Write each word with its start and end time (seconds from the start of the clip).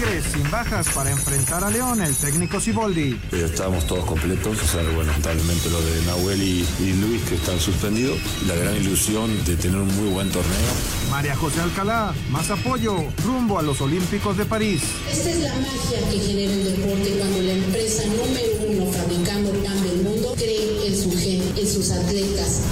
Tigres 0.00 0.24
sin 0.32 0.50
bajas 0.50 0.88
para 0.94 1.10
enfrentar 1.10 1.62
a 1.62 1.70
León, 1.70 2.00
el 2.00 2.14
técnico 2.14 2.58
Siboldi. 2.58 3.20
Pero 3.30 3.44
estábamos 3.44 3.86
todos 3.86 4.06
completos, 4.06 4.58
o 4.62 4.66
sea, 4.66 4.82
bueno, 4.82 5.04
lamentablemente 5.04 5.68
lo 5.68 5.80
de 5.82 6.02
Nahuel 6.06 6.42
y, 6.42 6.66
y 6.78 6.92
Luis 6.94 7.20
que 7.28 7.34
están 7.34 7.60
suspendidos. 7.60 8.18
La 8.46 8.54
gran 8.54 8.76
ilusión 8.76 9.44
de 9.44 9.56
tener 9.56 9.76
un 9.76 9.94
muy 9.96 10.08
buen 10.08 10.30
torneo. 10.30 10.72
María 11.10 11.36
José 11.36 11.60
Alcalá, 11.60 12.14
más 12.30 12.50
apoyo, 12.50 12.96
rumbo 13.24 13.58
a 13.58 13.62
los 13.62 13.80
Olímpicos 13.82 14.38
de 14.38 14.46
París. 14.46 14.82
Esta 15.10 15.30
es 15.30 15.40
la 15.40 15.52
magia 15.56 16.10
que 16.10 16.18
genera 16.18 16.52
el 16.52 16.64
deporte 16.64 17.18
cuando 17.18 17.42
la 17.42 17.52
empresa 17.52 18.02
número 18.06 18.52
uno 18.68 18.92
fabricando 18.92 19.50
pan 19.62 19.82
del 19.82 19.96
mundo 20.02 20.34
cree 20.34 20.86
en 20.86 20.96
su 20.96 21.10
gente, 21.10 21.60
en 21.60 21.68
sus 21.68 21.90
atletas. 21.90 22.62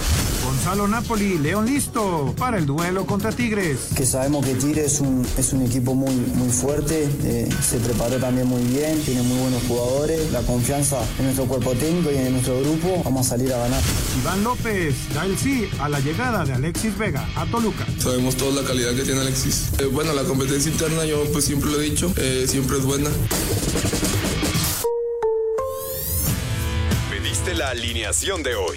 Gonzalo 0.68 0.86
Napoli, 0.86 1.38
León 1.38 1.64
listo 1.64 2.34
para 2.36 2.58
el 2.58 2.66
duelo 2.66 3.06
contra 3.06 3.32
Tigres. 3.32 3.88
Que 3.96 4.04
sabemos 4.04 4.44
que 4.44 4.52
Tigres 4.52 4.92
es 4.92 5.00
un, 5.00 5.26
es 5.38 5.54
un 5.54 5.62
equipo 5.62 5.94
muy, 5.94 6.14
muy 6.14 6.50
fuerte, 6.50 7.08
eh, 7.24 7.48
se 7.66 7.78
preparó 7.78 8.16
también 8.16 8.46
muy 8.46 8.62
bien, 8.64 9.00
tiene 9.00 9.22
muy 9.22 9.38
buenos 9.38 9.62
jugadores, 9.66 10.30
la 10.30 10.42
confianza 10.42 10.98
en 11.18 11.24
nuestro 11.24 11.46
cuerpo 11.46 11.72
técnico 11.72 12.10
y 12.12 12.16
en 12.18 12.32
nuestro 12.32 12.60
grupo, 12.60 13.00
vamos 13.02 13.26
a 13.26 13.30
salir 13.30 13.50
a 13.54 13.56
ganar. 13.56 13.80
Iván 14.20 14.44
López 14.44 14.94
da 15.14 15.24
el 15.24 15.38
sí 15.38 15.70
a 15.80 15.88
la 15.88 16.00
llegada 16.00 16.44
de 16.44 16.52
Alexis 16.52 16.98
Vega 16.98 17.26
a 17.34 17.46
Toluca. 17.46 17.86
Sabemos 17.98 18.36
toda 18.36 18.60
la 18.60 18.68
calidad 18.68 18.94
que 18.94 19.04
tiene 19.04 19.22
Alexis. 19.22 19.70
Eh, 19.78 19.86
bueno, 19.86 20.12
la 20.12 20.24
competencia 20.24 20.70
interna 20.70 21.06
yo 21.06 21.24
pues 21.32 21.46
siempre 21.46 21.70
lo 21.70 21.80
he 21.80 21.84
dicho, 21.84 22.12
eh, 22.18 22.44
siempre 22.46 22.76
es 22.76 22.84
buena. 22.84 23.08
Pediste 27.10 27.54
la 27.54 27.70
alineación 27.70 28.42
de 28.42 28.54
hoy. 28.54 28.76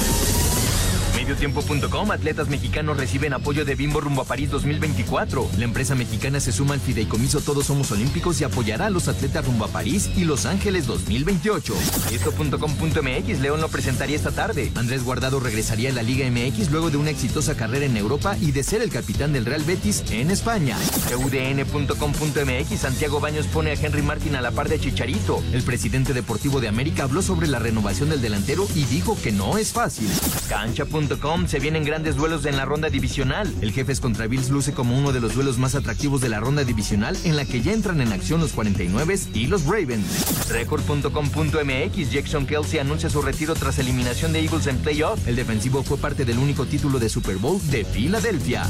Mediotiempo.com, 1.31 2.11
atletas 2.11 2.49
mexicanos 2.49 2.97
reciben 2.97 3.31
apoyo 3.31 3.63
de 3.63 3.75
Bimbo 3.75 4.01
rumbo 4.01 4.23
a 4.23 4.25
París 4.25 4.51
2024. 4.51 5.51
La 5.57 5.63
empresa 5.63 5.95
mexicana 5.95 6.41
se 6.41 6.51
suma 6.51 6.73
al 6.73 6.81
fideicomiso 6.81 7.39
Todos 7.39 7.67
Somos 7.67 7.89
Olímpicos 7.93 8.41
y 8.41 8.43
apoyará 8.43 8.87
a 8.87 8.89
los 8.89 9.07
atletas 9.07 9.45
rumbo 9.45 9.63
a 9.63 9.69
París 9.69 10.09
y 10.17 10.25
Los 10.25 10.45
Ángeles 10.45 10.87
2028. 10.87 11.73
Esto.com.mx, 12.11 13.39
León 13.39 13.61
lo 13.61 13.69
presentaría 13.69 14.17
esta 14.17 14.31
tarde. 14.31 14.73
Andrés 14.75 15.05
Guardado 15.05 15.39
regresaría 15.39 15.91
a 15.91 15.93
la 15.93 16.03
Liga 16.03 16.29
MX 16.29 16.69
luego 16.69 16.91
de 16.91 16.97
una 16.97 17.11
exitosa 17.11 17.55
carrera 17.55 17.85
en 17.85 17.95
Europa 17.95 18.35
y 18.41 18.51
de 18.51 18.63
ser 18.63 18.81
el 18.81 18.89
capitán 18.89 19.31
del 19.31 19.45
Real 19.45 19.63
Betis 19.63 20.03
en 20.11 20.31
España. 20.31 20.75
UDN.com.mx, 21.17 22.77
Santiago 22.77 23.21
Baños 23.21 23.47
pone 23.47 23.71
a 23.71 23.75
Henry 23.75 24.01
Martin 24.01 24.35
a 24.35 24.41
la 24.41 24.51
par 24.51 24.67
de 24.67 24.81
Chicharito. 24.81 25.41
El 25.53 25.63
presidente 25.63 26.11
deportivo 26.11 26.59
de 26.59 26.67
América 26.67 27.03
habló 27.03 27.21
sobre 27.21 27.47
la 27.47 27.59
renovación 27.59 28.09
del 28.09 28.21
delantero 28.21 28.67
y 28.75 28.83
dijo 28.83 29.17
que 29.23 29.31
no 29.31 29.57
es 29.57 29.71
fácil. 29.71 30.09
Cancha.com 30.49 31.20
se 31.45 31.59
vienen 31.59 31.83
grandes 31.83 32.15
duelos 32.15 32.45
en 32.47 32.57
la 32.57 32.65
ronda 32.65 32.89
divisional. 32.89 33.53
El 33.61 33.71
Jefes 33.71 33.99
contra 33.99 34.25
Bills 34.25 34.49
luce 34.49 34.73
como 34.73 34.97
uno 34.97 35.11
de 35.11 35.19
los 35.19 35.35
duelos 35.35 35.59
más 35.59 35.75
atractivos 35.75 36.19
de 36.19 36.29
la 36.29 36.39
ronda 36.39 36.63
divisional 36.63 37.15
en 37.23 37.35
la 37.35 37.45
que 37.45 37.61
ya 37.61 37.73
entran 37.73 38.01
en 38.01 38.11
acción 38.11 38.41
los 38.41 38.53
49 38.53 39.19
y 39.35 39.45
los 39.45 39.65
Ravens. 39.65 40.49
Record.com.mx 40.49 42.11
Jackson 42.11 42.47
Kelsey 42.47 42.79
anuncia 42.79 43.09
su 43.09 43.21
retiro 43.21 43.53
tras 43.53 43.77
eliminación 43.77 44.33
de 44.33 44.39
Eagles 44.39 44.65
en 44.65 44.77
playoff. 44.77 45.27
El 45.27 45.35
defensivo 45.35 45.83
fue 45.83 45.97
parte 45.97 46.25
del 46.25 46.39
único 46.39 46.65
título 46.65 46.97
de 46.97 47.07
Super 47.07 47.35
Bowl 47.37 47.59
de 47.69 47.85
Filadelfia. 47.85 48.67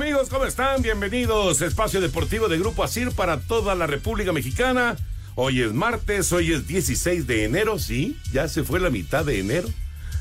Amigos, 0.00 0.28
¿cómo 0.28 0.44
están? 0.44 0.80
Bienvenidos. 0.80 1.60
Espacio 1.60 2.00
Deportivo 2.00 2.46
de 2.46 2.56
Grupo 2.56 2.84
Asir 2.84 3.10
para 3.10 3.40
toda 3.40 3.74
la 3.74 3.88
República 3.88 4.32
Mexicana. 4.32 4.96
Hoy 5.34 5.60
es 5.60 5.72
martes, 5.72 6.32
hoy 6.32 6.52
es 6.52 6.68
16 6.68 7.26
de 7.26 7.42
enero, 7.42 7.80
sí, 7.80 8.16
ya 8.32 8.46
se 8.46 8.62
fue 8.62 8.78
la 8.78 8.90
mitad 8.90 9.24
de 9.24 9.40
enero. 9.40 9.68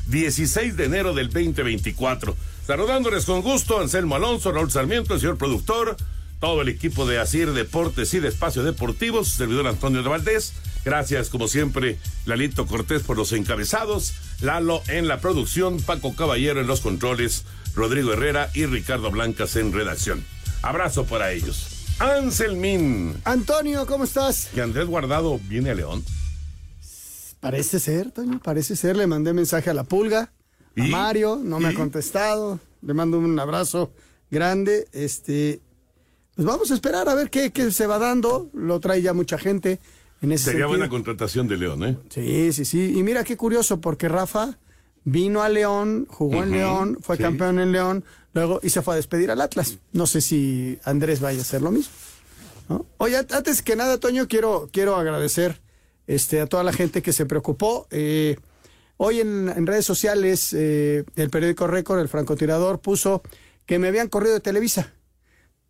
16 0.08 0.76
de 0.78 0.86
enero 0.86 1.14
del 1.14 1.28
2024. 1.28 2.36
Saludándoles 2.66 3.26
con 3.26 3.44
gusto, 3.44 3.80
Anselmo 3.80 4.16
Alonso, 4.16 4.52
Raúl 4.52 4.72
Sarmiento, 4.72 5.14
el 5.14 5.20
señor 5.20 5.38
productor, 5.38 5.96
todo 6.40 6.64
el 6.64 6.70
equipo 6.70 7.06
de 7.06 7.20
Asir 7.20 7.54
Deportes 7.54 8.16
y 8.16 8.20
de 8.20 8.30
Espacio 8.30 8.64
Deportivo, 8.64 9.24
su 9.24 9.38
servidor 9.38 9.68
Antonio 9.68 10.02
de 10.02 10.10
Valdés. 10.10 10.54
Gracias, 10.86 11.30
como 11.30 11.48
siempre, 11.48 12.00
Lalito 12.26 12.66
Cortés 12.66 13.04
por 13.04 13.16
los 13.16 13.32
encabezados, 13.32 14.16
Lalo 14.42 14.82
en 14.88 15.08
la 15.08 15.20
producción, 15.20 15.80
Paco 15.82 16.16
Caballero 16.16 16.62
en 16.62 16.68
los 16.68 16.82
controles, 16.82 17.46
Rodrigo 17.78 18.12
Herrera 18.12 18.50
y 18.56 18.66
Ricardo 18.66 19.12
Blancas 19.12 19.56
en 19.56 19.72
redacción. 19.72 20.26
Abrazo 20.64 21.06
para 21.06 21.32
ellos. 21.32 21.86
Anselmín. 22.00 23.16
Antonio, 23.24 23.86
¿cómo 23.86 24.04
estás? 24.04 24.50
Que 24.54 24.62
Andrés 24.62 24.88
Guardado 24.88 25.40
viene 25.48 25.70
a 25.70 25.76
León. 25.76 26.04
Parece 27.40 27.80
ser, 27.80 28.12
Toño, 28.12 28.40
parece 28.44 28.76
ser. 28.76 28.98
Le 28.98 29.06
mandé 29.06 29.32
mensaje 29.32 29.70
a 29.70 29.76
la 29.76 29.84
pulga, 29.84 30.32
a 30.76 30.84
Mario, 30.88 31.40
no 31.42 31.60
me 31.60 31.68
ha 31.70 31.74
contestado. 31.76 32.60
Le 32.82 32.94
mando 32.96 33.20
un 33.20 33.40
abrazo 33.40 33.92
grande. 34.32 34.88
Este, 34.92 35.62
pues 36.36 36.48
vamos 36.48 36.72
a 36.72 36.74
esperar 36.74 37.08
a 37.08 37.14
ver 37.14 37.30
qué, 37.30 37.52
qué 37.52 37.72
se 37.72 37.86
va 37.86 38.00
dando. 38.00 38.50
Lo 38.54 38.80
trae 38.80 39.04
ya 39.04 39.14
mucha 39.14 39.38
gente. 39.38 39.80
En 40.24 40.32
ese 40.32 40.46
Sería 40.46 40.62
sentido. 40.62 40.70
buena 40.70 40.90
contratación 40.90 41.48
de 41.48 41.58
León, 41.58 41.84
¿eh? 41.84 41.96
Sí, 42.10 42.52
sí, 42.54 42.66
sí. 42.66 42.94
Y 42.98 43.04
mira 43.04 43.24
qué 43.24 43.38
curioso, 43.38 43.80
porque 43.80 44.10
Rafa 44.10 44.58
vino 45.10 45.42
a 45.42 45.48
León, 45.48 46.06
jugó 46.10 46.44
en 46.44 46.52
León, 46.52 46.98
fue 47.00 47.16
sí. 47.16 47.24
campeón 47.24 47.60
en 47.60 47.72
León, 47.72 48.04
luego 48.34 48.60
y 48.62 48.70
se 48.70 48.82
fue 48.82 48.94
a 48.94 48.98
despedir 48.98 49.32
al 49.32 49.40
Atlas. 49.40 49.78
No 49.94 50.06
sé 50.06 50.20
si 50.20 50.80
Andrés 50.84 51.22
vaya 51.22 51.40
a 51.40 51.44
hacer 51.44 51.62
lo 51.62 51.72
mismo. 51.72 51.94
¿no? 52.68 52.86
Oye, 52.98 53.16
antes 53.16 53.62
que 53.62 53.78
nada, 53.78 54.00
Toño, 54.00 54.28
quiero, 54.28 54.68
quiero 54.70 54.98
agradecer 54.98 55.62
este, 56.08 56.42
a 56.42 56.46
toda 56.46 56.64
la 56.66 56.74
gente 56.74 57.02
que 57.02 57.14
se 57.14 57.26
preocupó. 57.26 57.88
Eh, 57.90 58.36
hoy 58.98 59.22
en, 59.22 59.48
en 59.48 59.66
redes 59.66 59.86
sociales, 59.86 60.52
eh, 60.52 61.06
el 61.16 61.30
periódico 61.30 61.68
Récord, 61.68 62.02
el 62.02 62.10
francotirador, 62.10 62.80
puso 62.82 63.22
que 63.66 63.80
me 63.80 63.88
habían 63.88 64.10
corrido 64.10 64.34
de 64.34 64.42
Televisa. 64.42 64.92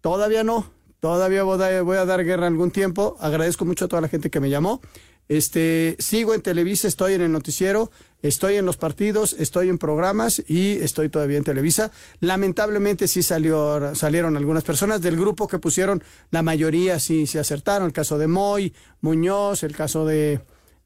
Todavía 0.01 0.43
no, 0.43 0.71
todavía 0.99 1.43
voy 1.43 1.61
a, 1.61 1.83
voy 1.83 1.97
a 1.97 2.05
dar 2.05 2.25
guerra 2.25 2.47
algún 2.47 2.71
tiempo. 2.71 3.15
Agradezco 3.19 3.65
mucho 3.65 3.85
a 3.85 3.87
toda 3.87 4.01
la 4.01 4.07
gente 4.07 4.31
que 4.31 4.39
me 4.39 4.49
llamó. 4.49 4.81
Este, 5.29 5.95
sigo 5.99 6.33
en 6.33 6.41
Televisa, 6.41 6.87
estoy 6.87 7.13
en 7.13 7.21
el 7.21 7.31
noticiero, 7.31 7.91
estoy 8.21 8.55
en 8.55 8.65
los 8.65 8.77
partidos, 8.77 9.35
estoy 9.37 9.67
en 9.67 9.77
programas 9.77 10.41
y 10.47 10.77
estoy 10.77 11.09
todavía 11.09 11.37
en 11.37 11.43
Televisa. 11.43 11.91
Lamentablemente 12.21 13.07
sí 13.07 13.23
salió, 13.23 13.93
salieron 13.93 14.37
algunas 14.37 14.63
personas 14.63 15.01
del 15.01 15.17
grupo 15.17 15.47
que 15.47 15.59
pusieron, 15.59 16.01
la 16.31 16.43
mayoría 16.43 16.99
sí 16.99 17.27
se 17.27 17.39
acertaron. 17.39 17.87
El 17.87 17.93
caso 17.93 18.17
de 18.17 18.27
Moy, 18.27 18.73
Muñoz, 19.01 19.63
el 19.63 19.75
caso 19.75 20.05
de, 20.05 20.39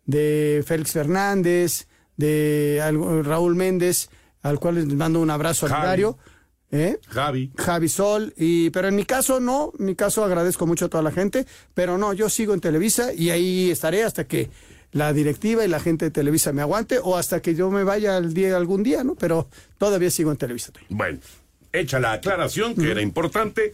de 0.05 0.63
Félix 0.65 0.91
Fernández, 0.91 1.87
de 2.17 2.81
Raúl 3.23 3.55
Méndez, 3.55 4.09
al 4.41 4.59
cual 4.59 4.75
les 4.75 4.87
mando 4.87 5.19
un 5.19 5.29
abrazo 5.29 5.67
diario. 5.67 6.17
¿Eh? 6.71 6.99
Javi. 7.07 7.51
Javi 7.57 7.89
Sol, 7.89 8.33
y, 8.37 8.69
pero 8.71 8.87
en 8.87 8.95
mi 8.95 9.05
caso 9.05 9.39
no, 9.39 9.73
en 9.77 9.85
mi 9.85 9.95
caso 9.95 10.23
agradezco 10.23 10.65
mucho 10.65 10.85
a 10.85 10.89
toda 10.89 11.03
la 11.03 11.11
gente, 11.11 11.45
pero 11.73 11.97
no, 11.97 12.13
yo 12.13 12.29
sigo 12.29 12.53
en 12.53 12.61
Televisa 12.61 13.13
y 13.13 13.29
ahí 13.29 13.69
estaré 13.69 14.03
hasta 14.03 14.25
que 14.25 14.49
la 14.91 15.13
directiva 15.13 15.63
y 15.63 15.67
la 15.67 15.79
gente 15.79 16.05
de 16.05 16.11
Televisa 16.11 16.51
me 16.51 16.61
aguante 16.61 16.99
o 17.01 17.17
hasta 17.17 17.41
que 17.41 17.55
yo 17.55 17.69
me 17.71 17.83
vaya 17.83 18.17
al 18.17 18.33
día 18.33 18.57
algún 18.57 18.83
día, 18.83 19.03
¿no? 19.03 19.15
Pero 19.15 19.47
todavía 19.77 20.09
sigo 20.11 20.31
en 20.31 20.37
Televisa. 20.37 20.71
Bueno, 20.89 21.19
hecha 21.71 21.99
la 21.99 22.13
aclaración 22.13 22.75
que 22.75 22.91
era 22.91 23.01
importante, 23.01 23.71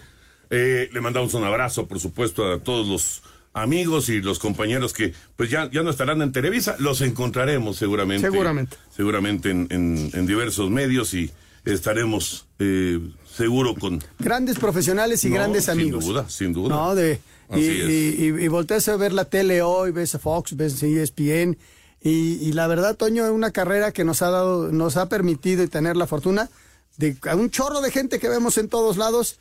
eh, 0.50 0.90
le 0.92 1.02
mandamos 1.02 1.34
un 1.34 1.44
abrazo, 1.44 1.88
por 1.88 2.00
supuesto, 2.00 2.52
a 2.52 2.60
todos 2.60 2.88
los 2.88 3.24
amigos 3.54 4.10
y 4.10 4.22
los 4.22 4.38
compañeros 4.38 4.94
que 4.94 5.14
pues 5.36 5.50
ya, 5.50 5.70
ya 5.72 5.82
no 5.82 5.90
estarán 5.90 6.22
en 6.22 6.32
Televisa, 6.32 6.76
los 6.78 7.02
encontraremos 7.02 7.78
seguramente. 7.78 8.30
Seguramente. 8.30 8.78
Seguramente 8.96 9.50
en, 9.50 9.68
en, 9.72 10.12
en 10.14 10.28
diversos 10.28 10.70
medios 10.70 11.16
y 11.16 11.32
estaremos 11.74 12.46
eh, 12.60 13.00
seguro 13.36 13.76
con... 13.76 14.04
Grandes 14.20 14.58
profesionales 14.60 15.24
y 15.26 15.30
No, 15.30 15.36
grandes 15.36 15.70
amigos. 15.70 16.04
Sin 16.04 16.14
duda, 16.14 16.30
sin 16.30 16.54
duda. 16.54 16.70
No, 16.76 16.96
de... 16.96 17.20
Y, 17.56 17.60
y, 17.60 18.16
y- 18.40 18.44
y 18.44 18.48
volteas 18.50 18.88
a 18.90 18.98
ver 18.98 19.14
la 19.14 19.24
tele 19.26 19.62
hoy, 19.62 19.92
ves 19.92 20.14
a 20.16 20.20
Fox, 20.20 20.58
ves 20.58 20.84
E 20.84 21.02
ESPN, 21.02 21.58
y, 22.02 22.52
la 22.54 22.68
verdad, 22.68 22.96
Toño, 22.96 23.26
es 23.26 23.32
una 23.32 23.52
carrera 23.52 23.92
que 23.92 24.04
nos 24.06 24.22
ha 24.22 24.30
dado, 24.30 24.72
nos 24.72 24.96
ha 24.98 25.10
permitido 25.10 25.64
y 25.64 25.68
tener 25.68 25.98
la 25.98 26.08
fortuna 26.08 26.50
de 26.98 27.18
a 27.30 27.36
un 27.36 27.50
chorro 27.50 27.82
de 27.82 27.92
gente 27.92 28.20
que 28.20 28.30
vemos 28.30 28.58
en 28.58 28.70
todos 28.70 28.98
lados, 28.98 29.40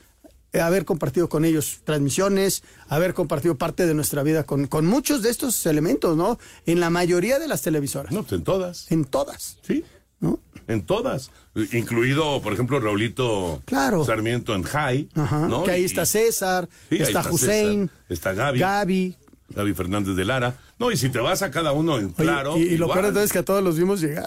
eh, 0.53 0.61
haber 0.61 0.85
compartido 0.85 1.29
con 1.29 1.45
ellos 1.45 1.81
transmisiones, 1.85 2.63
haber 2.89 3.13
compartido 3.15 3.57
parte 3.57 3.87
de 3.87 3.95
nuestra 3.95 4.23
vida 4.23 4.45
con, 4.45 4.67
con 4.69 4.87
muchos 4.87 5.23
de 5.23 5.31
estos 5.31 5.65
elementos, 5.67 6.17
¿no? 6.17 6.39
En 6.65 6.81
la 6.81 6.91
mayoría 6.91 7.39
de 7.39 7.47
las 7.49 7.63
televisoras. 7.63 8.13
No, 8.13 8.25
en 8.31 8.43
todas. 8.43 8.91
En 8.91 9.05
todas. 9.05 9.59
Sí. 9.67 9.85
¿No? 10.27 10.41
En 10.69 10.83
todas. 10.85 11.31
Incluido, 11.73 12.43
por 12.43 12.53
ejemplo, 12.53 12.81
Raulito 12.81 13.63
Claro. 13.67 14.05
Sarmiento 14.05 14.55
en 14.55 14.63
High. 14.65 15.09
Ajá, 15.15 15.47
¿no? 15.49 15.63
que 15.63 15.71
ahí 15.71 15.85
está 15.85 16.05
César, 16.07 16.69
Sí, 16.89 16.97
está, 16.97 17.21
está 17.21 17.31
Hussein, 17.33 17.89
César, 17.89 18.05
está 18.09 18.33
Gaby. 18.35 18.59
Gaby. 18.59 19.17
Gaby 19.51 19.75
Fernández 19.75 20.17
de 20.17 20.25
Lara. 20.25 20.57
No, 20.79 20.91
y 20.91 20.97
si 20.97 21.09
te 21.09 21.21
vas 21.21 21.43
a 21.43 21.51
cada 21.53 21.73
uno 21.73 21.99
en 21.99 22.07
Oye, 22.07 22.15
claro. 22.17 22.57
y, 22.59 22.63
y 22.63 22.77
lo 22.79 22.93
peor 22.93 23.17
es 23.17 23.33
que 23.33 23.39
a 23.39 23.45
todos 23.45 23.63
los 23.63 23.79
vimos 23.79 24.01
llegar. 24.01 24.27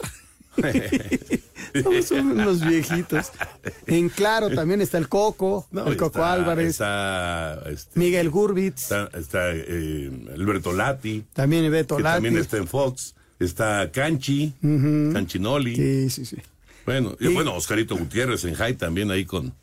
Son 2.03 2.31
unos 2.31 2.65
viejitos. 2.65 3.31
En 3.85 4.09
Claro 4.09 4.49
también 4.49 4.81
está 4.81 4.97
el 4.97 5.07
Coco, 5.07 5.67
No, 5.71 5.87
el 5.87 5.97
Coco 5.97 6.19
está- 6.19 6.33
Álvarez, 6.33 6.69
Está, 6.71 7.61
este, 7.69 7.99
Miguel 7.99 8.29
Gurbitz, 8.29 8.83
está, 8.83 9.09
está, 9.17 9.39
eh, 9.53 10.09
Alberto 10.33 10.73
Lati. 10.73 11.25
también 11.33 11.69
Beto 11.71 11.97
que 11.97 12.03
Lati. 12.03 12.15
también 12.15 12.37
está 12.37 12.57
en 12.57 12.67
Fox. 12.67 13.15
Está 13.39 13.89
Canchi. 13.91 14.53
Canchinoli. 15.13 15.75
Sí, 15.75 16.09
sí, 16.09 16.25
sí. 16.25 16.37
Bueno, 16.85 17.15
y, 17.19 17.27
bueno, 17.27 17.53
Oscarito 17.55 17.95
Gutiérrez 17.95 18.43
en 18.45 18.55
High 18.55 18.75
también 18.75 19.11
ahí 19.11 19.23
con, 19.25 19.53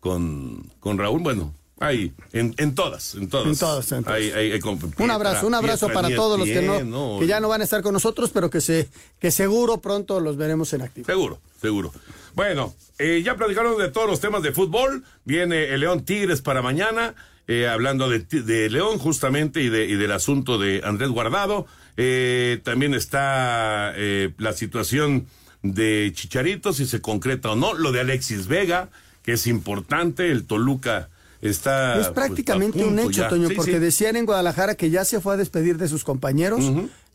con, 0.00 0.62
con 0.80 0.98
Raúl. 0.98 1.20
Bueno, 1.22 1.54
ahí, 1.78 2.12
en, 2.32 2.54
en 2.58 2.74
todas, 2.74 3.14
en 3.14 3.28
todas. 3.28 3.46
En 3.46 3.56
todas, 3.58 3.92
en 3.92 4.02
todas. 4.04 4.18
Ahí- 4.18 4.30
ahí- 4.32 4.60
Un 4.98 5.10
abrazo, 5.10 5.46
un 5.46 5.54
abrazo 5.54 5.86
Pietra 5.86 6.02
para 6.02 6.14
todos 6.16 6.38
los 6.38 6.48
que 6.48 6.62
no, 6.62 7.18
que 7.20 7.26
ya 7.26 7.40
no 7.40 7.48
van 7.48 7.60
a 7.60 7.64
estar 7.64 7.82
con 7.82 7.92
nosotros, 7.92 8.30
pero 8.34 8.50
que 8.50 8.60
se, 8.60 8.88
que 9.20 9.30
seguro 9.30 9.80
pronto 9.80 10.18
los 10.20 10.36
veremos 10.36 10.72
en 10.72 10.82
activo. 10.82 11.06
Seguro, 11.06 11.40
seguro. 11.60 11.92
Bueno, 12.34 12.74
eh, 12.98 13.22
ya 13.24 13.36
platicaron 13.36 13.78
de 13.78 13.88
todos 13.90 14.08
los 14.08 14.20
temas 14.20 14.42
de 14.42 14.52
fútbol. 14.52 15.04
Viene 15.24 15.68
el 15.72 15.80
León 15.80 16.04
Tigres 16.04 16.40
para 16.42 16.62
mañana, 16.62 17.14
eh, 17.46 17.68
hablando 17.68 18.08
de, 18.08 18.20
de 18.20 18.70
León 18.70 18.98
justamente 18.98 19.60
y, 19.62 19.68
de, 19.68 19.86
y 19.86 19.94
del 19.94 20.12
asunto 20.12 20.58
de 20.58 20.80
Andrés 20.84 21.10
Guardado. 21.10 21.66
Eh, 21.96 22.60
también 22.64 22.94
está 22.94 23.92
eh, 23.96 24.32
la 24.38 24.52
situación 24.52 25.26
de 25.62 26.10
Chicharito, 26.14 26.72
si 26.72 26.86
se 26.86 27.00
concreta 27.00 27.50
o 27.52 27.56
no. 27.56 27.74
Lo 27.74 27.92
de 27.92 28.00
Alexis 28.00 28.46
Vega, 28.48 28.88
que 29.22 29.32
es 29.34 29.46
importante. 29.46 30.30
El 30.30 30.44
Toluca 30.46 31.08
está. 31.40 31.92
Es 32.00 32.06
pues, 32.08 32.14
prácticamente 32.14 32.82
a 32.82 32.86
un 32.86 32.98
hecho, 32.98 33.10
ya. 33.10 33.28
Toño, 33.28 33.48
Sí, 33.48 33.54
porque 33.54 33.72
sí. 33.74 33.78
decían 33.78 34.16
en 34.16 34.26
Guadalajara 34.26 34.74
que 34.74 34.90
ya 34.90 35.04
se 35.04 35.20
fue 35.20 35.34
a 35.34 35.36
despedir 35.36 35.76
de 35.78 35.88
sus 35.88 36.04
compañeros 36.04 36.64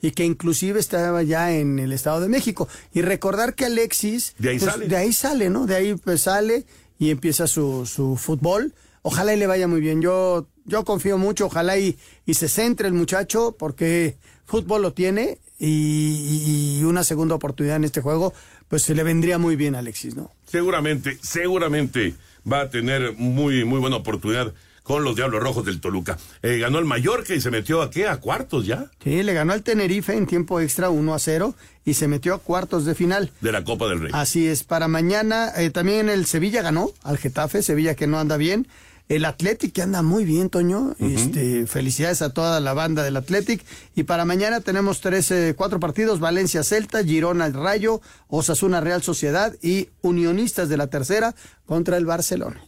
y 0.02 0.12
que 0.12 0.24
inclusive 0.26 0.80
estaba 0.80 1.24
ya 1.24 1.52
en 1.54 1.80
el 1.80 1.92
Estado 1.92 2.22
de 2.22 2.30
México. 2.30 2.70
Y 2.94 3.02
recordar 3.02 3.56
que 3.56 3.66
Alexis, 3.66 4.36
De 4.38 4.50
ahí 4.52 4.60
pues, 4.60 4.72
sale. 4.72 4.88
de 4.88 4.96
ahí 4.96 5.12
sale, 5.14 5.50
¿no? 5.50 5.66
De 5.66 5.76
ahí 5.76 5.96
pues 5.96 6.22
sale 6.22 6.66
y 7.00 7.10
empieza 7.10 7.48
su, 7.48 7.86
su 7.86 8.16
fútbol. 8.16 8.74
Ojalá 9.02 9.34
y 9.34 9.38
le 9.38 9.48
vaya 9.48 9.68
muy 9.68 9.80
bien. 9.82 10.02
Yo, 10.02 10.48
yo 10.66 10.84
confío 10.86 11.18
mucho, 11.18 11.46
ojalá 11.48 11.78
y, 11.78 11.98
y 12.26 12.34
se 12.36 12.48
centre 12.50 12.88
el 12.88 12.94
muchacho, 12.94 13.56
porque 13.58 14.18
fútbol 14.48 14.82
lo 14.82 14.94
tiene 14.94 15.38
y, 15.60 16.80
y 16.80 16.84
una 16.84 17.04
segunda 17.04 17.36
oportunidad 17.36 17.76
en 17.76 17.84
este 17.84 18.02
juego, 18.02 18.34
pues 18.68 18.82
se 18.82 18.96
le 18.96 19.04
vendría 19.04 19.38
muy 19.38 19.56
bien 19.56 19.76
a 19.76 19.80
Alexis, 19.80 20.16
¿no? 20.16 20.32
Seguramente, 20.48 21.18
seguramente 21.22 22.16
va 22.52 22.62
a 22.62 22.70
tener 22.70 23.14
muy, 23.18 23.64
muy 23.66 23.80
buena 23.80 23.98
oportunidad 23.98 24.54
con 24.84 25.04
los 25.04 25.18
Diablos 25.18 25.44
Rojos 25.44 25.66
del 25.66 25.82
Toluca. 25.82 26.18
Eh, 26.42 26.60
ganó 26.60 26.80
el 26.80 26.86
Mallorca 26.86 27.36
y 27.36 27.42
se 27.42 27.52
metió 27.52 27.82
a 27.82 27.90
qué? 27.92 28.08
A 28.08 28.18
cuartos 28.22 28.66
ya 28.66 28.90
Sí, 29.04 29.22
le 29.22 29.34
ganó 29.34 29.52
al 29.52 29.62
Tenerife 29.62 30.16
en 30.16 30.26
tiempo 30.28 30.62
extra 30.62 30.90
1 30.90 31.14
a 31.14 31.20
0 31.20 31.56
y 31.84 31.96
se 31.96 32.08
metió 32.08 32.34
a 32.34 32.40
cuartos 32.40 32.86
de 32.86 32.96
final. 32.96 33.30
de 33.42 33.52
la 33.52 33.66
Copa 33.66 33.90
del 33.90 34.00
Rey. 34.00 34.12
Así 34.14 34.48
es, 34.48 34.64
para 34.64 34.88
mañana 34.88 35.52
eh, 35.58 35.72
también 35.72 36.08
el 36.08 36.26
Sevilla 36.26 36.62
ganó 36.62 36.92
al 37.04 37.18
Getafe, 37.18 37.62
Sevilla 37.64 37.96
que 37.96 38.08
no 38.08 38.18
anda 38.18 38.38
bien. 38.38 38.66
El 39.10 39.24
Athletic 39.24 39.72
que 39.72 39.82
anda 39.82 40.02
muy 40.02 40.26
bien, 40.26 40.50
Toño. 40.50 40.94
este, 41.00 41.66
felicidades 41.66 42.22
a 42.22 42.34
toda 42.34 42.60
la 42.60 42.74
banda 42.74 43.04
del 43.04 43.16
Athletic. 43.16 43.64
Y 43.96 44.04
para 44.04 44.26
mañana 44.26 44.60
tenemos 44.60 45.00
tres, 45.00 45.32
eh, 45.32 45.54
cuatro 45.56 45.80
partidos: 45.80 46.20
Valencia 46.20 46.64
Celta, 46.64 47.04
Girona 47.04 47.46
el 47.46 47.54
Rayo, 47.54 48.02
Osasuna 48.28 48.82
Real 48.82 49.02
Sociedad 49.02 49.54
y 49.62 49.90
Unionistas 50.02 50.68
de 50.68 50.78
la 50.78 50.88
tercera 50.88 51.36
contra 51.66 51.96
el 51.96 52.06
Barcelona. 52.06 52.62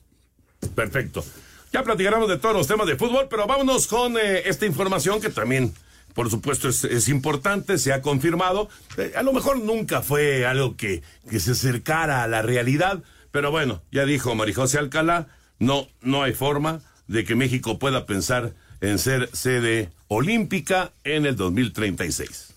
Perfecto. 0.76 1.26
Ya 1.74 1.84
platicaremos 1.84 2.30
de 2.30 2.38
todos 2.38 2.56
los 2.56 2.68
temas 2.68 2.88
de 2.88 2.96
fútbol, 2.96 3.28
pero 3.30 3.46
vámonos 3.46 3.88
con 3.88 4.18
eh, 4.18 4.50
esta 4.50 4.66
información 4.66 5.22
que 5.22 5.30
también, 5.30 5.74
por 6.16 6.30
supuesto, 6.30 6.70
es, 6.70 6.84
es 6.86 7.10
importante, 7.10 7.78
se 7.78 7.92
ha 7.92 8.02
confirmado. 8.02 8.70
Eh, 8.98 9.12
a 9.16 9.24
lo 9.24 9.34
mejor 9.34 9.60
nunca 9.60 10.02
fue 10.02 10.46
algo 10.46 10.78
que, 10.78 11.04
que 11.30 11.40
se 11.40 11.52
acercara 11.52 12.24
a 12.24 12.28
la 12.28 12.42
realidad, 12.42 13.04
pero 13.32 13.52
bueno, 13.52 13.84
ya 13.92 14.06
dijo 14.06 14.34
Marijose 14.36 14.80
Alcalá, 14.80 15.28
no, 15.60 15.88
no 16.02 16.24
hay 16.24 16.34
forma 16.34 16.82
de 17.08 17.24
que 17.24 17.36
México 17.36 17.80
pueda 17.80 18.06
pensar 18.06 18.54
en 18.82 18.98
ser 18.98 19.30
sede 19.34 19.90
olímpica 20.08 20.92
en 21.04 21.26
el 21.26 21.36
2036. 21.36 22.50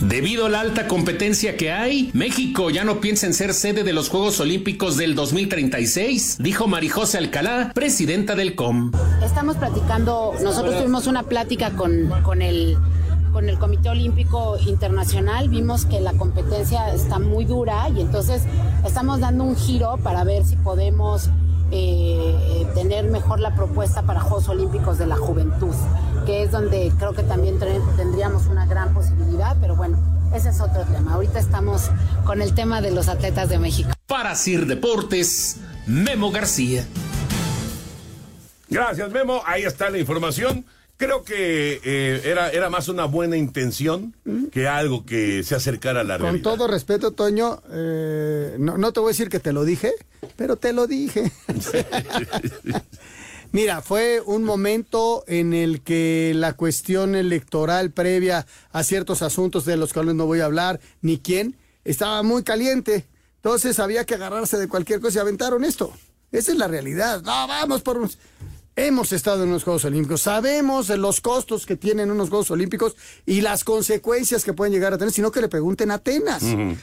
Debido 0.00 0.46
a 0.46 0.48
la 0.48 0.60
alta 0.60 0.88
competencia 0.88 1.58
que 1.58 1.72
hay, 1.72 2.10
México 2.14 2.70
ya 2.70 2.84
no 2.84 3.02
piensa 3.02 3.26
en 3.26 3.34
ser 3.34 3.52
sede 3.52 3.84
de 3.84 3.92
los 3.92 4.08
Juegos 4.08 4.40
Olímpicos 4.40 4.96
del 4.96 5.14
2036, 5.14 6.38
dijo 6.40 6.66
Marijose 6.66 7.18
Alcalá, 7.18 7.72
presidenta 7.74 8.34
del 8.34 8.54
COM. 8.54 8.92
Estamos 9.22 9.58
platicando, 9.58 10.32
nosotros 10.42 10.78
tuvimos 10.78 11.06
una 11.06 11.24
plática 11.24 11.72
con, 11.72 12.08
con 12.22 12.40
el 12.40 12.78
con 13.32 13.48
el 13.48 13.58
Comité 13.58 13.88
Olímpico 13.88 14.56
Internacional, 14.66 15.48
vimos 15.48 15.86
que 15.86 16.00
la 16.00 16.12
competencia 16.12 16.92
está 16.92 17.18
muy 17.18 17.44
dura 17.44 17.88
y 17.88 18.00
entonces 18.00 18.42
estamos 18.84 19.20
dando 19.20 19.44
un 19.44 19.56
giro 19.56 19.98
para 20.02 20.24
ver 20.24 20.44
si 20.44 20.56
podemos 20.56 21.30
eh, 21.70 22.66
tener 22.74 23.04
mejor 23.04 23.40
la 23.40 23.54
propuesta 23.54 24.02
para 24.02 24.20
Juegos 24.20 24.48
Olímpicos 24.48 24.98
de 24.98 25.06
la 25.06 25.16
Juventud, 25.16 25.74
que 26.26 26.42
es 26.42 26.50
donde 26.50 26.92
creo 26.98 27.12
que 27.12 27.22
también 27.22 27.58
tendríamos 27.96 28.46
una 28.46 28.66
gran 28.66 28.92
posibilidad, 28.92 29.56
pero 29.60 29.76
bueno, 29.76 29.98
ese 30.34 30.50
es 30.50 30.60
otro 30.60 30.84
tema. 30.84 31.14
Ahorita 31.14 31.38
estamos 31.38 31.90
con 32.24 32.42
el 32.42 32.54
tema 32.54 32.80
de 32.80 32.90
los 32.90 33.08
atletas 33.08 33.48
de 33.48 33.58
México. 33.58 33.90
Para 34.06 34.34
Sir 34.34 34.66
Deportes, 34.66 35.58
Memo 35.86 36.30
García. 36.30 36.84
Gracias, 38.68 39.10
Memo. 39.10 39.42
Ahí 39.46 39.62
está 39.62 39.90
la 39.90 39.98
información. 39.98 40.64
Creo 41.00 41.24
que 41.24 41.80
eh, 41.82 42.20
era, 42.26 42.50
era 42.50 42.68
más 42.68 42.88
una 42.88 43.06
buena 43.06 43.38
intención 43.38 44.14
que 44.52 44.68
algo 44.68 45.06
que 45.06 45.42
se 45.44 45.54
acercara 45.54 46.02
a 46.02 46.04
la 46.04 46.18
Con 46.18 46.26
realidad. 46.26 46.42
todo 46.42 46.68
respeto, 46.68 47.12
Toño, 47.12 47.62
eh, 47.70 48.56
no, 48.58 48.76
no 48.76 48.92
te 48.92 49.00
voy 49.00 49.08
a 49.08 49.12
decir 49.12 49.30
que 49.30 49.40
te 49.40 49.54
lo 49.54 49.64
dije, 49.64 49.94
pero 50.36 50.56
te 50.56 50.74
lo 50.74 50.86
dije. 50.86 51.32
Mira, 53.52 53.80
fue 53.80 54.20
un 54.20 54.44
momento 54.44 55.24
en 55.26 55.54
el 55.54 55.80
que 55.80 56.34
la 56.36 56.52
cuestión 56.52 57.14
electoral 57.14 57.92
previa 57.92 58.46
a 58.70 58.84
ciertos 58.84 59.22
asuntos 59.22 59.64
de 59.64 59.78
los 59.78 59.94
cuales 59.94 60.16
no 60.16 60.26
voy 60.26 60.40
a 60.40 60.44
hablar, 60.44 60.80
ni 61.00 61.18
quién, 61.18 61.56
estaba 61.82 62.22
muy 62.22 62.42
caliente. 62.42 63.06
Entonces 63.36 63.78
había 63.78 64.04
que 64.04 64.16
agarrarse 64.16 64.58
de 64.58 64.68
cualquier 64.68 65.00
cosa 65.00 65.20
y 65.20 65.22
aventaron 65.22 65.64
esto. 65.64 65.94
Esa 66.30 66.52
es 66.52 66.58
la 66.58 66.68
realidad. 66.68 67.22
No, 67.22 67.48
vamos 67.48 67.80
por 67.80 67.96
un... 67.96 68.10
Hemos 68.76 69.12
estado 69.12 69.42
en 69.42 69.50
unos 69.50 69.64
Juegos 69.64 69.84
Olímpicos, 69.84 70.22
sabemos 70.22 70.88
los 70.90 71.20
costos 71.20 71.66
que 71.66 71.76
tienen 71.76 72.10
unos 72.10 72.28
Juegos 72.28 72.50
Olímpicos 72.52 72.96
y 73.26 73.40
las 73.40 73.64
consecuencias 73.64 74.44
que 74.44 74.52
pueden 74.52 74.72
llegar 74.72 74.94
a 74.94 74.98
tener, 74.98 75.12
sino 75.12 75.32
que 75.32 75.40
le 75.40 75.48
pregunten 75.48 75.90
a 75.90 75.94
Atenas 75.94 76.42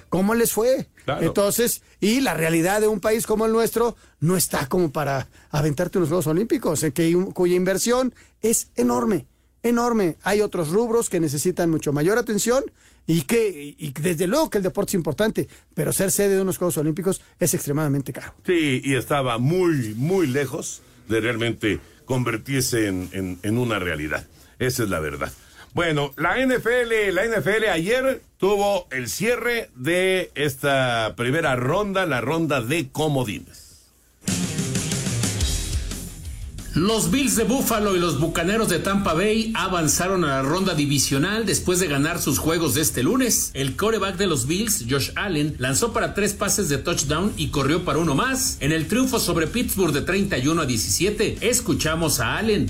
cómo 0.10 0.36
les 0.36 0.52
fue. 0.52 0.90
Claro. 1.06 1.26
Entonces, 1.26 1.82
y 2.02 2.20
la 2.20 2.34
realidad 2.34 2.82
de 2.82 2.88
un 2.88 3.00
país 3.00 3.26
como 3.26 3.46
el 3.46 3.54
nuestro 3.54 3.96
no 4.20 4.36
está 4.36 4.68
como 4.68 4.92
para 4.92 5.30
aventarte 5.50 5.98
unos 5.98 6.10
Juegos 6.10 6.28
Olímpicos, 6.28 6.84
en 6.84 6.92
que, 6.92 7.16
cuya 7.34 7.56
inversión 7.56 8.14
es 8.42 8.70
enorme, 8.76 9.26
enorme. 9.64 10.18
Hay 10.24 10.42
otros 10.42 10.70
rubros 10.70 11.10
que 11.10 11.22
necesitan 11.22 11.70
mucho 11.70 11.94
mayor 11.94 12.18
atención 12.18 12.66
y 13.08 13.22
que, 13.22 13.76
y 13.78 13.92
desde 13.94 14.28
luego 14.28 14.50
que 14.50 14.58
el 14.58 14.64
deporte 14.66 14.92
es 14.92 14.96
importante, 14.96 15.48
pero 15.74 15.94
ser 15.94 16.12
sede 16.12 16.36
de 16.36 16.42
unos 16.42 16.58
Juegos 16.58 16.78
Olímpicos 16.78 17.22
es 17.40 17.54
extremadamente 17.54 18.12
caro. 18.12 18.34
Sí, 18.46 18.82
y 18.84 18.96
estaba 18.96 19.38
muy, 19.38 19.96
muy 19.96 20.28
lejos 20.28 20.82
de 21.08 21.22
realmente 21.22 21.80
convertirse 22.06 22.88
en, 22.88 23.10
en, 23.12 23.40
en 23.44 23.58
una 23.58 23.80
realidad. 23.80 24.26
Esa 24.60 24.84
es 24.84 24.90
la 24.90 25.00
verdad. 25.00 25.32
Bueno, 25.74 26.12
la 26.18 26.44
NFL, 26.44 27.14
la 27.14 27.26
NFL 27.26 27.70
ayer 27.72 28.22
tuvo 28.38 28.88
el 28.90 29.10
cierre 29.10 29.70
de 29.76 30.32
esta 30.34 31.14
primera 31.16 31.56
ronda, 31.56 32.06
la 32.06 32.22
ronda 32.22 32.62
de 32.62 32.90
comodines. 32.90 33.67
Los 36.78 37.10
Bills 37.10 37.36
de 37.36 37.44
Buffalo 37.44 37.96
y 37.96 38.00
los 38.00 38.20
Bucaneros 38.20 38.70
de 38.70 38.78
Tampa 38.78 39.16
Bay 39.16 39.52
avanzaron 39.56 40.24
a 40.24 40.28
la 40.28 40.42
ronda 40.44 40.76
divisional 40.76 41.44
después 41.44 41.80
de 41.80 41.88
ganar 41.88 42.22
sus 42.22 42.38
juegos 42.38 42.76
de 42.76 42.82
este 42.82 43.02
lunes. 43.02 43.50
El 43.56 43.76
coreback 43.76 44.16
de 44.18 44.28
los 44.28 44.46
Bills, 44.46 44.86
Josh 44.88 45.10
Allen, 45.16 45.56
lanzó 45.58 45.92
para 45.92 46.14
tres 46.14 46.34
pases 46.34 46.70
de 46.70 46.78
touchdown 46.78 47.34
y 47.36 47.48
corrió 47.48 47.84
para 47.84 47.98
uno 47.98 48.14
más. 48.14 48.58
En 48.60 48.72
el 48.72 48.88
triunfo 48.88 49.20
sobre 49.20 49.48
Pittsburgh 49.48 49.92
de 49.92 50.02
31 50.02 50.62
a 50.62 50.66
17, 50.68 51.40
escuchamos 51.42 52.20
a 52.20 52.38
Allen. 52.38 52.70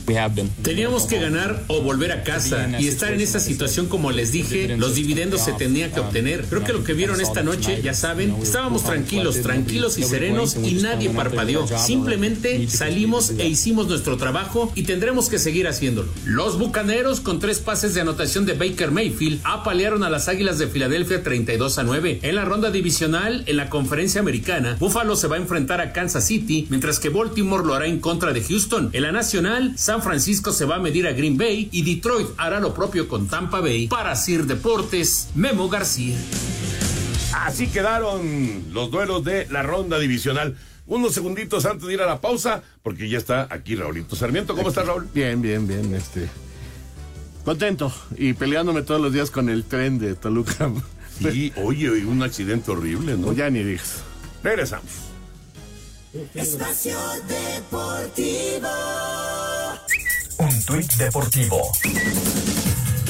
Teníamos 0.61 1.03
que 1.03 1.19
ganar 1.19 1.65
o 1.67 1.81
volver 1.81 2.13
a 2.13 2.23
casa 2.23 2.79
y 2.79 2.87
estar 2.87 3.11
en 3.11 3.19
esa 3.19 3.41
situación 3.41 3.87
como 3.87 4.11
les 4.11 4.31
dije, 4.31 4.77
los 4.77 4.95
dividendos 4.95 5.41
se 5.41 5.51
tenían 5.51 5.91
que 5.91 5.99
obtener. 5.99 6.45
Creo 6.45 6.63
que 6.63 6.71
lo 6.71 6.85
que 6.85 6.93
vieron 6.93 7.19
esta 7.19 7.43
noche, 7.43 7.81
ya 7.83 7.93
saben, 7.93 8.33
estábamos 8.41 8.85
tranquilos, 8.85 9.41
tranquilos 9.41 9.97
y 9.97 10.03
serenos 10.03 10.55
y 10.55 10.75
nadie 10.75 11.09
parpadeó. 11.09 11.67
Simplemente 11.67 12.69
salimos 12.69 13.31
e 13.31 13.49
hicimos 13.49 13.87
nuestro 13.87 13.96
nuestro 13.97 14.17
trabajo 14.17 14.71
y 14.75 14.83
tendremos 14.83 15.27
que 15.27 15.39
seguir 15.39 15.67
haciéndolo. 15.67 16.07
Los 16.23 16.59
Bucaneros, 16.59 17.19
con 17.19 17.39
tres 17.39 17.59
pases 17.59 17.95
de 17.95 18.01
anotación 18.01 18.45
de 18.45 18.53
Baker 18.53 18.91
Mayfield, 18.91 19.41
apalearon 19.43 20.03
a 20.03 20.09
las 20.11 20.27
Águilas 20.27 20.59
de 20.59 20.67
Filadelfia 20.67 21.23
32 21.23 21.79
a 21.79 21.83
9. 21.83 22.19
En 22.21 22.35
la 22.35 22.45
ronda 22.45 22.69
divisional, 22.69 23.43
en 23.47 23.57
la 23.57 23.71
conferencia 23.71 24.21
americana, 24.21 24.77
Buffalo 24.79 25.15
se 25.15 25.27
va 25.27 25.37
a 25.37 25.39
enfrentar 25.39 25.81
a 25.81 25.93
Kansas 25.93 26.25
City, 26.25 26.67
mientras 26.69 26.99
que 26.99 27.09
Baltimore 27.09 27.65
lo 27.65 27.73
hará 27.73 27.87
en 27.87 27.99
contra 27.99 28.33
de 28.33 28.43
Houston. 28.43 28.91
En 28.93 29.01
la 29.01 29.11
nacional, 29.11 29.73
San 29.77 30.03
Francisco 30.03 30.51
se 30.51 30.65
va 30.65 30.75
a 30.75 30.79
medir 30.79 31.07
a 31.07 31.13
Green 31.13 31.35
Bay 31.35 31.69
y 31.71 31.81
Detroit 31.81 32.27
hará 32.37 32.59
lo 32.59 32.75
propio 32.75 33.07
con 33.07 33.27
Tampa 33.27 33.61
Bay. 33.61 33.87
Para 33.87 34.15
Sir 34.15 34.45
Deportes, 34.45 35.29
Memo 35.33 35.69
García. 35.69 36.17
Así 37.33 37.67
quedaron 37.67 38.65
los 38.71 38.91
duelos 38.91 39.23
de 39.23 39.47
la 39.49 39.63
ronda 39.63 39.99
divisional 39.99 40.55
unos 40.87 41.13
segunditos 41.13 41.65
antes 41.65 41.87
de 41.87 41.93
ir 41.93 42.01
a 42.01 42.05
la 42.05 42.19
pausa, 42.19 42.63
porque 42.81 43.09
ya 43.09 43.17
está 43.17 43.47
aquí 43.49 43.75
Raulito 43.75 44.15
Sarmiento. 44.15 44.55
¿Cómo 44.55 44.69
está 44.69 44.83
Raúl? 44.83 45.07
Bien, 45.13 45.41
bien, 45.41 45.67
bien. 45.67 45.93
Este, 45.93 46.27
contento 47.45 47.93
y 48.17 48.33
peleándome 48.33 48.81
todos 48.81 48.99
los 48.99 49.13
días 49.13 49.31
con 49.31 49.49
el 49.49 49.63
tren 49.65 49.99
de 49.99 50.15
Toluca. 50.15 50.71
Sí, 51.19 51.51
oye, 51.63 51.89
un 52.05 52.21
accidente 52.21 52.69
horrible, 52.69 53.17
¿no? 53.17 53.33
ya 53.33 53.49
ni 53.49 53.63
digas. 53.63 54.03
Regresamos. 54.43 54.91
Espacio 56.35 56.97
Deportivo. 57.27 58.69
Un 60.39 60.63
tuit 60.65 60.93
deportivo. 60.93 61.71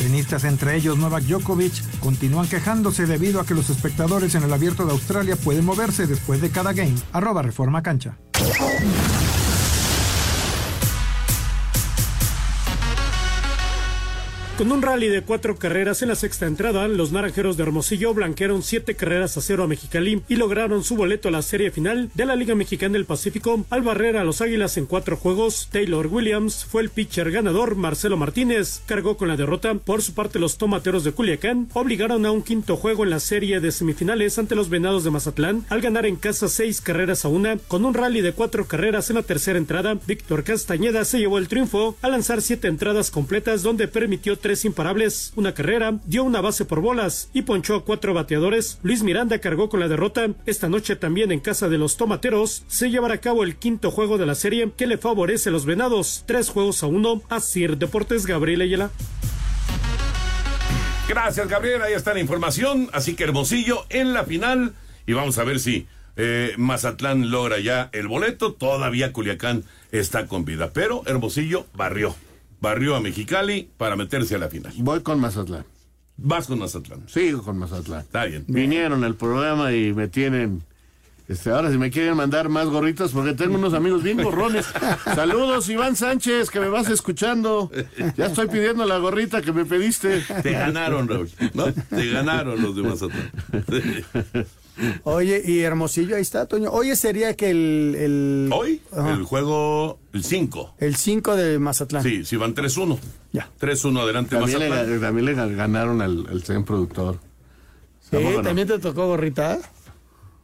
Tenistas, 0.08 0.46
entre 0.46 0.78
ellos 0.78 0.98
Novak 0.98 1.24
Djokovic, 1.24 2.00
continúan 2.00 2.48
quejándose 2.48 3.06
debido 3.06 3.42
a 3.42 3.46
que 3.46 3.54
los 3.54 3.70
espectadores 3.70 4.36
en 4.36 4.44
el 4.44 4.54
abierto 4.54 4.86
de 4.86 4.94
Australia 4.94 5.36
pueden 5.36 5.66
moverse 5.66 6.08
después 6.08 6.40
de 6.40 6.50
cada 6.50 6.72
game. 6.72 6.96
Arroba 7.12 7.42
Reforma 7.42 7.84
Cancha. 7.84 8.18
Con 14.58 14.72
un 14.72 14.82
rally 14.82 15.08
de 15.08 15.22
cuatro 15.22 15.56
carreras 15.56 16.02
en 16.02 16.08
la 16.08 16.16
sexta 16.16 16.48
entrada, 16.48 16.88
los 16.88 17.12
naranjeros 17.12 17.58
de 17.58 17.64
Hermosillo 17.64 18.16
blanquearon 18.16 18.64
siete 18.64 18.96
carreras 18.96 19.38
a 19.38 19.42
cero 19.42 19.64
a 19.64 19.68
Mexicali 19.68 20.24
y 20.28 20.36
lograron 20.36 20.84
su 20.84 20.96
boleto 20.96 21.28
a 21.28 21.32
la 21.32 21.44
serie 21.44 21.70
final 21.70 22.10
de 22.16 22.26
la 22.26 22.36
Liga 22.36 22.56
Mexicana 22.56 22.94
del 22.94 23.06
Pacífico 23.06 23.64
al 23.70 23.84
barrer 23.84 24.18
a 24.18 24.24
los 24.24 24.42
Águilas 24.42 24.78
en 24.78 24.88
cuatro 24.88 25.16
juegos. 25.16 25.70
Taylor 25.72 26.08
Williams 26.08 26.66
fue 26.66 26.82
el 26.82 26.90
pitcher 26.90 27.30
ganador, 27.30 27.76
Marcelo 27.76 28.18
Martínez 28.18 28.82
cargó 28.88 29.16
con 29.16 29.28
la 29.28 29.38
derrota. 29.38 29.76
Por 29.76 30.02
su 30.02 30.16
parte, 30.16 30.40
los 30.40 30.58
tomateros 30.58 31.04
de 31.04 31.12
Culiacán 31.12 31.70
obligaron 31.74 32.26
a 32.26 32.32
un 32.32 32.42
quinto 32.42 32.78
juego 32.78 33.04
en 33.04 33.12
la 33.12 33.20
serie 33.20 33.60
de 33.60 33.72
semifinales 33.72 34.40
ante 34.40 34.56
los 34.56 34.70
Venados 34.70 35.04
de 35.04 35.12
Mazatlán 35.12 35.68
al 35.70 35.82
ganar 35.82 36.08
en 36.08 36.16
casa 36.16 36.48
seis 36.48 36.82
carreras 36.82 37.26
a 37.26 37.28
una. 37.28 37.58
Con 37.68 37.86
un 37.86 37.94
rally 37.94 38.22
de 38.22 38.34
cuatro 38.34 38.66
carreras 38.66 39.12
en 39.12 39.18
la 39.18 39.24
tercera 39.24 39.60
entrada, 39.60 40.00
Víctor 40.08 40.44
Castañeda 40.44 41.06
se 41.06 41.20
llevó 41.20 41.38
el 41.38 41.48
triunfo 41.48 41.96
al 42.02 42.14
lanzar 42.14 42.42
siete 42.42 42.68
entradas 42.68 43.12
completas 43.12 43.62
donde 43.62 43.88
permitió 43.88 44.36
tres 44.48 44.64
imparables, 44.64 45.34
una 45.36 45.54
carrera, 45.54 46.00
dio 46.06 46.24
una 46.24 46.40
base 46.40 46.64
por 46.64 46.80
bolas 46.80 47.30
y 47.34 47.42
ponchó 47.42 47.76
a 47.76 47.84
cuatro 47.84 48.14
bateadores. 48.14 48.80
Luis 48.82 49.04
Miranda 49.04 49.40
cargó 49.40 49.68
con 49.68 49.82
la 49.82 49.90
derrota. 49.90 50.30
Esta 50.46 50.70
noche 50.70 50.96
también 50.96 51.34
en 51.34 51.42
casa 51.42 51.68
de 51.68 51.78
los 51.78 51.98
tomateros 51.98 52.64
se 52.70 52.90
llevará 52.90 53.16
a 53.16 53.18
cabo 53.18 53.44
el 53.44 53.58
quinto 53.58 53.92
juego 53.92 54.18
de 54.18 54.26
la 54.26 54.36
serie 54.36 54.72
que 54.78 54.88
le 54.88 54.98
favorece 54.98 55.50
a 55.50 55.52
los 55.52 55.66
venados. 55.66 56.24
Tres 56.26 56.48
juegos 56.48 56.82
a 56.82 56.88
uno. 56.88 57.22
Así 57.28 57.68
Deportes 57.68 58.26
Gabriel 58.26 58.62
Ayala. 58.62 58.90
Gracias, 61.10 61.50
Gabriel. 61.50 61.82
Ahí 61.82 61.92
está 61.92 62.14
la 62.14 62.22
información. 62.22 62.90
Así 62.94 63.16
que 63.16 63.26
Hermosillo 63.26 63.86
en 63.90 64.14
la 64.14 64.24
final. 64.24 64.76
Y 65.06 65.12
vamos 65.12 65.38
a 65.40 65.44
ver 65.44 65.60
si 65.60 65.88
eh, 66.16 66.54
Mazatlán 66.56 67.32
logra 67.32 67.60
ya 67.60 67.90
el 67.92 68.08
boleto. 68.08 68.54
Todavía 68.54 69.12
Culiacán 69.12 69.66
está 69.92 70.26
con 70.28 70.46
vida. 70.46 70.72
Pero 70.72 71.04
Hermosillo 71.06 71.66
barrió 71.74 72.16
barrió 72.60 72.96
a 72.96 73.02
Mexicali 73.02 73.70
para 73.78 73.96
meterse 73.96 74.36
a 74.36 74.38
la 74.38 74.50
final. 74.50 74.74
Voy 74.78 75.02
con 75.02 75.20
Mazatlán. 75.20 75.66
Vas 76.18 76.48
con 76.48 76.60
Mazatlán. 76.60 77.08
Sigo 77.08 77.44
con 77.44 77.58
Mazatlán. 77.60 78.02
Está 78.02 78.26
bien. 78.26 78.44
Vinieron 78.48 79.04
al 79.04 79.16
programa 79.16 79.72
y 79.74 79.94
me 79.94 80.08
tienen. 80.08 80.64
Este, 81.28 81.50
ahora 81.52 81.70
si 81.70 81.78
me 81.78 81.92
quieren 81.92 82.16
mandar 82.16 82.48
más 82.48 82.68
gorritas 82.68 83.12
porque 83.12 83.34
tengo 83.34 83.56
unos 83.56 83.74
amigos 83.74 84.02
bien 84.02 84.24
gorrones. 84.24 84.66
Saludos 85.16 85.68
Iván 85.70 85.96
Sánchez, 85.96 86.50
que 86.50 86.60
me 86.60 86.70
vas 86.70 86.90
escuchando. 86.90 87.70
Ya 88.16 88.28
estoy 88.28 88.48
pidiendo 88.48 88.86
la 88.86 88.98
gorrita 88.98 89.42
que 89.42 89.52
me 89.52 89.66
pediste. 89.66 90.22
Te 90.42 90.52
ganaron, 90.54 91.08
Raúl. 91.08 91.30
¿no? 91.54 91.72
Te 91.74 92.10
ganaron 92.10 92.62
los 92.62 92.76
de 92.76 92.84
Mazatlán. 92.84 93.32
Oye, 95.04 95.42
y 95.46 95.60
Hermosillo, 95.62 96.16
ahí 96.16 96.22
está, 96.22 96.46
Toño. 96.46 96.70
Oye, 96.72 96.96
sería 96.96 97.36
que 97.36 97.50
el... 97.50 97.96
el... 97.98 98.50
Hoy, 98.54 98.82
el 98.96 99.24
juego, 99.24 100.00
el 100.14 100.24
5. 100.24 100.76
El 100.80 100.96
5 100.96 101.36
de 101.36 101.60
Mazatlán. 101.60 102.04
Sí, 102.04 102.26
si 102.26 102.36
van 102.36 102.54
3-1. 102.56 102.98
Ya. 103.32 103.50
3-1 103.60 104.00
adelante 104.02 104.36
también 104.36 104.60
Mazatlán. 104.60 104.90
Le, 104.92 105.00
también 105.00 105.26
le 105.26 105.34
ganaron 105.56 106.02
al, 106.02 106.26
al 106.30 106.44
CEN 106.44 106.64
productor. 106.64 107.20
Sí, 108.10 108.18
¿también 108.44 108.68
te 108.68 108.80
tocó 108.80 109.08
gorrita? 109.08 109.60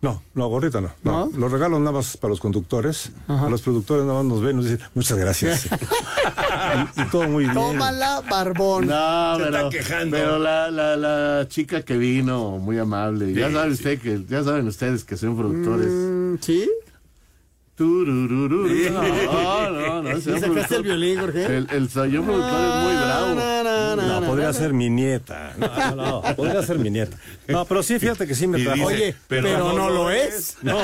No, 0.03 0.21
no, 0.35 0.47
gorrita 0.49 0.81
no. 0.81 0.91
no. 1.03 1.31
Los 1.35 1.49
regalos 1.49 1.79
nada 1.79 1.93
más 1.93 2.17
para 2.17 2.29
los 2.29 2.41
conductores. 2.41 3.11
A 3.29 3.47
los 3.49 3.61
productores 3.61 4.03
nada 4.05 4.21
más 4.21 4.25
nos 4.25 4.41
ven 4.41 4.51
y 4.51 4.55
nos 4.55 4.65
dicen, 4.65 4.81
muchas 4.93 5.17
gracias. 5.17 5.65
y, 6.97 7.01
y, 7.01 7.05
todo 7.05 7.23
muy 7.29 7.45
bien. 7.45 7.55
Tómala, 7.55 8.21
barbón. 8.29 8.87
No, 8.87 9.37
Se 9.37 9.43
pero, 9.45 9.57
está 9.57 9.69
quejando. 9.69 10.17
pero 10.17 10.39
la, 10.39 10.69
la, 10.69 10.97
la 10.97 11.47
chica 11.47 11.83
que 11.83 11.97
vino, 11.97 12.57
muy 12.59 12.77
amable. 12.77 13.33
Ya 13.33 13.49
saben 13.49 13.71
usted 13.71 13.99
que, 14.01 14.23
ya 14.27 14.43
saben 14.43 14.67
ustedes 14.67 15.05
que 15.05 15.15
son 15.15 15.37
productores. 15.37 15.87
Mm, 15.87 16.35
¿Sí? 16.41 16.69
Turururu. 17.75 18.67
No, 18.91 19.69
no, 19.71 20.03
no. 20.03 20.17
¿Y 20.17 20.21
sacaste 20.21 20.75
el 20.75 20.83
violín, 20.83 21.19
Jorge? 21.19 21.45
El, 21.45 21.67
el 21.71 21.87
productor 21.87 22.61
es 22.61 22.83
muy 22.83 22.95
bravo. 22.95 23.35
No, 23.35 23.63
no, 23.63 23.95
no, 23.95 24.19
No, 24.21 24.27
podría 24.27 24.53
ser 24.53 24.73
mi 24.73 24.89
nieta. 24.89 25.53
No, 25.57 25.95
no, 25.95 26.21
no, 26.21 26.35
podría 26.35 26.61
ser 26.61 26.77
mi 26.77 26.89
nieta. 26.91 27.17
No, 27.47 27.65
pero 27.65 27.81
sí, 27.81 27.97
fíjate 27.97 28.27
que 28.27 28.35
sí 28.35 28.45
me 28.47 28.59
trajo. 28.63 28.85
Oye, 28.85 29.15
pero, 29.27 29.73
no, 29.73 29.89
lo 29.89 30.11
es. 30.11 30.57
No, 30.61 30.77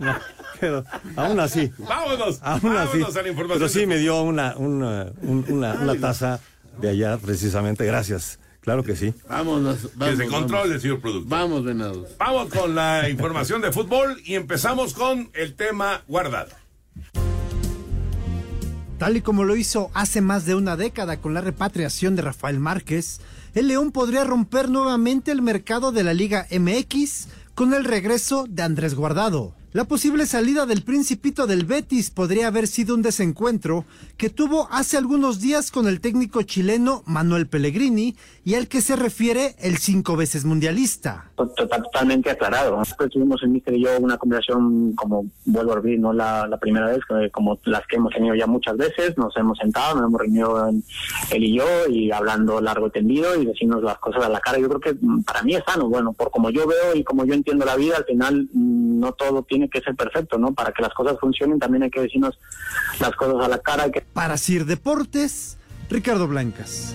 no, 0.00 0.16
pero 0.60 0.84
aún 1.14 1.38
así. 1.40 1.70
Vámonos. 1.78 2.38
Aún 2.42 2.76
así. 2.76 2.98
vámonos 2.98 3.16
a 3.16 3.22
la 3.22 3.28
información. 3.28 3.58
Pero 3.60 3.68
sí 3.68 3.86
me 3.86 3.98
dio 3.98 4.22
una, 4.22 4.56
una, 4.56 5.06
un- 5.22 5.44
una, 5.48 5.74
una 5.74 5.94
taza 6.00 6.40
de 6.80 6.88
allá, 6.90 7.16
precisamente. 7.18 7.84
Gracias. 7.86 8.38
Claro 8.66 8.82
que 8.82 8.96
sí. 8.96 9.14
Vámonos. 9.28 9.78
Que 9.78 9.88
vamos, 9.94 10.16
se 10.16 10.26
controle, 10.26 10.68
vamos. 10.70 10.82
señor 10.82 11.00
productor. 11.00 11.30
Vamos, 11.30 11.64
venados. 11.64 12.08
Vamos 12.18 12.52
con 12.52 12.74
la 12.74 13.08
información 13.08 13.62
de 13.62 13.70
fútbol 13.70 14.20
y 14.24 14.34
empezamos 14.34 14.92
con 14.92 15.30
el 15.34 15.54
tema 15.54 16.02
guardado. 16.08 16.50
Tal 18.98 19.16
y 19.16 19.20
como 19.20 19.44
lo 19.44 19.54
hizo 19.54 19.92
hace 19.94 20.20
más 20.20 20.46
de 20.46 20.56
una 20.56 20.76
década 20.76 21.20
con 21.20 21.32
la 21.32 21.42
repatriación 21.42 22.16
de 22.16 22.22
Rafael 22.22 22.58
Márquez, 22.58 23.20
el 23.54 23.68
León 23.68 23.92
podría 23.92 24.24
romper 24.24 24.68
nuevamente 24.68 25.30
el 25.30 25.42
mercado 25.42 25.92
de 25.92 26.02
la 26.02 26.12
Liga 26.12 26.48
MX 26.50 27.28
con 27.54 27.72
el 27.72 27.84
regreso 27.84 28.46
de 28.48 28.64
Andrés 28.64 28.96
Guardado. 28.96 29.54
La 29.76 29.84
posible 29.84 30.24
salida 30.24 30.64
del 30.64 30.82
principito 30.82 31.46
del 31.46 31.66
Betis 31.66 32.10
podría 32.10 32.46
haber 32.46 32.66
sido 32.66 32.94
un 32.94 33.02
desencuentro 33.02 33.84
que 34.16 34.30
tuvo 34.30 34.68
hace 34.70 34.96
algunos 34.96 35.42
días 35.42 35.70
con 35.70 35.86
el 35.86 36.00
técnico 36.00 36.40
chileno 36.44 37.02
Manuel 37.04 37.46
Pellegrini 37.46 38.16
y 38.42 38.54
al 38.54 38.68
que 38.68 38.80
se 38.80 38.96
refiere 38.96 39.54
el 39.58 39.76
cinco 39.76 40.16
veces 40.16 40.46
mundialista. 40.46 41.30
Totalmente 41.36 42.30
aclarado. 42.30 42.80
Pues 42.96 43.10
tuvimos 43.10 43.42
el 43.42 43.50
Mister 43.50 43.74
y 43.74 43.84
yo 43.84 43.90
una 44.00 44.16
conversación 44.16 44.94
como 44.94 45.26
vuelvo 45.44 45.72
a 45.72 45.74
repetir, 45.74 46.00
no 46.00 46.14
la, 46.14 46.48
primera 46.58 46.86
vez, 46.86 47.00
como 47.30 47.58
las 47.64 47.86
que 47.86 47.96
hemos 47.96 48.14
tenido 48.14 48.34
ya 48.34 48.46
muchas 48.46 48.78
veces. 48.78 49.18
Nos 49.18 49.36
hemos 49.36 49.58
sentado, 49.58 49.96
nos 49.96 50.06
hemos 50.06 50.22
reunido 50.22 50.68
él 50.68 51.44
y 51.44 51.54
yo 51.54 51.66
y 51.90 52.10
hablando 52.12 52.62
largo 52.62 52.86
y 52.86 52.92
tendido 52.92 53.38
y 53.38 53.44
decirnos 53.44 53.82
las 53.82 53.98
cosas 53.98 54.24
a 54.24 54.30
la 54.30 54.40
cara. 54.40 54.58
Yo 54.58 54.68
creo 54.68 54.80
que 54.80 54.96
mm, 54.98 55.24
para 55.24 55.42
mí 55.42 55.54
es 55.54 55.64
sano. 55.66 55.90
Bueno, 55.90 56.14
por 56.14 56.30
como 56.30 56.48
yo 56.48 56.66
veo 56.66 56.94
y 56.94 57.04
como 57.04 57.26
yo 57.26 57.34
entiendo 57.34 57.66
la 57.66 57.76
vida, 57.76 57.98
al 57.98 58.06
final 58.06 58.48
mm, 58.54 59.00
no 59.00 59.12
todo 59.12 59.42
tiene 59.42 59.65
que 59.68 59.80
ser 59.80 59.94
perfecto, 59.94 60.38
¿no? 60.38 60.52
Para 60.54 60.72
que 60.72 60.82
las 60.82 60.92
cosas 60.94 61.16
funcionen 61.20 61.58
también 61.58 61.82
hay 61.84 61.90
que 61.90 62.00
decirnos 62.00 62.38
las 63.00 63.14
cosas 63.16 63.44
a 63.44 63.48
la 63.48 63.58
cara. 63.58 63.90
Que... 63.90 64.00
Para 64.00 64.36
Sir 64.36 64.64
Deportes, 64.64 65.58
Ricardo 65.90 66.26
Blancas. 66.28 66.94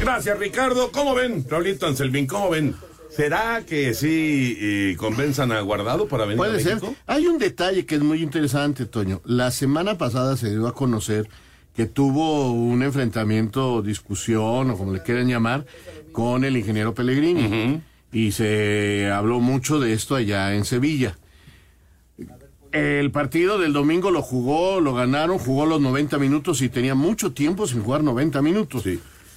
Gracias, 0.00 0.38
Ricardo. 0.38 0.90
¿Cómo 0.92 1.14
ven, 1.14 1.44
Raulito 1.48 1.86
Anselmín? 1.86 2.26
¿Cómo 2.26 2.50
ven? 2.50 2.74
¿Será 3.08 3.62
que 3.66 3.94
sí 3.94 4.58
eh, 4.60 4.96
convenzan 4.98 5.50
a 5.50 5.60
Guardado 5.60 6.06
para 6.06 6.24
venir 6.24 6.36
Puede 6.36 6.60
a 6.60 6.64
México? 6.64 6.88
ser. 6.88 6.96
Hay 7.06 7.26
un 7.26 7.38
detalle 7.38 7.86
que 7.86 7.94
es 7.94 8.02
muy 8.02 8.22
interesante, 8.22 8.84
Toño. 8.84 9.22
La 9.24 9.50
semana 9.50 9.96
pasada 9.96 10.36
se 10.36 10.50
dio 10.50 10.66
a 10.66 10.74
conocer 10.74 11.28
que 11.74 11.86
tuvo 11.86 12.52
un 12.52 12.82
enfrentamiento, 12.82 13.80
discusión, 13.82 14.70
o 14.70 14.76
como 14.76 14.92
le 14.92 15.02
quieran 15.02 15.28
llamar, 15.28 15.64
con 16.12 16.44
el 16.44 16.56
ingeniero 16.56 16.94
Pellegrini. 16.94 17.80
Y 18.12 18.32
se 18.32 19.10
habló 19.10 19.40
mucho 19.40 19.78
de 19.80 19.92
esto 19.92 20.14
allá 20.14 20.54
en 20.54 20.64
Sevilla. 20.64 21.16
El 22.76 23.10
partido 23.10 23.58
del 23.58 23.72
domingo 23.72 24.10
lo 24.10 24.20
jugó, 24.20 24.80
lo 24.80 24.92
ganaron, 24.92 25.38
jugó 25.38 25.64
los 25.64 25.80
90 25.80 26.18
minutos 26.18 26.60
y 26.60 26.68
tenía 26.68 26.94
mucho 26.94 27.32
tiempo 27.32 27.66
sin 27.66 27.82
jugar 27.82 28.04
90 28.04 28.42
minutos. 28.42 28.84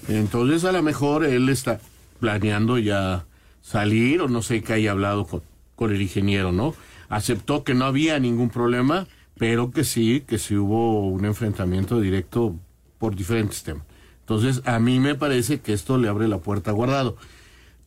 Entonces 0.10 0.66
a 0.66 0.74
lo 0.74 0.84
mejor 0.84 1.24
él 1.24 1.48
está 1.48 1.80
planeando 2.20 2.78
ya 2.78 3.26
salir 3.62 4.22
o 4.22 4.28
no 4.28 4.42
sé 4.42 4.62
qué 4.62 4.74
haya 4.74 4.92
hablado 4.92 5.26
con, 5.26 5.42
con 5.78 5.94
el 5.94 6.02
ingeniero, 6.02 6.52
¿no? 6.52 6.76
Aceptó 7.08 7.64
que 7.64 7.74
no 7.74 7.86
había 7.86 8.20
ningún 8.20 8.50
problema, 8.50 9.08
pero 9.38 9.72
que 9.72 9.86
sí, 9.86 10.22
que 10.28 10.38
sí 10.38 10.58
hubo 10.58 11.08
un 11.08 11.24
enfrentamiento 11.24 12.02
directo 12.02 12.56
por 12.98 13.16
diferentes 13.16 13.64
temas. 13.64 13.86
Entonces, 14.20 14.62
a 14.66 14.80
mí 14.80 15.00
me 15.00 15.16
parece 15.16 15.62
que 15.62 15.72
esto 15.72 15.98
le 15.98 16.10
abre 16.10 16.28
la 16.28 16.40
puerta 16.40 16.72
a 16.72 16.74
guardado. 16.74 17.16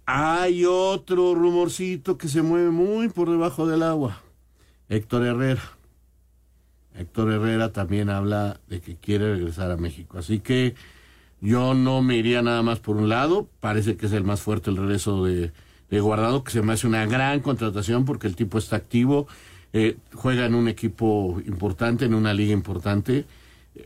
Hay 0.07 0.65
otro 0.65 1.35
rumorcito 1.35 2.17
que 2.17 2.29
se 2.29 2.41
mueve 2.41 2.71
muy 2.71 3.11
por 3.11 3.29
debajo 3.31 3.67
del 3.67 3.83
agua. 3.83 4.23
Héctor 4.93 5.25
Herrera. 5.25 5.63
Héctor 6.95 7.33
Herrera 7.33 7.73
también 7.73 8.11
habla 8.11 8.61
de 8.69 8.83
que 8.83 8.97
quiere 8.97 9.37
regresar 9.37 9.71
a 9.71 9.79
México. 9.79 10.19
Así 10.19 10.41
que 10.41 10.75
yo 11.41 11.73
no 11.73 12.03
me 12.03 12.17
iría 12.17 12.43
nada 12.43 12.63
más 12.63 12.79
por 12.79 12.99
un 12.99 13.09
lado. 13.09 13.49
Parece 13.61 13.97
que 13.97 14.05
es 14.05 14.13
el 14.13 14.25
más 14.25 14.43
fuerte 14.43 14.69
el 14.69 14.77
regreso 14.77 15.25
de, 15.25 15.51
de 15.91 16.01
Guardado, 16.01 16.45
que 16.45 16.53
se 16.53 16.61
me 16.61 16.75
hace 16.75 16.87
una 16.87 17.07
gran 17.07 17.41
contratación 17.41 18.05
porque 18.05 18.27
el 18.27 18.37
tipo 18.37 18.59
está 18.59 18.77
activo, 18.77 19.29
eh, 19.73 19.97
juega 20.13 20.45
en 20.45 20.55
un 20.55 20.69
equipo 20.69 21.41
importante, 21.47 22.05
en 22.05 22.13
una 22.13 22.35
liga 22.35 22.53
importante. 22.53 23.25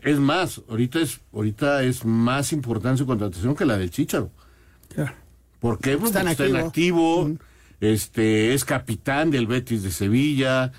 Es 0.03 0.19
más, 0.19 0.61
ahorita 0.67 0.99
es, 0.99 1.21
ahorita 1.31 1.83
es 1.83 2.03
más 2.03 2.51
importante 2.51 2.97
su 2.97 3.05
contratación 3.05 3.55
que 3.55 3.63
la 3.63 3.77
del 3.77 3.91
Chicharo. 3.91 4.29
¿Por 5.61 5.79
qué? 5.79 5.97
Pues 5.97 6.11
porque 6.11 6.31
está 6.31 6.45
en 6.45 6.57
activo. 6.57 7.21
activo, 7.21 7.37
este, 7.79 8.53
es 8.53 8.65
capitán 8.65 9.31
del 9.31 9.47
Betis 9.47 9.83
de 9.83 9.91
Sevilla. 9.91 10.73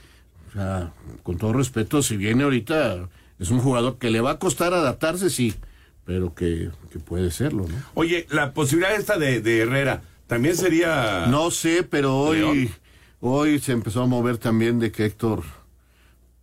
O 0.49 0.52
sea, 0.52 0.93
con 1.23 1.37
todo 1.37 1.52
respeto, 1.52 2.02
si 2.02 2.17
viene 2.17 2.45
ahorita, 2.45 3.09
es 3.38 3.50
un 3.50 3.61
jugador 3.61 3.99
que 3.99 4.11
le 4.11 4.21
va 4.21 4.33
a 4.33 4.38
costar 4.38 4.73
adaptarse, 4.75 5.31
sí, 5.31 5.55
pero 6.05 6.35
que, 6.35 6.71
que 6.90 6.99
puede 6.99 7.31
serlo, 7.31 7.67
¿no? 7.69 7.75
Oye, 7.95 8.26
la 8.31 8.52
posibilidad 8.52 8.95
esta 8.95 9.19
de, 9.19 9.40
de 9.40 9.61
Herrera 9.61 10.02
también 10.26 10.57
sería. 10.57 11.26
No 11.28 11.50
sé, 11.50 11.83
pero 11.83 12.17
hoy, 12.17 12.38
León. 12.38 12.69
hoy 13.21 13.59
se 13.59 13.73
empezó 13.73 14.02
a 14.02 14.07
mover 14.07 14.38
también 14.38 14.78
de 14.78 14.90
que 14.90 15.05
Héctor 15.05 15.43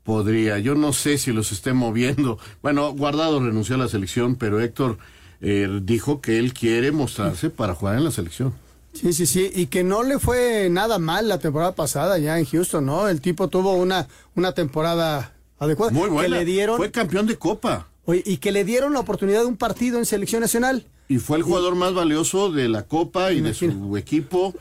podría. 0.03 0.59
Yo 0.59 0.75
no 0.75 0.93
sé 0.93 1.17
si 1.17 1.33
los 1.33 1.51
esté 1.51 1.74
moviendo. 1.74 2.39
Bueno, 2.62 2.91
Guardado 2.93 3.39
renunció 3.39 3.75
a 3.75 3.79
la 3.79 3.88
selección, 3.88 4.35
pero 4.35 4.59
Héctor 4.59 4.97
eh, 5.41 5.79
dijo 5.83 6.21
que 6.21 6.38
él 6.39 6.53
quiere 6.53 6.91
mostrarse 6.91 7.50
para 7.50 7.74
jugar 7.75 7.97
en 7.97 8.03
la 8.03 8.12
selección. 8.12 8.53
Sí, 8.99 9.13
sí, 9.13 9.25
sí, 9.25 9.51
y 9.53 9.67
que 9.67 9.83
no 9.83 10.03
le 10.03 10.19
fue 10.19 10.69
nada 10.71 10.97
mal 10.99 11.27
la 11.27 11.37
temporada 11.39 11.75
pasada 11.75 12.17
ya 12.17 12.39
en 12.39 12.45
Houston, 12.45 12.85
¿no? 12.85 13.07
El 13.09 13.21
tipo 13.21 13.47
tuvo 13.49 13.73
una, 13.73 14.07
una 14.35 14.53
temporada 14.53 15.33
adecuada. 15.59 15.91
Muy 15.91 16.09
buena. 16.09 16.23
Que 16.37 16.39
le 16.39 16.45
dieron, 16.45 16.77
Fue 16.77 16.91
campeón 16.91 17.27
de 17.27 17.37
Copa 17.37 17.89
Oye, 18.05 18.23
y 18.25 18.37
que 18.37 18.51
le 18.51 18.63
dieron 18.63 18.93
la 18.93 18.99
oportunidad 19.01 19.41
de 19.41 19.47
un 19.47 19.57
partido 19.57 19.97
en 19.99 20.05
selección 20.05 20.41
nacional. 20.41 20.85
y 21.09 21.17
fue 21.17 21.38
el 21.38 21.43
jugador 21.43 21.75
más 21.75 21.93
valioso 21.93 22.51
de 22.51 22.69
la 22.69 22.84
Copa 22.84 23.31
y 23.31 23.41
de 23.41 23.53
su 23.53 23.97
equipo. 23.97 24.53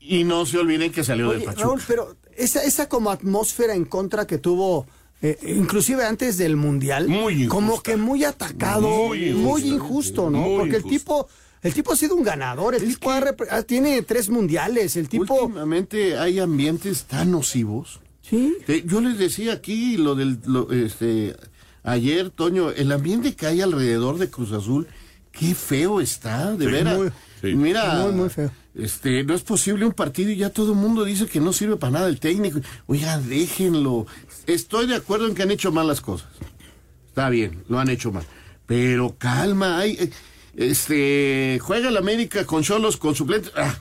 Y 0.00 0.24
no 0.24 0.46
se 0.46 0.58
olviden 0.58 0.90
que 0.90 1.04
salió 1.04 1.28
Oye, 1.28 1.38
del 1.38 1.44
Pachuca. 1.46 1.64
Raúl, 1.64 1.82
pero 1.86 2.16
esa, 2.36 2.62
esa 2.64 2.88
como 2.88 3.10
atmósfera 3.10 3.74
en 3.74 3.84
contra 3.84 4.26
que 4.26 4.38
tuvo, 4.38 4.86
eh, 5.20 5.36
inclusive 5.56 6.04
antes 6.06 6.38
del 6.38 6.56
Mundial, 6.56 7.08
como 7.48 7.82
que 7.82 7.96
muy 7.96 8.24
atacado, 8.24 8.88
Muy 8.88 9.32
muy, 9.34 9.60
injusta. 9.60 9.66
injusto, 9.68 10.30
¿no? 10.30 10.38
Muy 10.38 10.56
Porque 10.58 10.76
el 10.76 10.84
tipo, 10.84 11.28
el 11.62 11.74
tipo 11.74 11.92
ha 11.92 11.96
sido 11.96 12.14
un 12.14 12.22
ganador, 12.22 12.74
el 12.74 12.82
tipo 12.86 13.10
ha 13.10 13.22
ah, 13.50 13.62
tiene 13.62 14.02
tres 14.02 14.28
mundiales, 14.28 14.96
el 14.96 15.08
tipo... 15.08 15.34
Últimamente 15.34 16.16
hay 16.18 16.38
ambientes 16.38 17.04
tan 17.04 17.30
nocivos. 17.32 18.00
Sí. 18.22 18.56
yo 18.84 19.00
les 19.00 19.16
decía 19.18 19.54
aquí 19.54 19.96
lo 19.96 20.14
del 20.14 20.38
lo, 20.44 20.70
este 20.70 21.34
ayer, 21.82 22.28
Toño, 22.30 22.70
el 22.70 22.92
ambiente 22.92 23.34
que 23.34 23.46
hay 23.46 23.62
alrededor 23.62 24.18
de 24.18 24.28
Cruz 24.28 24.52
Azul, 24.52 24.86
qué 25.32 25.54
feo 25.54 26.00
está, 26.00 26.52
de 26.54 26.66
Sí, 26.66 26.70
veras. 26.70 26.96
muy- 26.96 27.10
Mira, 27.40 28.00
Muy, 28.02 28.12
muy 28.12 28.28
feo. 28.28 28.50
este, 28.74 29.22
no 29.22 29.32
es 29.32 29.42
posible 29.42 29.86
un 29.86 29.92
partido 29.92 30.30
y 30.32 30.36
ya 30.36 30.50
todo 30.50 30.72
el 30.72 30.78
mundo 30.78 31.04
dice 31.04 31.26
que 31.26 31.40
no 31.40 31.52
sirve 31.52 31.76
para 31.76 31.92
nada 31.92 32.08
el 32.08 32.18
técnico. 32.18 32.60
Oiga, 32.88 33.16
déjenlo. 33.18 34.06
Estoy 34.46 34.88
de 34.88 34.96
acuerdo 34.96 35.28
en 35.28 35.34
que 35.36 35.44
han 35.44 35.50
hecho 35.52 35.70
mal 35.70 35.86
las 35.86 36.00
cosas. 36.00 36.28
Está 37.08 37.30
bien, 37.30 37.62
lo 37.68 37.78
han 37.78 37.90
hecho 37.90 38.10
mal. 38.12 38.24
Pero 38.66 39.14
calma, 39.18 39.78
hay, 39.78 39.92
eh, 39.92 40.10
este, 40.58 41.58
juega 41.62 41.88
el 41.88 41.96
América 41.96 42.44
con 42.44 42.62
Cholos, 42.62 42.96
con 42.96 43.14
suplentes. 43.14 43.52
Ah, 43.56 43.76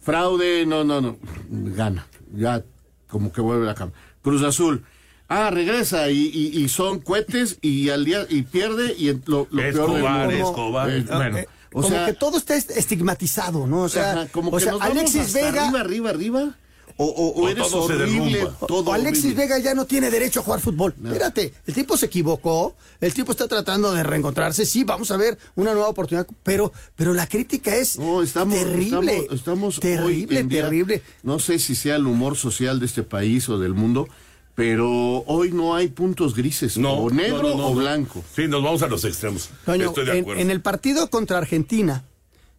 fraude, 0.00 0.66
no, 0.66 0.84
no, 0.84 1.00
no. 1.00 1.16
Gana. 1.48 2.06
Ya 2.34 2.62
como 3.08 3.32
que 3.32 3.40
vuelve 3.40 3.64
la 3.66 3.74
cama. 3.74 3.92
Cruz 4.22 4.42
Azul. 4.42 4.84
Ah, 5.28 5.50
regresa 5.50 6.10
y, 6.10 6.30
y- 6.32 6.62
y 6.62 6.68
son 6.68 7.00
cohetes 7.00 7.58
y 7.60 7.88
al 7.90 8.04
día 8.04 8.26
y 8.28 8.42
pierde 8.42 8.94
y 8.96 9.12
lo, 9.26 9.46
lo 9.50 9.62
peor 9.62 9.64
del 9.64 9.68
Escobar, 9.68 10.28
mundo. 10.28 10.48
Escobar. 10.50 10.90
Eh, 10.90 11.04
bueno, 11.08 11.38
Eh, 11.38 11.48
o 11.72 11.82
como 11.82 11.88
sea, 11.88 12.06
que 12.06 12.12
todo 12.14 12.38
está 12.38 12.56
est- 12.56 12.70
estigmatizado, 12.70 13.66
¿no? 13.66 13.82
O 13.82 13.88
sea, 13.90 14.12
Ajá, 14.12 14.28
como 14.28 14.50
o 14.50 14.56
que 14.56 14.62
sea, 14.64 14.72
nos 14.72 14.80
vamos 14.80 14.96
Alexis 14.96 15.20
hasta 15.20 15.38
Vega... 15.38 15.62
arriba, 15.64 15.80
arriba, 15.80 16.10
arriba. 16.10 16.56
O, 17.00 17.04
o- 17.06 17.28
o 17.40 17.44
O 17.44 17.48
eres 17.48 17.68
todo 17.68 17.86
se 17.86 17.94
horrible. 17.94 18.46
Todo 18.66 18.90
o 18.90 18.92
Alexis 18.92 19.26
horrible. 19.26 19.42
Vega 19.44 19.58
ya 19.60 19.72
no 19.74 19.86
tiene 19.86 20.10
derecho 20.10 20.40
a 20.40 20.42
jugar 20.42 20.60
fútbol. 20.60 20.94
Espérate, 21.02 21.54
el 21.66 21.74
tipo 21.74 21.96
se 21.96 22.06
equivocó, 22.06 22.74
el 23.00 23.14
tipo 23.14 23.30
está 23.32 23.46
tratando 23.46 23.92
de 23.92 24.02
reencontrarse, 24.02 24.66
sí, 24.66 24.82
vamos 24.84 25.10
a 25.12 25.16
ver 25.16 25.38
una 25.54 25.72
nueva 25.74 25.88
oportunidad, 25.88 26.26
pero, 26.42 26.72
pero 26.96 27.14
la 27.14 27.26
crítica 27.28 27.74
es 27.76 27.92
terrible. 27.94 29.28
Estamos, 29.30 29.78
terrible, 29.80 30.42
día- 30.42 30.62
terrible. 30.62 31.02
No 31.22 31.38
sé 31.38 31.58
si 31.60 31.74
sea 31.76 31.96
el 31.96 32.06
humor 32.06 32.36
social 32.36 32.80
de 32.80 32.86
este 32.86 33.04
país 33.04 33.48
o 33.48 33.58
del 33.58 33.74
mundo, 33.74 34.08
pero 34.56 35.22
hoy 35.26 35.52
no 35.52 35.76
hay 35.76 35.86
puntos 35.88 36.34
grises, 36.34 36.76
o 36.78 37.10
negro 37.10 37.42
no, 37.42 37.48
no, 37.50 37.56
no, 37.56 37.66
o 37.68 37.74
no. 37.74 37.80
blanco. 37.80 38.24
Sí, 38.34 38.48
nos 38.48 38.60
vamos 38.62 38.82
a 38.82 38.88
los 38.88 39.04
extremos. 39.04 39.50
Toño, 39.64 39.86
Estoy 39.90 40.04
de 40.04 40.12
en, 40.14 40.20
acuerdo. 40.22 40.42
en 40.42 40.50
el 40.50 40.60
partido 40.62 41.08
contra 41.10 41.38
Argentina, 41.38 42.02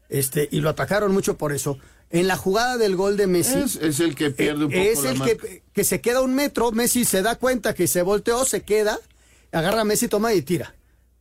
este, 0.10 0.50
y 0.52 0.60
lo 0.60 0.70
atacaron 0.70 1.12
mucho 1.14 1.38
por 1.38 1.54
eso, 1.54 1.78
en 2.10 2.28
la 2.28 2.36
jugada 2.36 2.78
del 2.78 2.96
gol 2.96 3.18
de 3.18 3.28
Messi. 3.28 3.60
Es, 3.60 3.76
es 3.76 4.00
el 4.00 4.16
que 4.16 4.32
pierde 4.32 4.66
un 4.66 4.72
poco 4.72 4.84
es 4.84 5.04
la 5.04 5.12
el 5.12 5.18
marca. 5.18 5.38
que, 5.38 5.64
que 5.72 5.84
se 5.84 6.02
queda 6.02 6.22
un 6.22 6.34
metro, 6.34 6.72
Messi 6.72 7.06
se 7.06 7.22
da 7.22 7.36
cuenta 7.36 7.74
que 7.74 7.88
se 7.88 8.02
volteó, 8.02 8.44
se 8.46 8.64
queda, 8.64 9.00
agarra 9.52 9.82
a 9.82 9.86
Messi, 9.86 10.08
toma 10.08 10.34
y 10.34 10.42
tira. 10.42 10.76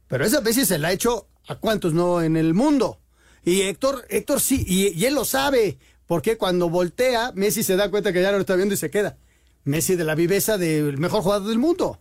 Pero 0.09 0.25
esa 0.25 0.41
Messi 0.41 0.65
se 0.65 0.79
la 0.79 0.89
ha 0.89 0.93
hecho 0.93 1.29
a 1.47 1.57
cuántos 1.57 1.93
no 1.93 2.23
en 2.23 2.37
el 2.37 2.55
mundo. 2.55 2.99
Y 3.45 3.63
Héctor, 3.63 4.07
Héctor 4.09 4.41
sí, 4.41 4.65
y, 4.67 4.89
y 4.99 5.05
él 5.07 5.15
lo 5.15 5.25
sabe, 5.25 5.79
porque 6.07 6.37
cuando 6.37 6.71
voltea, 6.71 7.33
Messi 7.35 7.63
se 7.63 7.77
da 7.77 7.91
cuenta 7.91 8.13
que 8.13 8.23
ya 8.23 8.31
no 8.31 8.39
lo 8.39 8.41
está 8.41 8.57
viendo 8.57 8.75
y 8.75 8.79
se 8.79 8.91
queda. 8.91 9.17
Messi 9.65 9.97
de 9.97 10.05
la 10.05 10.15
viveza 10.15 10.57
del 10.57 10.97
mejor 10.99 11.23
jugador 11.23 11.49
del 11.49 11.59
mundo. 11.59 12.01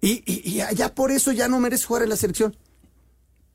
Y, 0.00 0.22
y, 0.26 0.42
y 0.44 0.74
ya 0.74 0.94
por 0.94 1.12
eso 1.12 1.30
ya 1.32 1.48
no 1.48 1.60
merece 1.60 1.86
jugar 1.86 2.02
en 2.02 2.08
la 2.10 2.16
selección. 2.16 2.56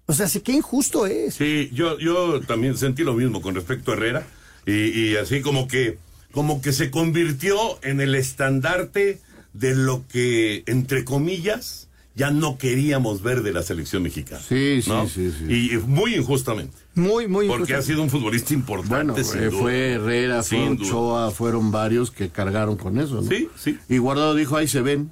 O 0.10 0.13
sea, 0.13 0.28
sí, 0.28 0.39
qué 0.41 0.54
injusto 0.54 1.06
es. 1.06 1.36
Sí, 1.36 1.69
yo, 1.72 2.00
yo 2.00 2.41
también 2.41 2.76
sentí 2.76 3.04
lo 3.04 3.13
mismo 3.13 3.43
con 3.43 3.54
respecto 3.54 3.91
a 3.91 3.93
Herrera. 3.93 4.26
Y, 4.65 4.72
y 5.12 5.15
así 5.17 5.41
como 5.41 5.67
que, 5.67 6.00
como 6.32 6.63
que 6.63 6.74
se 6.74 6.89
convirtió 6.89 7.56
en 7.84 8.02
el 8.02 8.15
estandarte 8.15 9.19
de 9.54 9.76
lo 9.76 10.08
que, 10.08 10.63
entre 10.65 11.06
comillas, 11.06 11.89
ya 12.15 12.32
no 12.32 12.58
queríamos 12.58 13.22
ver 13.22 13.43
de 13.43 13.54
la 13.54 13.62
selección 13.62 14.02
mexicana. 14.02 14.41
Sí, 14.41 14.82
sí, 14.82 14.89
¿no? 14.89 15.08
sí, 15.08 15.32
sí. 15.32 15.45
Y 15.74 15.78
muy 15.78 16.15
injustamente. 16.15 16.76
Muy, 16.95 17.28
muy 17.28 17.48
Porque 17.48 17.76
ha 17.76 17.82
sido 17.84 18.02
un 18.02 18.10
futbolista 18.10 18.56
importante. 18.56 19.12
Bueno, 19.13 19.24
sin 19.24 19.43
eh, 19.43 19.45
duda. 19.50 19.62
fue 19.62 19.91
Herrera, 19.93 20.41
fue 20.41 20.58
Sin 20.58 20.76
duda. 20.76 20.88
Ochoa, 20.89 21.32
fueron 21.32 21.72
varios 21.72 22.10
que 22.10 22.30
cargaron 22.30 22.78
con 22.78 23.00
eso, 23.00 23.22
¿no? 23.22 23.30
Sí, 23.30 23.48
sí. 23.56 23.78
Y 23.88 24.00
Guardado 24.00 24.34
dijo, 24.34 24.58
ahí 24.58 24.67
se 24.67 24.82
ven. 24.82 25.12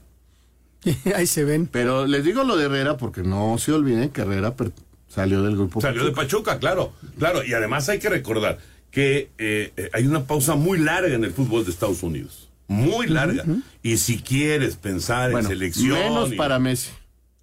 ahí 1.16 1.28
se 1.28 1.44
ven. 1.44 1.68
Pero 1.72 2.08
les 2.08 2.24
digo 2.24 2.44
lo 2.44 2.58
de 2.58 2.66
Herrera 2.66 2.98
porque 2.98 3.22
no 3.22 3.58
se 3.58 3.74
olviden 3.74 4.10
que 4.10 4.22
Herrera 4.22 4.56
per- 4.56 4.74
salió 5.08 5.42
del 5.44 5.56
grupo. 5.56 5.82
Salió 5.82 6.06
de 6.06 6.12
Pachuca. 6.12 6.60
Claro, 6.60 6.94
claro. 7.18 7.44
Y 7.44 7.54
además 7.54 7.88
hay 7.90 8.00
que 8.00 8.10
recordar 8.10 8.60
que 8.92 9.30
eh, 9.38 9.74
eh, 9.78 9.90
hay 9.94 10.08
una 10.08 10.26
pausa 10.26 10.56
muy 10.56 10.80
larga 10.80 11.14
en 11.14 11.24
el 11.24 11.32
fútbol 11.32 11.66
de 11.66 11.72
Estados 11.72 12.04
Unidos. 12.04 12.50
Muy 12.68 13.08
larga. 13.08 13.46
Y 13.84 13.98
si 13.98 14.20
quieres 14.20 14.76
pensar 14.76 15.32
Bueno, 15.32 15.48
en 15.48 15.54
selección. 15.56 15.98
menos 15.98 16.34
y- 16.34 16.36
para 16.36 16.60
Messi. 16.60 16.90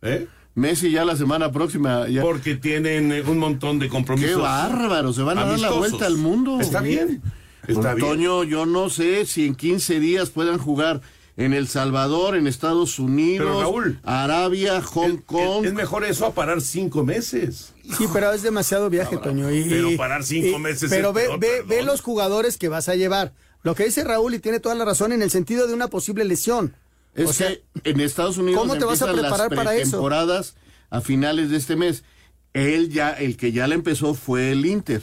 ¿Eh? 0.02 0.26
Messi 0.54 0.90
ya 0.90 1.04
la 1.04 1.16
semana 1.16 1.50
próxima. 1.50 2.06
Ya... 2.08 2.20
Porque 2.22 2.54
tienen 2.56 3.10
eh, 3.10 3.22
un 3.22 3.38
montón 3.38 3.78
de 3.78 3.88
compromisos. 3.88 4.30
Qué 4.30 4.36
bárbaro, 4.36 5.12
se 5.12 5.22
van 5.22 5.38
a 5.38 5.44
dar 5.46 5.58
la 5.58 5.70
vuelta 5.70 6.06
al 6.06 6.16
mundo. 6.16 6.60
Está 6.60 6.80
bien. 6.80 7.22
Está 7.66 7.94
bien. 7.94 8.06
Toño, 8.06 8.44
yo 8.44 8.66
no 8.66 8.90
sé 8.90 9.24
si 9.26 9.46
en 9.46 9.54
15 9.54 9.98
días 9.98 10.30
puedan 10.30 10.58
jugar 10.58 11.00
en 11.36 11.52
El 11.52 11.66
Salvador, 11.66 12.36
en 12.36 12.46
Estados 12.46 12.98
Unidos, 12.98 13.46
Pero, 13.48 13.60
Raúl, 13.60 14.00
Arabia, 14.04 14.80
Hong 14.82 15.16
Kong. 15.18 15.64
Es 15.64 15.72
mejor 15.74 16.04
eso 16.04 16.26
a 16.26 16.32
parar 16.34 16.60
cinco 16.60 17.04
meses. 17.04 17.72
Sí, 17.98 18.06
pero 18.12 18.32
es 18.32 18.42
demasiado 18.42 18.88
viaje, 18.88 19.16
Toño. 19.18 19.50
Y, 19.52 19.64
Pero 19.68 19.96
parar 19.96 20.24
cinco 20.24 20.56
y- 20.56 20.60
meses 20.60 20.88
Pero 20.90 21.08
es 21.08 21.14
ve, 21.14 21.22
peor, 21.24 21.38
ve, 21.40 21.62
ve 21.66 21.82
los 21.82 22.00
jugadores 22.00 22.56
que 22.56 22.68
vas 22.68 22.88
a 22.88 22.94
llevar. 22.94 23.32
Lo 23.62 23.74
que 23.74 23.84
dice 23.84 24.04
Raúl, 24.04 24.34
y 24.34 24.38
tiene 24.38 24.60
toda 24.60 24.74
la 24.74 24.84
razón, 24.84 25.12
en 25.12 25.22
el 25.22 25.30
sentido 25.30 25.66
de 25.66 25.74
una 25.74 25.88
posible 25.88 26.24
lesión. 26.24 26.76
Es 27.14 27.30
o 27.30 27.32
sea, 27.32 27.48
que 27.48 27.62
en 27.90 28.00
Estados 28.00 28.38
Unidos 28.38 28.60
¿cómo 28.60 28.76
te 28.76 28.84
vas 28.84 29.02
a 29.02 29.12
preparar 29.12 29.50
las 29.50 29.56
para 29.56 29.74
eso? 29.76 29.92
temporadas 29.92 30.54
a 30.90 31.00
finales 31.00 31.50
de 31.50 31.56
este 31.56 31.74
mes. 31.76 32.04
Él 32.52 32.90
ya, 32.90 33.10
el 33.10 33.36
que 33.36 33.52
ya 33.52 33.66
le 33.66 33.74
empezó 33.74 34.14
fue 34.14 34.52
el 34.52 34.64
Inter. 34.66 35.02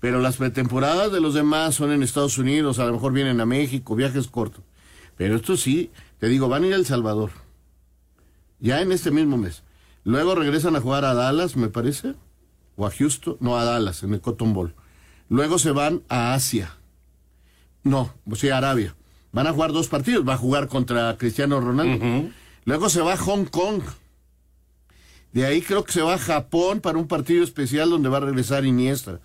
Pero 0.00 0.20
las 0.20 0.36
pretemporadas 0.36 1.10
de 1.12 1.20
los 1.20 1.34
demás 1.34 1.74
son 1.74 1.90
en 1.90 2.02
Estados 2.02 2.38
Unidos, 2.38 2.78
a 2.78 2.84
lo 2.86 2.92
mejor 2.92 3.12
vienen 3.12 3.40
a 3.40 3.46
México, 3.46 3.96
viajes 3.96 4.28
cortos. 4.28 4.62
Pero 5.18 5.36
esto 5.36 5.56
sí, 5.56 5.90
te 6.18 6.28
digo, 6.28 6.48
van 6.48 6.62
a 6.62 6.68
ir 6.68 6.72
a 6.72 6.76
El 6.76 6.86
Salvador. 6.86 7.32
Ya 8.60 8.80
en 8.80 8.92
este 8.92 9.10
mismo 9.10 9.36
mes. 9.36 9.64
Luego 10.04 10.34
regresan 10.34 10.76
a 10.76 10.80
jugar 10.80 11.04
a 11.04 11.12
Dallas, 11.12 11.56
me 11.56 11.68
parece. 11.68 12.14
O 12.76 12.86
a 12.86 12.90
Houston. 12.90 13.36
No, 13.40 13.58
a 13.58 13.64
Dallas, 13.64 14.02
en 14.04 14.14
el 14.14 14.20
Cotton 14.20 14.54
Bowl. 14.54 14.74
Luego 15.28 15.58
se 15.58 15.72
van 15.72 16.02
a 16.08 16.34
Asia. 16.34 16.76
No, 17.82 18.14
o 18.30 18.36
sea, 18.36 18.58
Arabia. 18.58 18.94
Van 19.32 19.46
a 19.46 19.52
jugar 19.52 19.72
dos 19.72 19.88
partidos. 19.88 20.26
Va 20.26 20.34
a 20.34 20.38
jugar 20.38 20.68
contra 20.68 21.16
Cristiano 21.18 21.60
Ronaldo. 21.60 22.30
Luego 22.64 22.88
se 22.88 23.02
va 23.02 23.14
a 23.14 23.18
Hong 23.18 23.44
Kong. 23.44 23.82
De 25.32 25.44
ahí 25.44 25.62
creo 25.62 25.84
que 25.84 25.92
se 25.92 26.00
va 26.00 26.14
a 26.14 26.18
Japón 26.18 26.80
para 26.80 26.96
un 26.96 27.08
partido 27.08 27.42
especial 27.42 27.90
donde 27.90 28.08
va 28.08 28.18
a 28.18 28.20
regresar 28.20 28.64
Iniesta. 28.64 29.20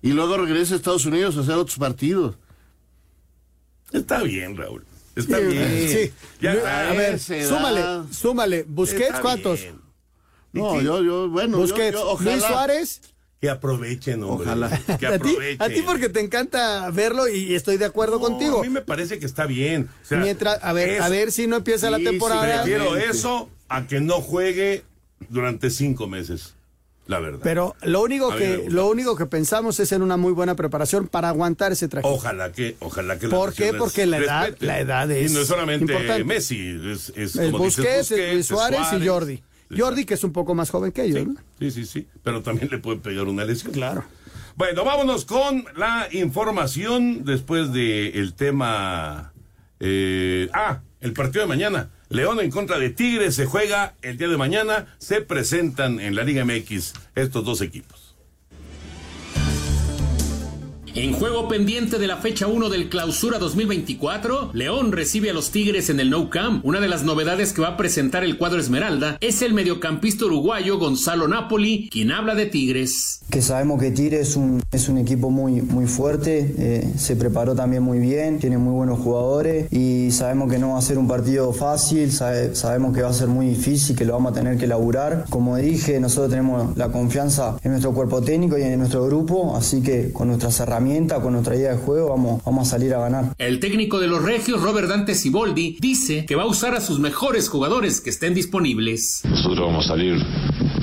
Y 0.00 0.12
luego 0.12 0.38
regresa 0.38 0.74
a 0.74 0.76
Estados 0.78 1.06
Unidos 1.06 1.36
a 1.36 1.40
hacer 1.40 1.54
otros 1.54 1.78
partidos. 1.78 2.36
Está 3.92 4.22
bien, 4.22 4.56
Raúl. 4.56 4.84
Está 5.16 5.38
Sí, 5.38 5.44
bien. 5.44 5.88
sí. 5.88 6.12
Ya, 6.40 6.52
a 6.90 6.92
ver, 6.92 7.18
súmale, 7.20 7.82
súmale. 8.12 8.64
Busquets, 8.66 9.02
Está 9.08 9.20
¿cuántos? 9.20 9.60
bien. 9.60 9.80
No, 10.52 10.80
yo, 10.80 11.02
yo, 11.02 11.28
bueno, 11.28 11.56
yo- 11.58 11.62
Busquets, 11.62 11.92
yo, 11.92 12.10
ojalá. 12.10 12.30
Luis 12.32 12.44
Suárez. 12.44 13.00
Que 13.40 13.50
aprovechen, 13.50 14.22
hombre. 14.24 14.46
Ojalá. 14.46 14.68
Que 14.98 15.06
A 15.06 15.18
ti, 15.18 15.30
aprovechen. 15.30 15.62
a 15.62 15.68
ti 15.68 15.82
porque 15.82 16.08
te 16.08 16.20
encanta 16.20 16.90
verlo 16.90 17.28
y 17.28 17.54
estoy 17.54 17.76
de 17.76 17.84
acuerdo 17.84 18.14
No, 18.18 18.22
contigo. 18.22 18.60
A 18.60 18.62
mí 18.62 18.70
me 18.70 18.80
parece 18.80 19.18
que 19.18 19.26
está 19.26 19.46
bien. 19.46 19.88
O 20.02 20.06
sea, 20.06 20.18
Mientras, 20.18 20.58
a 20.62 20.72
ver, 20.72 20.88
es- 20.90 21.00
a 21.02 21.08
ver 21.08 21.30
si 21.32 21.46
no 21.46 21.56
empieza 21.56 21.90
la 21.90 21.98
temporada. 21.98 22.42
sí, 22.64 22.70
Prefiero 22.70 22.96
eso 22.96 23.50
a 23.68 23.86
que 23.86 24.00
no 24.00 24.20
juegue 24.20 24.84
durante 25.28 25.70
cinco 25.70 26.06
meses. 26.06 26.54
La 27.06 27.18
verdad. 27.18 27.40
Pero 27.42 27.76
lo 27.82 28.02
único 28.02 28.32
A 28.32 28.36
que 28.36 28.64
lo 28.68 28.88
único 28.88 29.14
que 29.14 29.26
pensamos 29.26 29.78
es 29.78 29.92
en 29.92 30.00
una 30.00 30.16
muy 30.16 30.32
buena 30.32 30.54
preparación 30.54 31.06
para 31.06 31.28
aguantar 31.28 31.70
ese 31.72 31.86
traje. 31.86 32.06
Ojalá 32.08 32.50
que, 32.52 32.76
ojalá 32.80 33.18
que 33.18 33.28
¿Por 33.28 33.52
qué? 33.52 33.74
Porque 33.74 34.06
la 34.06 34.16
edad- 34.18 34.42
respeten. 34.46 34.68
la 34.68 34.80
edad 34.80 35.10
es 35.10 35.30
Y 35.30 35.34
no 35.34 35.40
es 35.42 35.46
solamente 35.46 35.92
importante. 35.92 36.24
Messi, 36.24 36.80
es, 36.90 37.12
es 37.14 37.36
el 37.36 37.52
como 37.52 37.64
dices, 37.64 37.84
Busquets, 38.08 38.32
Luis 38.32 38.46
Suárez, 38.46 38.80
y. 38.98 39.06
Jordi. 39.06 39.42
Jordi 39.76 40.04
que 40.06 40.14
es 40.14 40.24
un 40.24 40.32
poco 40.32 40.54
más 40.54 40.70
joven 40.70 40.92
que 40.92 41.04
ellos, 41.04 41.18
Sí, 41.20 41.26
¿no? 41.26 41.34
sí, 41.58 41.70
sí, 41.70 41.84
sí. 41.84 42.06
Pero 42.22 42.42
también 42.42 42.68
le 42.70 42.78
puede 42.78 42.98
pegar 43.00 43.24
una 43.26 43.44
lesión. 43.44 43.72
Claro. 43.72 44.04
Bueno, 44.56 44.84
vámonos 44.84 45.24
con 45.24 45.64
la 45.76 46.08
información 46.12 47.24
después 47.24 47.72
del 47.72 48.34
tema. 48.34 49.32
eh, 49.80 50.23
el 51.04 51.12
partido 51.12 51.42
de 51.42 51.48
mañana. 51.48 51.90
León 52.08 52.40
en 52.40 52.50
contra 52.50 52.78
de 52.78 52.88
Tigres 52.88 53.34
se 53.34 53.44
juega 53.44 53.94
el 54.00 54.16
día 54.16 54.26
de 54.26 54.38
mañana. 54.38 54.86
Se 54.96 55.20
presentan 55.20 56.00
en 56.00 56.14
la 56.14 56.24
Liga 56.24 56.46
MX 56.46 56.94
estos 57.14 57.44
dos 57.44 57.60
equipos. 57.60 58.03
En 60.96 61.12
juego 61.12 61.48
pendiente 61.48 61.98
de 61.98 62.06
la 62.06 62.18
fecha 62.18 62.46
1 62.46 62.68
del 62.68 62.88
Clausura 62.88 63.40
2024, 63.40 64.50
León 64.52 64.92
recibe 64.92 65.28
a 65.30 65.32
los 65.32 65.50
Tigres 65.50 65.90
en 65.90 65.98
el 65.98 66.08
Nou 66.08 66.30
Camp. 66.30 66.64
Una 66.64 66.78
de 66.80 66.86
las 66.86 67.02
novedades 67.02 67.52
que 67.52 67.62
va 67.62 67.70
a 67.70 67.76
presentar 67.76 68.22
el 68.22 68.38
cuadro 68.38 68.60
Esmeralda 68.60 69.18
es 69.20 69.42
el 69.42 69.54
mediocampista 69.54 70.26
uruguayo 70.26 70.78
Gonzalo 70.78 71.26
Napoli, 71.26 71.88
quien 71.90 72.12
habla 72.12 72.36
de 72.36 72.46
Tigres. 72.46 73.20
que 73.28 73.42
sabemos 73.42 73.80
que 73.80 73.90
Tigre 73.90 74.20
es 74.20 74.36
un, 74.36 74.62
equipo 74.98 75.30
muy, 75.30 75.62
muy 75.62 75.86
fuerte, 75.86 76.54
eh, 76.58 76.92
se 76.96 77.16
preparó 77.16 77.56
también 77.56 77.82
muy 77.82 77.98
bien, 77.98 78.38
tiene 78.38 78.58
muy 78.58 78.72
buenos 78.74 79.00
jugadores 79.00 79.72
y 79.72 80.12
sabemos 80.12 80.48
que 80.52 80.58
no 80.60 80.74
va 80.74 80.78
a 80.78 80.82
ser 80.82 80.98
un 80.98 81.08
partido 81.08 81.52
fácil, 81.52 82.12
sabe- 82.12 82.54
sabemos 82.54 82.94
que 82.94 83.02
va 83.02 83.08
a 83.08 83.14
ser 83.14 83.26
muy 83.26 83.48
difícil, 83.48 83.96
que 83.96 84.04
lo 84.04 84.12
vamos 84.12 84.30
a 84.30 84.34
tener 84.36 84.56
que 84.58 84.68
laburar. 84.68 85.24
Como 85.28 85.56
dije, 85.56 85.98
nosotros 85.98 86.30
tenemos 86.30 86.76
la 86.76 86.92
confianza 86.92 87.56
en 87.64 87.72
nuestro 87.72 87.92
cuerpo 87.92 88.22
técnico 88.22 88.56
y 88.56 88.62
en 88.62 88.78
nuestro 88.78 89.04
grupo, 89.06 89.56
así 89.56 89.82
que 89.82 90.12
con 90.12 90.28
nuestras 90.28 90.60
herramientas, 90.60 90.83
con 91.22 91.32
nuestra 91.32 91.56
idea 91.56 91.70
de 91.70 91.78
juego, 91.78 92.10
vamos, 92.10 92.44
vamos 92.44 92.68
a 92.68 92.70
salir 92.72 92.92
a 92.92 92.98
ganar. 92.98 93.34
El 93.38 93.58
técnico 93.58 93.98
de 93.98 94.06
los 94.06 94.22
Regios, 94.22 94.60
Robert 94.60 94.86
Dante 94.86 95.14
Siboldi, 95.14 95.78
dice 95.80 96.26
que 96.26 96.34
va 96.34 96.42
a 96.42 96.46
usar 96.46 96.74
a 96.74 96.80
sus 96.80 96.98
mejores 96.98 97.48
jugadores 97.48 98.02
que 98.02 98.10
estén 98.10 98.34
disponibles. 98.34 99.22
Nosotros 99.24 99.60
vamos 99.66 99.86
a 99.86 99.88
salir 99.88 100.16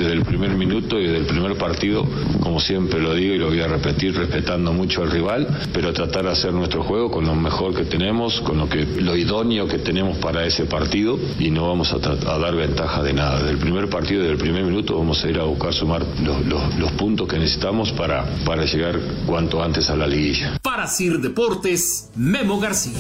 desde 0.02 0.14
el 0.14 0.24
primer 0.26 0.52
minuto 0.52 1.00
y 1.00 1.04
desde 1.04 1.18
el 1.20 1.26
primer 1.26 1.58
partido, 1.58 2.06
como 2.42 2.60
siempre 2.60 3.00
lo 3.00 3.14
digo 3.14 3.36
y 3.36 3.38
lo 3.38 3.48
voy 3.48 3.62
a 3.62 3.68
repetir, 3.68 4.16
respetando 4.16 4.74
mucho 4.74 5.04
al 5.04 5.12
rival, 5.12 5.48
pero 5.74 5.94
tratar 5.94 6.26
de 6.26 6.32
hacer 6.32 6.54
nuestro 6.54 6.84
juego 6.84 7.10
con 7.12 7.26
lo 7.26 7.36
mejor 7.36 7.74
que 7.76 7.84
tenemos, 7.86 8.42
con 8.42 8.58
lo 8.58 8.68
que 8.70 8.86
lo 8.86 9.16
idóneo 9.16 9.68
que 9.68 9.80
tenemos 9.80 10.18
para 10.18 10.46
ese 10.46 10.66
partido 10.66 11.18
y 11.40 11.50
no 11.52 11.68
vamos 11.68 11.94
a, 11.94 11.98
dar 12.00 12.56
ventaja 12.56 13.04
de 13.04 13.14
nada. 13.14 13.38
Desde 13.40 13.52
el 13.52 13.58
primer 13.60 13.90
partido, 13.90 14.22
desde 14.22 14.34
el 14.34 14.40
primer 14.40 14.64
minuto, 14.64 14.98
vamos 14.98 15.24
a 15.24 15.30
ir 15.30 15.40
a 15.40 15.44
buscar 15.44 15.74
sumar 15.74 16.04
los, 16.24 16.46
los- 16.46 16.76
los 16.78 16.92
puntos 16.94 17.28
que 17.28 17.38
necesitamos 17.38 17.92
para, 17.94 18.26
para 18.46 18.66
llegar 18.66 19.00
cuanto 19.26 19.62
antes 19.64 19.90
a 19.90 19.96
la 19.96 20.08
liguilla. 20.08 20.58
Para 20.62 20.88
Sir 20.88 21.20
Deportes, 21.20 22.10
Memo 22.16 22.60
García. 22.60 22.98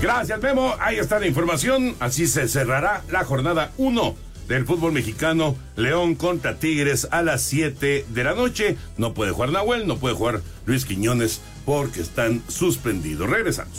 Gracias, 0.00 0.40
Memo. 0.42 0.74
Ahí 0.80 0.96
está 0.98 1.20
la 1.20 1.26
información. 1.26 1.94
Así 2.00 2.26
se 2.26 2.48
cerrará 2.48 3.02
la 3.10 3.24
jornada 3.24 3.72
1 3.76 4.14
del 4.52 4.66
fútbol 4.66 4.92
mexicano. 4.92 5.56
León 5.76 6.14
contra 6.14 6.58
Tigres 6.58 7.08
a 7.10 7.22
las 7.22 7.42
7 7.42 8.04
de 8.08 8.24
la 8.24 8.34
noche. 8.34 8.76
No 8.98 9.14
puede 9.14 9.32
jugar 9.32 9.50
Nahuel, 9.50 9.86
no 9.86 9.96
puede 9.96 10.14
jugar 10.14 10.42
Luis 10.66 10.84
Quiñones 10.84 11.40
porque 11.64 12.02
están 12.02 12.42
suspendidos. 12.48 13.30
Regresamos. 13.30 13.78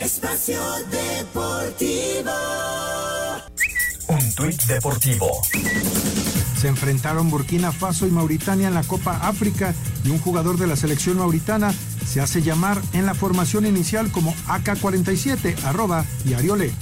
Espacio 0.00 0.60
Deportivo. 0.90 2.32
Un 4.08 4.34
tuit 4.34 4.62
deportivo. 4.64 5.30
Se 6.60 6.68
enfrentaron 6.68 7.30
Burkina 7.30 7.72
Faso 7.72 8.06
y 8.06 8.10
Mauritania 8.10 8.68
en 8.68 8.74
la 8.74 8.84
Copa 8.84 9.28
África 9.28 9.74
y 10.04 10.10
un 10.10 10.18
jugador 10.18 10.58
de 10.58 10.66
la 10.66 10.76
selección 10.76 11.18
mauritana 11.18 11.72
se 12.06 12.20
hace 12.20 12.42
llamar 12.42 12.80
en 12.92 13.04
la 13.04 13.14
formación 13.14 13.66
inicial 13.66 14.10
como 14.12 14.34
AK-47, 14.48 15.64
arroba 15.64 16.04
y 16.24 16.34
Ariole. 16.34 16.72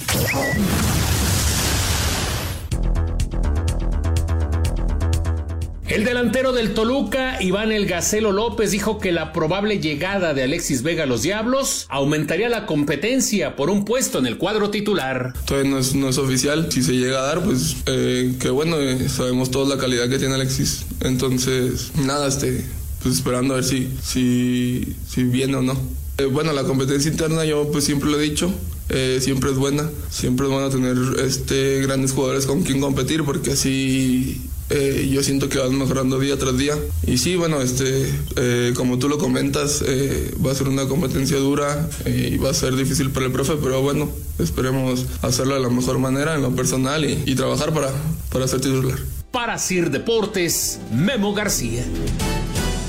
El 5.95 6.03
delantero 6.03 6.51
del 6.51 6.73
Toluca, 6.73 7.41
Iván 7.41 7.71
El 7.71 7.85
Gacelo 7.85 8.33
López, 8.33 8.71
dijo 8.71 8.99
que 8.99 9.13
la 9.13 9.31
probable 9.31 9.79
llegada 9.79 10.33
de 10.33 10.43
Alexis 10.43 10.83
Vega 10.83 11.03
a 11.03 11.05
los 11.05 11.21
Diablos 11.21 11.85
aumentaría 11.87 12.49
la 12.49 12.65
competencia 12.65 13.55
por 13.55 13.69
un 13.69 13.85
puesto 13.85 14.19
en 14.19 14.25
el 14.25 14.37
cuadro 14.37 14.69
titular. 14.71 15.31
Todavía 15.45 15.71
no 15.71 15.77
es, 15.77 15.95
no 15.95 16.09
es 16.09 16.17
oficial. 16.17 16.69
Si 16.69 16.83
se 16.83 16.97
llega 16.97 17.19
a 17.19 17.27
dar, 17.27 17.41
pues 17.45 17.77
eh, 17.85 18.35
que 18.41 18.49
bueno, 18.49 18.77
eh, 18.77 19.07
sabemos 19.07 19.51
toda 19.51 19.73
la 19.73 19.81
calidad 19.81 20.09
que 20.09 20.19
tiene 20.19 20.33
Alexis. 20.33 20.85
Entonces, 20.99 21.93
nada, 21.95 22.27
este, 22.27 22.65
pues 23.01 23.15
esperando 23.15 23.53
a 23.53 23.57
ver 23.57 23.63
si, 23.63 23.89
si, 24.03 24.97
si 25.07 25.23
viene 25.23 25.55
o 25.55 25.61
no. 25.61 25.77
Eh, 26.17 26.25
bueno, 26.25 26.51
la 26.51 26.65
competencia 26.65 27.09
interna 27.09 27.45
yo 27.45 27.71
pues 27.71 27.85
siempre 27.85 28.09
lo 28.11 28.19
he 28.19 28.23
dicho. 28.23 28.51
eh, 28.89 29.19
siempre 29.21 29.49
es 29.49 29.55
buena, 29.55 29.89
siempre 30.09 30.45
es 30.45 30.51
bueno 30.51 30.69
tener 30.69 30.97
este 31.25 31.79
grandes 31.83 32.11
jugadores 32.11 32.45
con 32.45 32.63
quien 32.63 32.81
competir 32.81 33.23
porque 33.23 33.51
así 33.53 34.41
eh, 34.69 35.07
yo 35.11 35.21
siento 35.21 35.47
que 35.47 35.59
van 35.59 35.77
mejorando 35.77 36.19
día 36.19 36.37
tras 36.37 36.57
día. 36.57 36.75
Y 37.05 37.17
sí, 37.17 37.35
bueno, 37.35 37.61
este, 37.61 38.11
eh, 38.35 38.73
como 38.75 38.97
tú 38.97 39.09
lo 39.09 39.17
comentas, 39.17 39.83
eh, 39.85 40.33
va 40.43 40.51
a 40.51 40.55
ser 40.55 40.67
una 40.67 40.87
competencia 40.87 41.37
dura 41.37 41.87
y 42.05 42.37
va 42.37 42.49
a 42.49 42.53
ser 42.53 42.75
difícil 42.75 43.11
para 43.11 43.27
el 43.27 43.31
profe, 43.31 43.53
pero 43.61 43.81
bueno, 43.81 44.09
esperemos 44.39 45.05
hacerlo 45.21 45.55
de 45.55 45.61
la 45.61 45.69
mejor 45.69 45.99
manera 45.99 46.35
en 46.35 46.41
lo 46.41 46.55
personal 46.55 47.05
y, 47.05 47.23
y 47.25 47.35
trabajar 47.35 47.73
para, 47.73 47.91
para 48.31 48.47
ser 48.47 48.61
titular. 48.61 48.97
Para 49.31 49.57
Sir 49.57 49.91
Deportes, 49.91 50.79
Memo 50.91 51.33
García. 51.33 51.83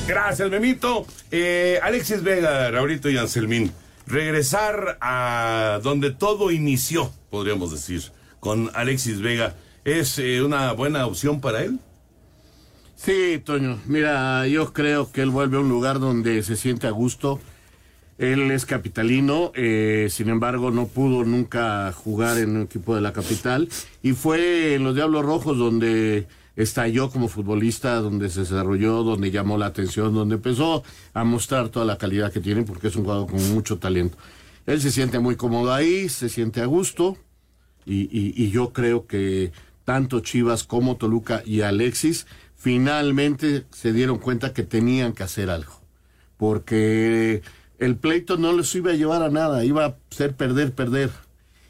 Gracias, 0.07 0.49
Memito. 0.49 1.07
Alexis 1.83 2.23
Vega, 2.23 2.71
Raulito 2.71 3.11
y 3.11 3.19
Anselmín. 3.19 3.73
Regresar 4.07 4.99
a 5.01 5.81
donde 5.83 6.13
todo 6.13 6.53
inició, 6.53 7.11
podríamos 7.29 7.73
decir, 7.73 8.03
con 8.39 8.71
Alexis 8.75 9.21
Vega 9.21 9.57
¿Es 9.87 10.19
eh, 10.19 10.43
una 10.43 10.73
buena 10.73 11.07
opción 11.07 11.41
para 11.41 11.63
él? 11.63 11.79
Sí, 12.97 13.41
Toño. 13.45 13.79
Mira, 13.87 14.45
yo 14.49 14.73
creo 14.73 15.13
que 15.13 15.23
él 15.23 15.31
vuelve 15.31 15.59
a 15.59 15.61
un 15.61 15.69
lugar 15.69 16.01
donde 16.01 16.43
se 16.43 16.57
siente 16.57 16.89
a 16.89 16.91
gusto. 16.91 17.39
Él 18.19 18.51
es 18.51 18.67
capitalino, 18.67 19.53
eh, 19.55 20.09
sin 20.11 20.29
embargo 20.29 20.73
no 20.73 20.89
pudo 20.89 21.25
nunca 21.25 21.93
jugar 21.93 22.37
en 22.39 22.57
un 22.57 22.63
equipo 22.63 22.97
de 22.97 23.01
la 23.01 23.13
capital 23.13 23.69
y 24.03 24.13
fue 24.15 24.75
en 24.75 24.83
los 24.83 24.97
Diablos 24.97 25.25
Rojos 25.25 25.57
donde 25.57 26.27
estalló 26.57 27.09
como 27.09 27.29
futbolista, 27.29 28.01
donde 28.01 28.29
se 28.29 28.41
desarrolló, 28.41 29.05
donde 29.05 29.31
llamó 29.31 29.57
la 29.57 29.67
atención, 29.67 30.13
donde 30.13 30.35
empezó 30.35 30.83
a 31.15 31.23
mostrar 31.23 31.69
toda 31.69 31.87
la 31.87 31.97
calidad 31.97 32.33
que 32.33 32.41
tiene 32.41 32.65
porque 32.65 32.89
es 32.89 32.97
un 32.97 33.05
jugador 33.05 33.31
con 33.31 33.55
mucho 33.55 33.79
talento. 33.79 34.19
Él 34.67 34.81
se 34.81 34.91
siente 34.91 35.21
muy 35.21 35.37
cómodo 35.37 35.73
ahí, 35.73 36.09
se 36.09 36.29
siente 36.29 36.61
a 36.61 36.67
gusto 36.67 37.17
y, 37.85 38.09
y 38.11 38.51
yo 38.51 38.73
creo 38.73 39.07
que 39.07 39.53
tanto 39.87 40.21
Chivas 40.21 40.65
como 40.65 40.97
Toluca 40.97 41.43
y 41.47 41.63
Alexis 41.63 42.27
finalmente 42.57 43.65
se 43.71 43.93
dieron 43.93 44.19
cuenta 44.19 44.53
que 44.53 44.65
tenían 44.65 45.15
que 45.15 45.23
hacer 45.23 45.49
algo. 45.49 45.81
Porque 46.37 47.41
el 47.79 47.97
pleito 47.97 48.37
no 48.37 48.53
les 48.53 48.75
iba 48.75 48.91
a 48.91 48.97
llevar 48.97 49.23
a 49.23 49.31
nada, 49.31 49.65
iba 49.65 49.87
a 49.87 49.97
ser 50.11 50.35
perder, 50.35 50.73
perder. 50.73 51.11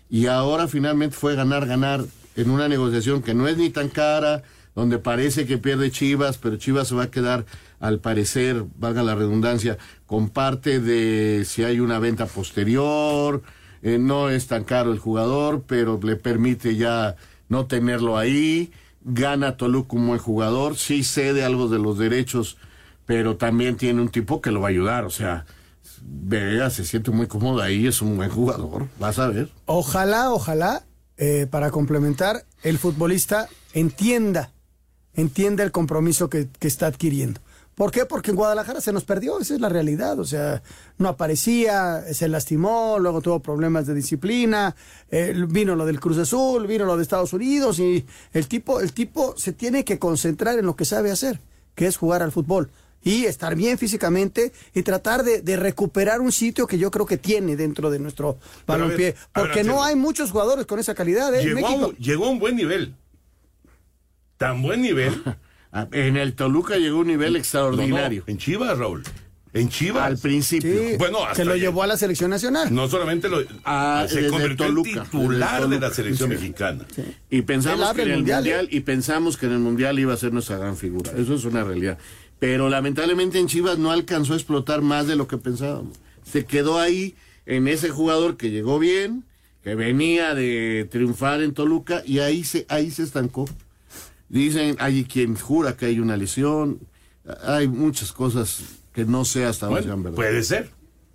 Y 0.09 0.26
ahora 0.26 0.66
finalmente 0.66 1.14
fue 1.14 1.37
ganar, 1.37 1.66
ganar 1.66 2.05
en 2.37 2.50
una 2.50 2.68
negociación 2.68 3.22
que 3.22 3.35
no 3.35 3.46
es 3.46 3.59
ni 3.59 3.68
tan 3.68 3.90
cara, 3.90 4.42
donde 4.74 4.98
parece 4.98 5.46
que 5.46 5.59
pierde 5.59 5.90
Chivas, 5.90 6.38
pero 6.38 6.57
Chivas 6.57 6.88
se 6.88 6.94
va 6.94 7.05
a 7.05 7.11
quedar, 7.11 7.44
al 7.81 8.00
parecer, 8.00 8.64
valga 8.79 9.02
la 9.02 9.14
redundancia, 9.14 9.76
con 10.07 10.31
parte 10.31 10.81
de 10.81 11.44
si 11.44 11.64
hay 11.64 11.81
una 11.81 11.98
venta 11.98 12.24
posterior, 12.24 13.42
eh, 13.83 13.98
no 13.98 14.31
es 14.31 14.46
tan 14.46 14.64
caro 14.64 14.92
el 14.92 14.98
jugador, 14.98 15.64
pero 15.66 16.00
le 16.02 16.16
permite 16.16 16.76
ya 16.76 17.16
no 17.48 17.66
tenerlo 17.66 18.18
ahí. 18.18 18.72
Gana 19.02 19.56
Toluca 19.56 19.96
un 19.96 20.09
buen 20.09 20.18
jugador, 20.18 20.76
sí 20.76 21.04
cede 21.04 21.44
algo 21.44 21.68
de 21.68 21.78
los 21.78 21.96
derechos, 21.96 22.56
pero 23.04 23.37
también 23.37 23.76
tiene 23.76 24.02
un 24.02 24.09
tipo 24.09 24.40
que 24.40 24.50
lo 24.50 24.61
va 24.61 24.68
a 24.68 24.70
ayudar. 24.70 25.04
O 25.04 25.11
sea, 25.11 25.46
Vega 26.02 26.70
se 26.70 26.85
siente 26.85 27.11
muy 27.12 27.26
cómodo 27.26 27.62
ahí, 27.62 27.87
es 27.87 28.02
un 28.02 28.16
buen 28.16 28.30
jugador, 28.30 28.87
vas 28.98 29.18
a 29.18 29.28
ver. 29.28 29.48
Ojalá, 29.66 30.32
ojalá, 30.32 30.85
eh, 31.16 31.46
para 31.48 31.70
complementar, 31.70 32.44
el 32.62 32.78
futbolista 32.78 33.48
entienda, 33.74 34.50
entienda 35.14 35.62
el 35.62 35.70
compromiso 35.70 36.28
que 36.28 36.48
está 36.61 36.88
adquiriendo. 36.88 37.40
¿Por 37.77 37.91
qué? 37.91 38.07
Porque 38.07 38.31
en 38.31 38.39
Guadalajara 38.39 38.81
se 38.81 38.91
nos 38.91 39.05
perdió, 39.05 39.39
esa 39.39 39.53
es 39.53 39.61
la 39.61 39.69
realidad. 39.69 40.19
O 40.19 40.25
sea, 40.25 40.62
no 40.97 41.11
aparecía, 41.11 42.03
se 42.15 42.27
lastimó, 42.27 42.97
luego 42.99 43.21
tuvo 43.21 43.41
problemas 43.41 43.87
de 43.87 43.93
disciplina, 43.93 44.75
eh, 45.11 45.35
vino 45.47 45.77
lo 45.77 45.85
del 45.85 46.01
Cruz 46.01 46.17
Azul, 46.17 46.67
vino 46.67 46.87
lo 46.87 46.97
de 46.97 47.03
Estados 47.03 47.35
Unidos 47.35 47.79
y 47.79 48.07
el 48.33 48.49
tipo, 48.49 48.81
el 48.81 48.95
tipo 48.95 49.35
se 49.37 49.53
tiene 49.53 49.85
que 49.85 49.99
concentrar 49.99 50.59
en 50.59 50.65
lo 50.65 50.75
que 50.75 50.87
sabe 50.87 51.11
hacer, 51.11 51.39
que 51.75 51.87
es 51.87 51.99
jugar 51.99 52.23
al 52.23 52.33
fútbol 52.33 52.71
y 53.05 53.27
estar 53.27 53.55
bien 53.55 53.77
físicamente 53.77 54.53
y 54.73 54.83
tratar 54.83 55.23
de, 55.23 55.57
recuperar 55.57 56.23
un 56.23 56.33
sitio 56.33 56.67
que 56.67 56.79
yo 56.79 56.91
creo 56.91 57.05
que 57.05 57.19
tiene 57.19 57.57
dentro 57.57 57.91
de 57.91 57.99
nuestro 57.99 58.39
balompié. 58.67 59.17
Porque 59.35 59.65
no 59.65 59.85
hay 59.85 59.97
muchos 59.97 60.31
jugadores 60.31 60.65
con 60.65 60.79
esa 60.79 60.95
calidad. 60.95 61.35
¿eh? 61.35 61.45
Llegó, 61.45 61.93
llegó 61.93 62.25
a 62.25 62.31
un 62.31 62.39
buen 62.39 62.57
nivel. 62.57 62.95
Tan 64.39 64.62
buen 64.62 64.81
nivel 64.81 65.23
en 65.93 66.17
el 66.17 66.35
Toluca 66.35 66.77
llegó 66.77 66.99
a 66.99 67.01
un 67.01 67.07
nivel 67.09 67.37
extraordinario. 67.37 68.25
En 68.27 68.39
Chivas, 68.39 68.79
Raúl. 68.79 69.03
En 69.53 69.69
Chivas. 69.71 70.05
Al 70.05 70.19
principio. 70.19 70.99
bueno, 70.99 71.19
se 71.35 71.45
lo 71.45 71.57
llevó 71.57 71.83
a 71.83 71.87
la 71.87 71.97
selección 71.97 72.31
nacional. 72.31 72.75
No 72.75 72.89
solamente 72.89 73.29
lo 73.29 73.43
ah, 73.65 74.07
se 74.09 74.29
convirtió 74.29 74.67
en 74.67 74.83
titular 74.83 75.69
de 75.69 75.81
la 75.81 75.91
selección 75.91 76.29
mexicana. 76.29 76.85
Y 77.31 77.43
pensamos 77.43 77.93
que 77.95 78.03
en 78.03 78.11
el 78.11 78.17
mundial, 78.19 78.47
¿eh? 78.47 78.69
y 78.71 78.81
pensamos 78.81 79.37
que 79.37 79.47
en 79.47 79.53
el 79.53 79.59
mundial 79.59 79.99
iba 79.99 80.12
a 80.12 80.17
ser 80.17 80.33
nuestra 80.33 80.59
gran 80.59 80.77
figura. 80.77 81.12
Eso 81.17 81.35
es 81.35 81.45
una 81.45 81.65
realidad. 81.65 81.99
Pero 82.39 82.69
lamentablemente 82.69 83.39
en 83.39 83.47
Chivas 83.47 83.79
no 83.79 83.91
alcanzó 83.91 84.35
a 84.35 84.37
explotar 84.37 84.83
más 84.83 85.07
de 85.07 85.17
lo 85.17 85.27
que 85.27 85.39
pensábamos. 85.39 85.97
Se 86.31 86.45
quedó 86.45 86.79
ahí 86.79 87.15
en 87.47 87.67
ese 87.69 87.89
jugador 87.89 88.37
que 88.37 88.51
llegó 88.51 88.79
bien, 88.79 89.25
que 89.62 89.75
venía 89.75 90.35
de 90.35 90.87
triunfar 90.91 91.41
en 91.41 91.55
Toluca 91.55 92.03
y 92.05 92.19
ahí 92.19 92.45
se 92.45 92.67
ahí 92.69 92.91
se 92.91 93.05
estancó. 93.05 93.47
Dicen, 94.29 94.77
hay 94.79 95.05
quien 95.05 95.37
jura 95.37 95.77
que 95.77 95.87
hay 95.87 96.01
una 96.01 96.17
lesión, 96.17 96.81
hay 97.45 97.69
muchas 97.69 98.12
cosas 98.12 98.61
que 98.93 99.05
no 99.05 99.25
sé 99.25 99.45
hasta 99.45 99.69
verdad. 99.69 99.97
Puede 100.15 100.43
ser. 100.43 100.71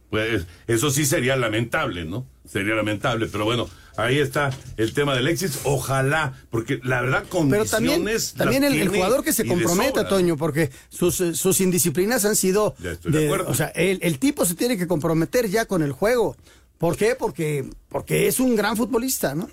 Pues 0.09 0.45
eso 0.67 0.91
sí 0.91 1.05
sería 1.05 1.37
lamentable, 1.37 2.03
¿no? 2.03 2.27
Sería 2.45 2.75
lamentable, 2.75 3.27
pero 3.31 3.45
bueno, 3.45 3.69
ahí 3.95 4.19
está 4.19 4.49
el 4.75 4.93
tema 4.93 5.13
del 5.13 5.25
Alexis. 5.25 5.59
Ojalá, 5.63 6.33
porque 6.49 6.81
la 6.83 7.01
verdad 7.01 7.23
condiciones 7.29 7.71
Pero 7.71 7.77
también, 7.77 8.19
también 8.35 8.63
el, 8.65 8.89
jugador 8.89 9.23
que 9.23 9.31
se 9.31 9.45
comprometa, 9.45 10.09
Toño, 10.09 10.35
porque 10.35 10.69
sus, 10.89 11.21
eh, 11.21 11.33
sus 11.33 11.61
indisciplinas 11.61 12.25
han 12.25 12.35
sido... 12.35 12.75
de, 12.77 13.25
acuerdo. 13.25 13.49
O 13.49 13.53
sea, 13.53 13.67
el, 13.67 13.99
el, 14.01 14.19
tipo 14.19 14.45
se 14.45 14.55
tiene 14.55 14.77
que 14.77 14.85
comprometer 14.85 15.49
ya 15.49 15.65
con 15.65 15.81
el 15.81 15.93
juego. 15.93 16.35
¿Por 16.77 16.97
qué? 16.97 17.15
Porque, 17.17 17.69
porque 17.87 18.27
es 18.27 18.41
un 18.41 18.55
gran 18.57 18.75
futbolista, 18.75 19.33
¿no? 19.33 19.49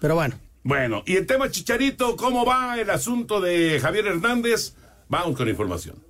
Pero 0.00 0.14
bueno. 0.14 0.34
Bueno, 0.62 1.02
y 1.06 1.16
el 1.16 1.26
tema 1.26 1.50
Chicharito, 1.50 2.16
¿cómo 2.16 2.44
va 2.44 2.78
el 2.78 2.90
asunto 2.90 3.40
de 3.40 3.80
Javier 3.80 4.08
Hernández? 4.08 4.74
Vamos 5.08 5.36
con 5.36 5.48
información. 5.48 6.09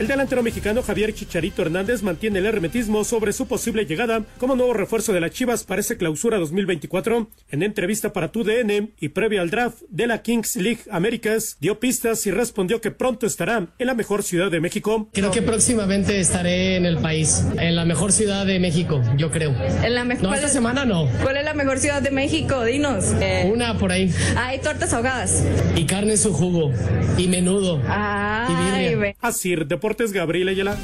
El 0.00 0.08
delantero 0.08 0.42
mexicano 0.42 0.82
Javier 0.82 1.12
Chicharito 1.12 1.60
Hernández 1.60 2.02
mantiene 2.02 2.38
el 2.38 2.46
hermetismo 2.46 3.04
sobre 3.04 3.34
su 3.34 3.46
posible 3.46 3.84
llegada 3.84 4.24
como 4.38 4.56
nuevo 4.56 4.72
refuerzo 4.72 5.12
de 5.12 5.20
las 5.20 5.32
Chivas 5.32 5.62
para 5.62 5.82
esa 5.82 5.96
clausura 5.96 6.38
2024. 6.38 7.28
En 7.50 7.62
entrevista 7.62 8.10
para 8.10 8.32
TUDN 8.32 8.92
y 8.98 9.08
previa 9.10 9.42
al 9.42 9.50
draft 9.50 9.82
de 9.90 10.06
la 10.06 10.22
Kings 10.22 10.56
League 10.56 10.80
Américas, 10.90 11.58
dio 11.60 11.80
pistas 11.80 12.26
y 12.26 12.30
respondió 12.30 12.80
que 12.80 12.90
pronto 12.90 13.26
estará 13.26 13.68
en 13.78 13.86
la 13.86 13.92
mejor 13.92 14.22
ciudad 14.22 14.50
de 14.50 14.58
México. 14.60 15.10
Creo 15.12 15.32
que 15.32 15.42
próximamente 15.42 16.18
estaré 16.18 16.76
en 16.76 16.86
el 16.86 16.96
país, 16.96 17.44
en 17.58 17.76
la 17.76 17.84
mejor 17.84 18.12
ciudad 18.12 18.46
de 18.46 18.58
México, 18.58 19.02
yo 19.18 19.30
creo. 19.30 19.54
En 19.84 19.94
la 19.94 20.04
mejor. 20.04 20.22
No, 20.22 20.34
esta 20.34 20.48
semana 20.48 20.86
no. 20.86 21.10
¿Cuál 21.22 21.36
es 21.36 21.44
la 21.44 21.52
mejor 21.52 21.78
ciudad 21.78 22.00
de 22.00 22.10
México? 22.10 22.64
Dinos. 22.64 23.04
Una 23.52 23.76
por 23.76 23.92
ahí. 23.92 24.10
Hay 24.34 24.60
tortas 24.60 24.94
ahogadas. 24.94 25.44
Y 25.76 25.84
carne 25.84 26.12
en 26.12 26.18
su 26.18 26.32
jugo. 26.32 26.72
Y 27.18 27.28
menudo. 27.28 27.82
Ay, 27.86 28.94
y 28.94 29.14
Así, 29.20 29.54
Deportes 29.90 30.12
Gabriel 30.12 30.46
Ayala. 30.46 30.78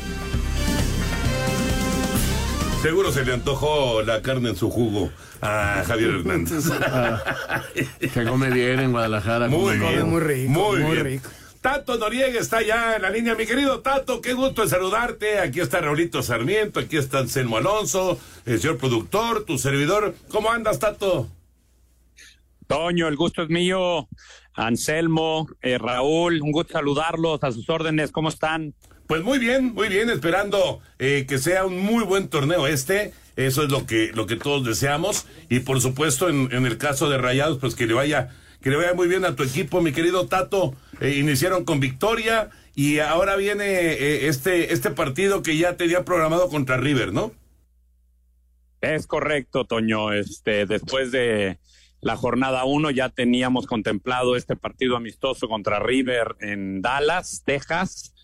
Seguro 2.82 3.12
se 3.12 3.24
le 3.24 3.34
antojó 3.34 4.02
la 4.02 4.20
carne 4.20 4.48
en 4.48 4.56
su 4.56 4.68
jugo 4.68 5.12
a 5.40 5.84
Javier 5.86 6.10
Hernández. 6.10 6.64
Se 8.12 8.24
come 8.24 8.50
bien 8.50 8.80
en 8.80 8.90
Guadalajara. 8.90 9.46
Muy 9.46 9.78
bien. 9.78 10.10
Muy 10.10 10.20
rico. 10.20 10.50
Muy, 10.50 10.96
rico. 10.96 11.28
Tato 11.60 11.96
Noriega 11.98 12.40
está 12.40 12.62
ya 12.62 12.96
en 12.96 13.02
la 13.02 13.10
línea. 13.10 13.36
Mi 13.36 13.46
querido 13.46 13.78
Tato, 13.78 14.20
qué 14.20 14.32
gusto 14.32 14.64
en 14.64 14.70
saludarte. 14.70 15.38
Aquí 15.38 15.60
está 15.60 15.80
Raulito 15.80 16.20
Sarmiento, 16.20 16.80
aquí 16.80 16.96
está 16.96 17.18
Anselmo 17.20 17.58
Alonso, 17.58 18.18
el 18.44 18.60
señor 18.60 18.76
productor, 18.76 19.44
tu 19.44 19.56
servidor. 19.56 20.16
¿Cómo 20.30 20.50
andas, 20.50 20.80
Tato? 20.80 21.28
Toño, 22.66 23.06
el 23.06 23.14
gusto 23.14 23.44
es 23.44 23.50
mío. 23.50 24.08
Anselmo, 24.54 25.46
eh, 25.60 25.78
Raúl, 25.78 26.40
un 26.42 26.50
gusto 26.50 26.72
saludarlos 26.72 27.44
a 27.44 27.52
sus 27.52 27.68
órdenes. 27.68 28.10
¿Cómo 28.10 28.30
están? 28.30 28.74
Pues 29.06 29.22
muy 29.22 29.38
bien, 29.38 29.72
muy 29.72 29.88
bien, 29.88 30.10
esperando 30.10 30.80
eh, 30.98 31.26
que 31.28 31.38
sea 31.38 31.64
un 31.64 31.78
muy 31.78 32.04
buen 32.04 32.28
torneo 32.28 32.66
este. 32.66 33.12
Eso 33.36 33.62
es 33.62 33.70
lo 33.70 33.86
que, 33.86 34.10
lo 34.12 34.26
que 34.26 34.36
todos 34.36 34.64
deseamos. 34.64 35.26
Y 35.48 35.60
por 35.60 35.80
supuesto, 35.80 36.28
en, 36.28 36.50
el 36.50 36.78
caso 36.78 37.08
de 37.08 37.18
Rayados, 37.18 37.58
pues 37.58 37.76
que 37.76 37.86
le 37.86 37.94
vaya, 37.94 38.30
que 38.62 38.70
le 38.70 38.76
vaya 38.76 38.94
muy 38.94 39.06
bien 39.06 39.24
a 39.24 39.36
tu 39.36 39.44
equipo, 39.44 39.80
mi 39.80 39.92
querido 39.92 40.26
Tato. 40.26 40.74
Eh, 41.00 41.16
iniciaron 41.18 41.64
con 41.64 41.78
victoria 41.78 42.50
y 42.74 42.98
ahora 42.98 43.36
viene 43.36 43.64
eh, 43.64 44.26
este, 44.26 44.72
este 44.72 44.90
partido 44.90 45.42
que 45.42 45.56
ya 45.56 45.76
tenía 45.76 46.04
programado 46.04 46.48
contra 46.48 46.76
River, 46.76 47.12
¿no? 47.12 47.32
Es 48.80 49.06
correcto, 49.06 49.66
Toño. 49.66 50.12
Este, 50.12 50.66
después 50.66 51.12
de 51.12 51.58
la 52.00 52.16
jornada 52.16 52.64
uno 52.64 52.90
ya 52.90 53.08
teníamos 53.10 53.66
contemplado 53.66 54.34
este 54.34 54.56
partido 54.56 54.96
amistoso 54.96 55.48
contra 55.48 55.78
River 55.78 56.36
en 56.40 56.82
Dallas, 56.82 57.42
Texas 57.44 58.14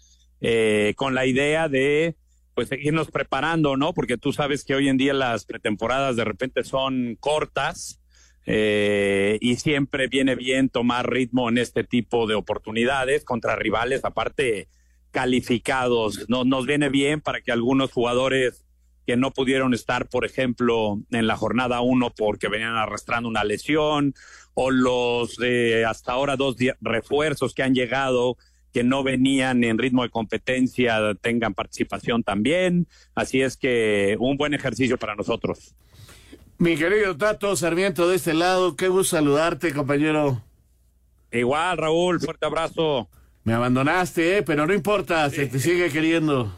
eh, 0.42 0.94
con 0.96 1.14
la 1.14 1.24
idea 1.24 1.68
de 1.68 2.16
pues 2.55 2.68
seguirnos 2.68 3.11
preparando, 3.11 3.76
¿no? 3.76 3.94
Porque 3.94 4.18
tú 4.18 4.33
sabes 4.33 4.64
que 4.64 4.74
hoy 4.74 4.88
en 4.88 4.98
día 4.98 5.14
las 5.14 5.44
pretemporadas 5.44 6.16
de 6.16 6.24
repente 6.24 6.64
son 6.64 7.16
cortas 7.18 8.00
eh, 8.44 9.38
y 9.40 9.57
siempre 9.57 10.09
viene 10.09 10.35
bien 10.35 10.68
tomar 10.68 11.09
ritmo 11.09 11.48
en 11.48 11.59
este 11.59 11.85
tipo 11.85 12.26
de 12.26 12.35
oportunidades 12.35 13.24
contra 13.24 13.57
rivales, 13.57 14.05
aparte 14.05 14.68
calificados. 15.12 16.28
No, 16.28 16.44
nos 16.44 16.66
viene 16.66 16.88
bien 16.88 17.20
para 17.20 17.40
que 17.40 17.52
algunos 17.52 17.92
jugadores 17.92 18.64
que 19.07 19.16
no 19.16 19.31
pudieron 19.31 19.74
estar, 19.74 20.09
por 20.09 20.24
ejemplo, 20.24 21.00
en 21.11 21.26
la 21.26 21.37
jornada 21.37 21.81
uno 21.81 22.11
porque 22.11 22.48
venían 22.48 22.76
arrastrando 22.76 23.28
una 23.28 23.44
lesión, 23.44 24.14
o 24.55 24.70
los 24.70 25.37
de 25.37 25.85
hasta 25.85 26.12
ahora 26.12 26.37
dos 26.37 26.57
refuerzos 26.81 27.55
que 27.55 27.62
han 27.62 27.74
llegado 27.74 28.37
que 28.72 28.82
no 28.82 29.02
venían 29.02 29.62
en 29.64 29.78
ritmo 29.78 30.02
de 30.02 30.11
competencia 30.11 30.98
tengan 31.20 31.54
participación 31.54 32.22
también. 32.22 32.87
Así 33.14 33.42
es 33.42 33.56
que 33.56 34.16
un 34.18 34.37
buen 34.37 34.54
ejercicio 34.54 34.98
para 34.98 35.14
nosotros. 35.14 35.74
Mi 36.58 36.76
querido 36.76 37.16
Tato 37.16 37.56
Sarmiento 37.56 38.08
de 38.08 38.16
este 38.16 38.35
lado, 38.35 38.76
qué 38.76 38.88
gusto 38.88 39.16
saludarte, 39.16 39.72
compañero. 39.72 40.42
Igual, 41.30 41.78
Raúl, 41.78 42.20
fuerte 42.20 42.46
abrazo. 42.46 43.08
Me 43.44 43.54
abandonaste, 43.54 44.38
¿eh? 44.38 44.42
pero 44.42 44.66
no 44.66 44.72
importa, 44.72 45.28
se 45.30 45.46
te 45.46 45.58
sigue 45.58 45.90
queriendo. 45.90 46.56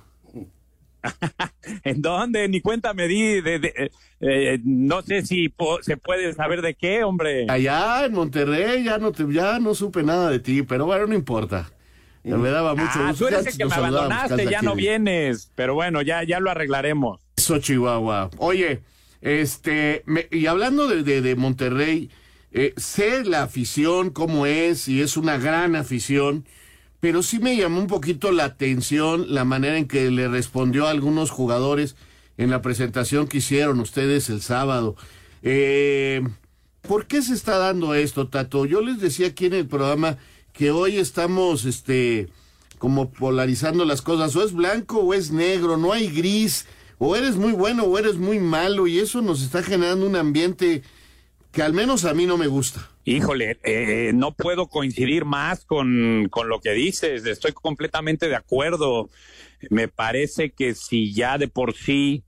¿En 1.85 2.03
dónde? 2.03 2.49
Ni 2.49 2.61
cuenta 2.61 2.93
me 2.93 3.09
di. 3.09 3.41
De, 3.41 3.91
eh, 4.21 4.59
no 4.65 5.03
sé 5.03 5.23
si 5.23 5.53
se 5.83 5.97
puede 5.97 6.33
saber 6.35 6.63
de 6.63 6.75
qué, 6.75 7.05
hombre. 7.05 7.47
Allá 7.49 8.05
en 8.05 8.13
Monterrey 8.13 8.85
ya 8.85 8.99
no, 8.99 9.13
te, 9.13 9.25
ya 9.33 9.59
no 9.59 9.75
supe 9.75 10.03
nada 10.03 10.31
de 10.31 10.39
ti, 10.39 10.63
pero 10.63 10.87
bueno, 10.87 11.07
no 11.07 11.15
importa. 11.15 11.71
Me 12.25 12.51
daba 12.51 12.75
mucho 12.75 12.91
ah, 12.95 13.09
gusto. 13.11 13.27
Tú 13.27 13.35
eres 13.35 13.47
el 13.47 13.59
que 13.59 13.65
me 13.67 13.75
abandonaste, 13.75 14.47
ya 14.47 14.63
no 14.63 14.75
vienes. 14.75 15.51
Pero 15.55 15.75
bueno, 15.75 16.01
ya, 16.01 16.25
ya 16.25 16.41
lo 16.41 16.51
arreglaremos. 16.51 17.21
Eso, 17.37 17.59
Chihuahua. 17.59 18.31
Oye, 18.39 18.81
este, 19.21 20.05
y 20.31 20.47
hablando 20.47 20.87
de, 20.87 21.21
de, 21.21 21.37
Monterrey, 21.37 22.11
eh, 22.53 22.73
sé 22.77 23.25
la 23.25 23.43
afición, 23.43 24.11
cómo 24.11 24.47
es, 24.47 24.89
y 24.89 25.03
es 25.03 25.17
una 25.17 25.37
gran 25.37 25.77
afición, 25.77 26.47
pero 27.01 27.23
sí 27.23 27.39
me 27.39 27.57
llamó 27.57 27.81
un 27.81 27.87
poquito 27.87 28.33
la 28.33 28.45
atención 28.45 29.35
la 29.35 29.45
manera 29.45 29.77
en 29.77 29.87
que 29.87 30.11
le 30.11 30.29
respondió 30.29 30.87
a 30.87 30.91
algunos 30.91 31.31
jugadores 31.31 31.97
en 32.39 32.51
la 32.51 32.63
presentación 32.63 33.29
que 33.29 33.39
hicieron 33.39 33.81
ustedes 33.81 34.31
el 34.31 34.41
sábado. 34.41 34.97
Eh, 35.43 36.23
¿Por 36.83 37.07
qué 37.07 37.23
se 37.23 37.35
está 37.35 37.59
dando 37.59 37.95
esto, 37.95 38.29
Tato? 38.29 38.67
Yo 38.67 38.81
les 38.81 39.01
decía 39.01 39.29
aquí 39.29 39.47
en 39.47 39.55
el 39.55 39.67
programa 39.67 40.19
que 40.55 40.71
hoy 40.71 40.97
estamos, 40.97 41.67
este, 41.67 42.29
como 42.79 43.11
polarizando 43.11 43.85
las 43.85 44.01
cosas, 44.01 44.35
o 44.37 44.43
es 44.43 44.53
blanco 44.53 45.01
o 45.01 45.13
es 45.13 45.31
negro, 45.33 45.77
no 45.77 45.93
hay 45.93 46.09
gris, 46.09 46.67
o 46.99 47.17
eres 47.17 47.37
muy 47.37 47.53
bueno 47.53 47.83
o 47.83 47.99
eres 47.99 48.17
muy 48.17 48.39
malo, 48.39 48.87
y 48.87 49.01
eso 49.01 49.21
nos 49.21 49.43
está 49.43 49.63
generando 49.63 50.07
un 50.07 50.17
ambiente 50.17 50.83
que 51.51 51.63
al 51.63 51.73
menos 51.73 52.05
a 52.05 52.15
mí 52.15 52.25
no 52.25 52.39
me 52.39 52.47
gusta. 52.47 52.89
Híjole, 53.05 53.59
eh, 53.65 54.13
no 54.15 54.33
puedo 54.33 54.69
coincidir 54.69 55.25
más 55.25 55.65
con, 55.65 56.29
con 56.31 56.49
lo 56.49 56.61
que 56.61 56.71
dices, 56.71 57.27
estoy 57.27 57.53
completamente 57.53 58.29
de 58.29 58.37
acuerdo. 58.37 59.11
Me 59.71 59.89
parece 59.89 60.51
que 60.51 60.75
si 60.75 61.13
ya 61.13 61.37
de 61.37 61.49
por 61.49 61.75
sí 61.75 62.23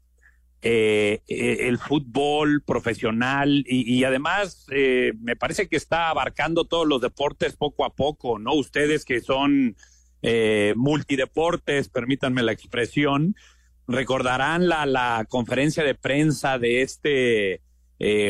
eh, 0.69 1.23
eh, 1.29 1.69
el 1.69 1.79
fútbol 1.79 2.61
profesional 2.61 3.63
y, 3.69 4.03
además 4.03 4.67
eh, 4.73 5.13
me 5.21 5.37
parece 5.37 5.69
que 5.69 5.77
está 5.77 6.09
abarcando 6.11 6.65
todos 6.65 6.89
los 6.89 7.01
deportes 7.01 7.55
poco 7.55 7.85
a 7.85 7.95
poco, 7.95 8.41
¿no? 8.41 8.53
Ustedes 8.53 9.05
que 9.05 9.21
son 9.21 9.77
multideportes, 10.75 11.89
permítanme 11.89 12.43
la 12.43 12.51
expresión, 12.51 13.37
recordarán 13.87 14.69
la, 14.69 14.87
la 14.87 15.25
conferencia 15.29 15.85
de 15.85 15.95
prensa 15.95 16.59
de 16.59 16.83
este 16.83 17.63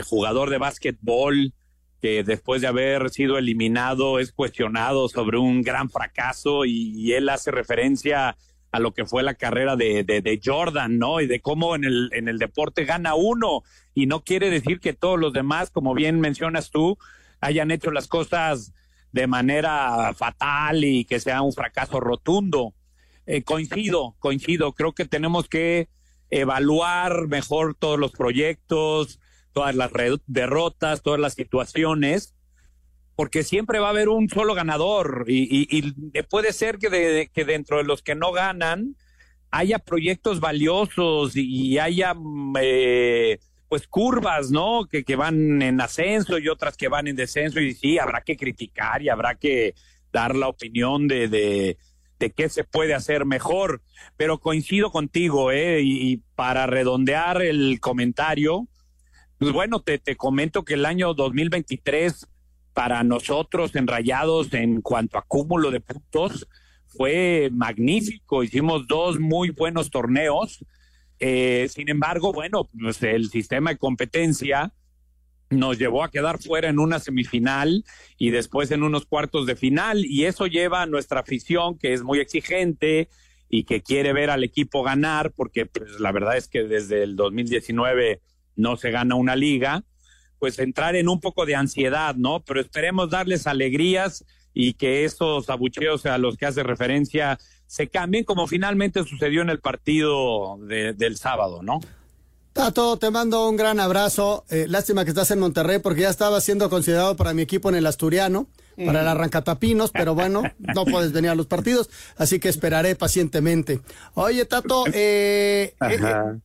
jugador 0.04 0.50
de 0.50 0.58
básquetbol 0.58 1.54
que 2.02 2.22
después 2.22 2.60
de 2.60 2.66
haber 2.66 3.08
sido 3.08 3.38
eliminado 3.38 4.18
es 4.18 4.30
cuestionado 4.30 5.08
sobre 5.08 5.38
un 5.38 5.62
gran 5.62 5.88
fracaso 5.88 6.66
y 6.66 7.14
él 7.14 7.30
hace 7.30 7.50
referencia 7.50 8.28
a 8.28 8.36
lo 8.78 8.92
que 8.92 9.06
fue 9.06 9.22
la 9.22 9.34
carrera 9.34 9.76
de, 9.76 10.04
de, 10.04 10.40
Jordan, 10.42 10.98
¿no? 10.98 11.20
Y 11.20 11.26
de 11.26 11.40
cómo 11.40 11.74
en 11.74 11.84
el, 11.84 12.10
en 12.12 12.28
el 12.28 12.38
deporte 12.38 12.84
gana 12.84 13.14
uno. 13.14 13.62
Y 13.94 14.06
no 14.06 14.22
quiere 14.22 14.50
decir 14.50 14.80
que 14.80 14.92
todos 14.92 15.18
los 15.18 15.32
demás, 15.32 15.70
como 15.70 15.94
bien 15.94 16.20
mencionas 16.20 16.70
tú, 16.70 16.98
hayan 17.40 17.70
hecho 17.70 17.90
las 17.90 18.08
cosas 18.08 18.72
de 19.12 19.26
manera 19.26 20.12
fatal 20.14 20.84
y 20.84 21.04
que 21.04 21.20
sea 21.20 21.42
un 21.42 21.52
fracaso 21.52 22.00
rotundo. 22.00 22.74
Eh, 23.26 23.42
coincido, 23.42 24.14
coincido. 24.18 24.72
Creo 24.72 24.92
que 24.92 25.04
tenemos 25.04 25.48
que 25.48 25.88
evaluar 26.30 27.26
mejor 27.28 27.74
todos 27.74 27.98
los 27.98 28.12
proyectos, 28.12 29.20
todas 29.52 29.74
las 29.74 29.90
derrotas, 30.26 31.02
todas 31.02 31.18
las 31.18 31.34
situaciones 31.34 32.35
porque 33.16 33.42
siempre 33.42 33.78
va 33.78 33.88
a 33.88 33.90
haber 33.90 34.10
un 34.10 34.28
solo 34.28 34.54
ganador 34.54 35.24
y, 35.26 35.82
puede 36.28 36.52
ser 36.52 36.78
que, 36.78 37.30
que 37.32 37.44
dentro 37.44 37.78
de 37.78 37.84
los 37.84 38.02
que 38.02 38.14
no 38.14 38.30
ganan 38.30 38.94
haya 39.50 39.78
proyectos 39.78 40.38
valiosos 40.38 41.32
y, 41.34 41.78
haya 41.78 42.14
mm, 42.14 42.56
eh, 42.60 43.38
pues 43.68 43.88
curvas, 43.88 44.50
¿no? 44.50 44.86
Que, 44.86 45.02
que 45.02 45.16
van 45.16 45.62
en 45.62 45.80
ascenso 45.80 46.38
y 46.38 46.48
otras 46.48 46.76
que 46.76 46.88
van 46.88 47.08
en 47.08 47.16
descenso 47.16 47.58
y 47.60 47.74
sí, 47.74 47.98
habrá 47.98 48.20
que 48.20 48.36
criticar 48.36 49.02
y 49.02 49.08
habrá 49.08 49.34
que 49.34 49.74
dar 50.12 50.36
la 50.36 50.48
opinión 50.48 51.08
de, 51.08 51.28
de, 51.28 51.78
de 52.18 52.30
qué 52.30 52.48
se 52.48 52.64
puede 52.64 52.94
hacer 52.94 53.24
mejor. 53.24 53.82
Pero 54.16 54.38
coincido 54.38 54.90
contigo, 54.90 55.52
¿eh? 55.52 55.80
Y, 55.82 56.18
para 56.34 56.66
redondear 56.66 57.40
el 57.40 57.80
comentario, 57.80 58.68
pues 59.38 59.52
bueno, 59.52 59.80
te, 59.80 59.98
te 59.98 60.16
comento 60.16 60.64
que 60.64 60.74
el 60.74 60.84
año 60.84 61.14
2023 61.14 62.26
para 62.76 63.02
nosotros 63.04 63.74
enrayados 63.74 64.52
en 64.52 64.82
cuanto 64.82 65.16
a 65.16 65.22
cúmulo 65.22 65.70
de 65.70 65.80
puntos 65.80 66.46
fue 66.86 67.48
magnífico. 67.50 68.42
Hicimos 68.42 68.86
dos 68.86 69.18
muy 69.18 69.48
buenos 69.48 69.88
torneos. 69.88 70.62
Eh, 71.18 71.68
sin 71.72 71.88
embargo, 71.88 72.34
bueno, 72.34 72.68
pues 72.78 73.02
el 73.02 73.30
sistema 73.30 73.70
de 73.70 73.78
competencia 73.78 74.74
nos 75.48 75.78
llevó 75.78 76.04
a 76.04 76.10
quedar 76.10 76.38
fuera 76.38 76.68
en 76.68 76.78
una 76.78 76.98
semifinal 76.98 77.82
y 78.18 78.28
después 78.28 78.70
en 78.70 78.82
unos 78.82 79.06
cuartos 79.06 79.46
de 79.46 79.56
final 79.56 80.04
y 80.04 80.26
eso 80.26 80.46
lleva 80.46 80.82
a 80.82 80.86
nuestra 80.86 81.20
afición 81.20 81.78
que 81.78 81.94
es 81.94 82.02
muy 82.02 82.18
exigente 82.18 83.08
y 83.48 83.64
que 83.64 83.80
quiere 83.80 84.12
ver 84.12 84.28
al 84.28 84.44
equipo 84.44 84.82
ganar 84.82 85.32
porque 85.32 85.64
pues 85.64 85.98
la 85.98 86.12
verdad 86.12 86.36
es 86.36 86.46
que 86.46 86.64
desde 86.64 87.04
el 87.04 87.16
2019 87.16 88.20
no 88.54 88.76
se 88.76 88.90
gana 88.90 89.14
una 89.14 89.34
liga 89.34 89.82
pues 90.38 90.58
entrar 90.58 90.96
en 90.96 91.08
un 91.08 91.20
poco 91.20 91.46
de 91.46 91.54
ansiedad, 91.54 92.14
¿no? 92.14 92.40
Pero 92.40 92.60
esperemos 92.60 93.10
darles 93.10 93.46
alegrías 93.46 94.24
y 94.54 94.74
que 94.74 95.04
esos 95.04 95.50
abucheos 95.50 96.06
a 96.06 96.18
los 96.18 96.36
que 96.36 96.46
hace 96.46 96.62
referencia 96.62 97.38
se 97.66 97.88
cambien 97.88 98.24
como 98.24 98.46
finalmente 98.46 99.04
sucedió 99.04 99.42
en 99.42 99.50
el 99.50 99.60
partido 99.60 100.58
del 100.66 101.16
sábado, 101.16 101.62
¿no? 101.62 101.80
Tato, 102.56 102.96
te 102.96 103.10
mando 103.10 103.50
un 103.50 103.56
gran 103.56 103.78
abrazo. 103.80 104.46
Eh, 104.48 104.64
lástima 104.66 105.04
que 105.04 105.10
estás 105.10 105.30
en 105.30 105.40
Monterrey 105.40 105.78
porque 105.78 106.00
ya 106.02 106.08
estaba 106.08 106.40
siendo 106.40 106.70
considerado 106.70 107.14
para 107.14 107.34
mi 107.34 107.42
equipo 107.42 107.68
en 107.68 107.74
el 107.74 107.84
Asturiano, 107.84 108.46
para 108.82 109.02
el 109.02 109.08
Arrancatapinos, 109.08 109.90
pero 109.90 110.14
bueno, 110.14 110.42
no 110.58 110.86
puedes 110.86 111.12
venir 111.12 111.30
a 111.30 111.34
los 111.34 111.46
partidos, 111.46 111.90
así 112.16 112.40
que 112.40 112.48
esperaré 112.48 112.96
pacientemente. 112.96 113.80
Oye, 114.14 114.46
Tato, 114.46 114.84
eh, 114.94 115.74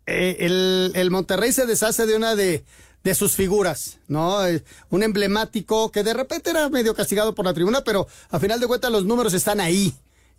eh, 0.06 0.38
el, 0.40 0.92
el 0.96 1.12
Monterrey 1.12 1.54
se 1.54 1.66
deshace 1.66 2.06
de 2.06 2.18
una 2.18 2.36
de, 2.36 2.66
de 3.04 3.16
sus 3.16 3.36
figuras, 3.36 4.00
¿no? 4.08 4.46
Eh, 4.46 4.64
un 4.90 5.04
emblemático 5.04 5.92
que 5.92 6.04
de 6.04 6.14
repente 6.14 6.52
era 6.52 6.70
medio 6.70 6.94
castigado 6.94 7.34
por 7.34 7.46
la 7.46 7.54
tribuna, 7.54 7.84
pero 7.84 8.08
a 8.30 8.40
final 8.40 8.60
de 8.60 8.68
cuentas 8.68 8.92
los 8.92 9.06
números 9.06 9.34
están 9.34 9.60
ahí. 9.60 9.94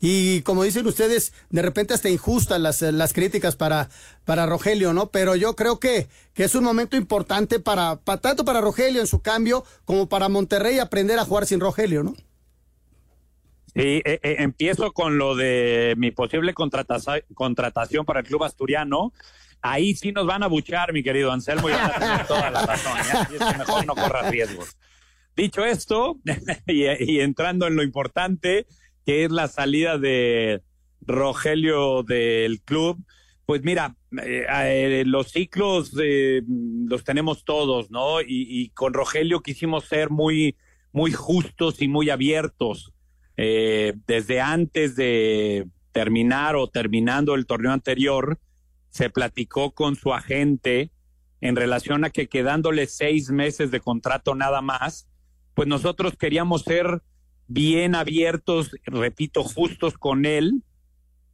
Y 0.05 0.43
como 0.43 0.65
dicen 0.65 0.85
ustedes, 0.87 1.33
de 1.51 1.63
repente 1.63 1.95
hasta 1.95 2.09
injustas 2.09 2.61
las, 2.61 2.83
las 2.83 3.13
críticas 3.13 3.55
para, 3.55 3.89
para 4.25 4.47
Rogelio, 4.47 4.93
¿no? 4.93 5.11
Pero 5.11 5.37
yo 5.37 5.55
creo 5.55 5.79
que, 5.79 6.09
que 6.35 6.43
es 6.43 6.57
un 6.57 6.65
momento 6.65 6.97
importante 6.97 7.61
para, 7.61 7.97
para, 7.97 8.21
tanto 8.21 8.45
para 8.45 8.61
Rogelio 8.61 9.01
en 9.01 9.07
su 9.07 9.23
cambio, 9.23 9.65
como 9.85 10.09
para 10.09 10.29
Monterrey 10.29 10.81
aprender 10.81 11.21
a 11.21 11.25
jugar 11.25 11.47
sin 11.47 11.61
Rogelio, 11.61 12.03
¿no? 12.03 12.15
Sí, 13.75 14.03
eh, 14.05 14.21
eh, 14.23 14.37
empiezo 14.41 14.93
con 14.93 15.19
lo 15.19 15.35
de 15.37 15.95
mi 15.97 16.11
posible 16.11 16.53
contratación 16.53 18.05
para 18.05 18.21
el 18.21 18.27
club 18.27 18.45
asturiano 18.45 19.13
ahí 19.63 19.95
sí 19.95 20.13
nos 20.13 20.27
van 20.27 20.43
a 20.43 20.49
buchar, 20.49 20.93
mi 20.93 21.03
querido 21.03 21.33
Anselmo, 21.33 21.69
y 21.69 21.73
van 21.73 21.91
a 21.91 21.99
tener 21.99 22.27
toda 22.27 22.51
la 22.51 22.67
razón. 22.67 22.99
Y 23.31 23.37
es 23.37 23.45
que 23.45 23.59
mejor 23.59 23.87
no 23.87 23.95
corras 23.95 24.31
riesgos. 24.31 24.77
Dicho 25.35 25.65
esto, 25.65 26.19
y, 26.67 27.21
entrando 27.21 27.67
en 27.67 27.77
lo 27.77 27.83
importante, 27.83 28.67
que 29.07 29.25
es 29.25 29.31
la 29.31 29.49
salida 29.49 29.97
de 29.99 30.63
Rogelio 31.01 32.03
del 32.03 32.61
club, 32.63 33.03
pues 33.47 33.63
mira, 33.63 33.97
eh, 34.23 34.47
eh, 34.49 35.05
los 35.07 35.31
ciclos 35.31 35.93
eh, 36.01 36.43
los 36.47 37.05
tenemos 37.05 37.45
todos, 37.45 37.91
¿no? 37.91 38.21
Y, 38.21 38.47
y, 38.49 38.69
con 38.71 38.93
Rogelio 38.93 39.41
quisimos 39.41 39.85
ser 39.85 40.11
muy, 40.11 40.57
muy 40.93 41.13
justos 41.13 41.81
y 41.81 41.89
muy 41.89 42.11
abiertos. 42.11 42.93
desde 43.37 44.41
antes 44.41 44.95
de 44.95 45.67
terminar 45.91 46.55
o 46.55 46.69
terminando 46.69 47.35
el 47.35 47.47
torneo 47.47 47.73
anterior, 47.73 48.39
se 48.93 49.09
platicó 49.09 49.73
con 49.73 49.97
su 49.97 50.13
agente 50.13 50.91
en 51.41 51.57
relación 51.57 52.05
a 52.05 52.11
que 52.11 52.29
quedándole 52.29 52.87
seis 52.87 53.31
meses 53.31 53.71
de 53.71 53.81
contrato 53.81 54.35
nada 54.35 54.61
más, 54.61 55.09
pues 55.55 55.67
nosotros 55.67 56.15
queríamos 56.17 56.63
ser 56.63 57.03
bien 57.49 57.95
abiertos, 57.95 58.71
repito, 58.85 59.43
justos 59.45 59.95
con 59.95 60.27
él, 60.27 60.63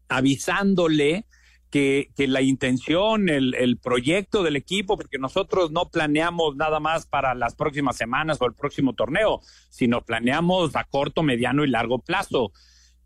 avisándole 0.09 1.26
que, 1.68 2.11
que 2.16 2.28
la 2.28 2.43
intención, 2.43 3.28
el, 3.28 3.55
el, 3.57 3.76
proyecto 3.76 4.45
del 4.45 4.57
equipo, 4.57 4.97
porque 4.97 5.18
nosotros 5.18 5.72
no 5.72 5.91
planeamos 5.91 6.55
nada 6.57 6.78
más 6.78 7.07
para 7.07 7.35
las 7.35 7.57
próximas 7.57 7.97
semanas 7.97 8.39
o 8.41 8.47
el 8.47 8.55
próximo 8.55 8.95
torneo, 8.95 9.41
sino 9.68 10.03
planeamos 10.03 10.76
a 10.76 10.85
corto, 10.85 11.24
mediano 11.24 11.64
y 11.64 11.68
largo 11.68 11.99
plazo. 11.99 12.53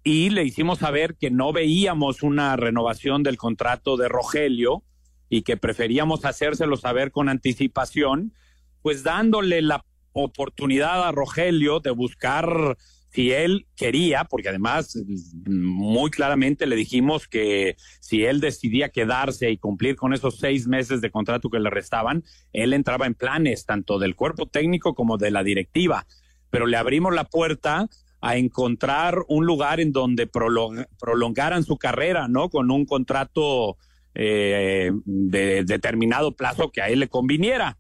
Y 0.05 0.31
le 0.31 0.45
hicimos 0.45 0.81
saber 0.81 1.17
que 1.17 1.31
no 1.31 1.53
veíamos 1.53 2.23
una 2.23 2.57
renovación 2.57 3.23
del 3.23 3.37
contrato 3.37 3.97
de 3.97 4.09
Rogelio 4.09 4.83
y 5.29 5.43
que 5.43 5.57
preferíamos 5.57 6.25
hacérselo 6.25 6.77
saber 6.77 7.13
con 7.13 7.29
anticipación, 7.29 8.35
pues 8.83 9.05
dándole 9.05 9.63
la 9.63 9.85
oportunidad 10.13 11.07
a 11.07 11.13
Rogelio 11.13 11.81
de 11.81 11.91
buscar 11.91 12.77
si 13.13 13.31
él 13.31 13.67
quería, 13.77 14.25
porque 14.25 14.49
además 14.49 14.99
muy 15.47 16.11
claramente 16.11 16.67
le 16.67 16.77
dijimos 16.77 17.29
que 17.29 17.77
si 18.01 18.25
él 18.25 18.41
decidía 18.41 18.89
quedarse 18.89 19.51
y 19.51 19.59
cumplir 19.59 19.97
con 19.97 20.15
esos 20.15 20.39
seis 20.39 20.67
meses 20.67 21.01
de 21.03 21.11
contrato 21.11 21.51
que 21.51 21.61
le 21.61 21.69
restaban, 21.69 22.25
él 22.53 22.73
entraba 22.73 23.07
en 23.07 23.15
planes 23.15 23.67
tanto 23.67 23.99
del 23.99 24.17
cuerpo 24.17 24.47
técnico 24.47 24.95
como 24.95 25.19
de 25.19 25.31
la 25.31 25.45
directiva. 25.45 26.07
Pero 26.49 26.67
le 26.67 26.79
abrimos 26.79 27.15
la 27.15 27.25
puerta 27.25 27.89
a 28.23 28.37
encontrar 28.37 29.19
un 29.29 29.45
lugar 29.45 29.81
en 29.81 29.93
donde 29.93 30.29
prolong 30.29 30.87
prolongaran 30.99 31.65
su 31.65 31.77
carrera, 31.77 32.29
¿no? 32.29 32.49
Con 32.49 32.71
un 32.71 32.87
contrato 32.87 33.77
eh, 34.15 34.93
de 35.05 35.65
determinado 35.65 36.37
plazo 36.37 36.71
que 36.71 36.81
a 36.81 36.89
él 36.89 37.01
le 37.01 37.09
conviniera. 37.09 37.79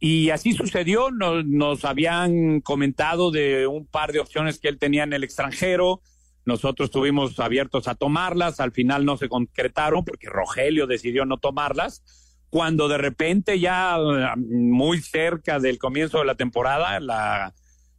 Y 0.00 0.30
así 0.30 0.52
sucedió, 0.52 1.12
nos, 1.12 1.46
nos, 1.46 1.84
habían 1.84 2.60
comentado 2.60 3.30
de 3.30 3.68
un 3.68 3.86
par 3.86 4.12
de 4.12 4.18
opciones 4.18 4.58
que 4.58 4.68
él 4.68 4.78
tenía 4.78 5.04
en 5.04 5.12
el 5.12 5.24
extranjero, 5.24 6.02
nosotros 6.44 6.88
estuvimos 6.88 7.38
abiertos 7.40 7.88
a 7.88 7.94
tomarlas, 7.94 8.60
al 8.60 8.72
final 8.72 9.04
no 9.06 9.16
se 9.16 9.28
concretaron 9.28 10.04
porque 10.04 10.28
Rogelio 10.28 10.86
decidió 10.86 11.24
no 11.24 11.38
tomarlas, 11.38 12.02
cuando 12.50 12.88
de 12.88 12.98
repente 12.98 13.58
ya 13.60 13.96
muy 14.36 15.00
cerca 15.00 15.58
del 15.58 15.78
comienzo 15.78 16.18
de 16.18 16.26
la 16.26 16.34
temporada, 16.34 17.00
la, 17.00 17.54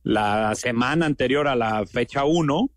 la 0.05 0.53
semana 0.53 1.07
anterior 1.07 1.47
a 1.47 1.55
la 1.55 1.83
fecha 1.87 2.25
1, 2.25 2.69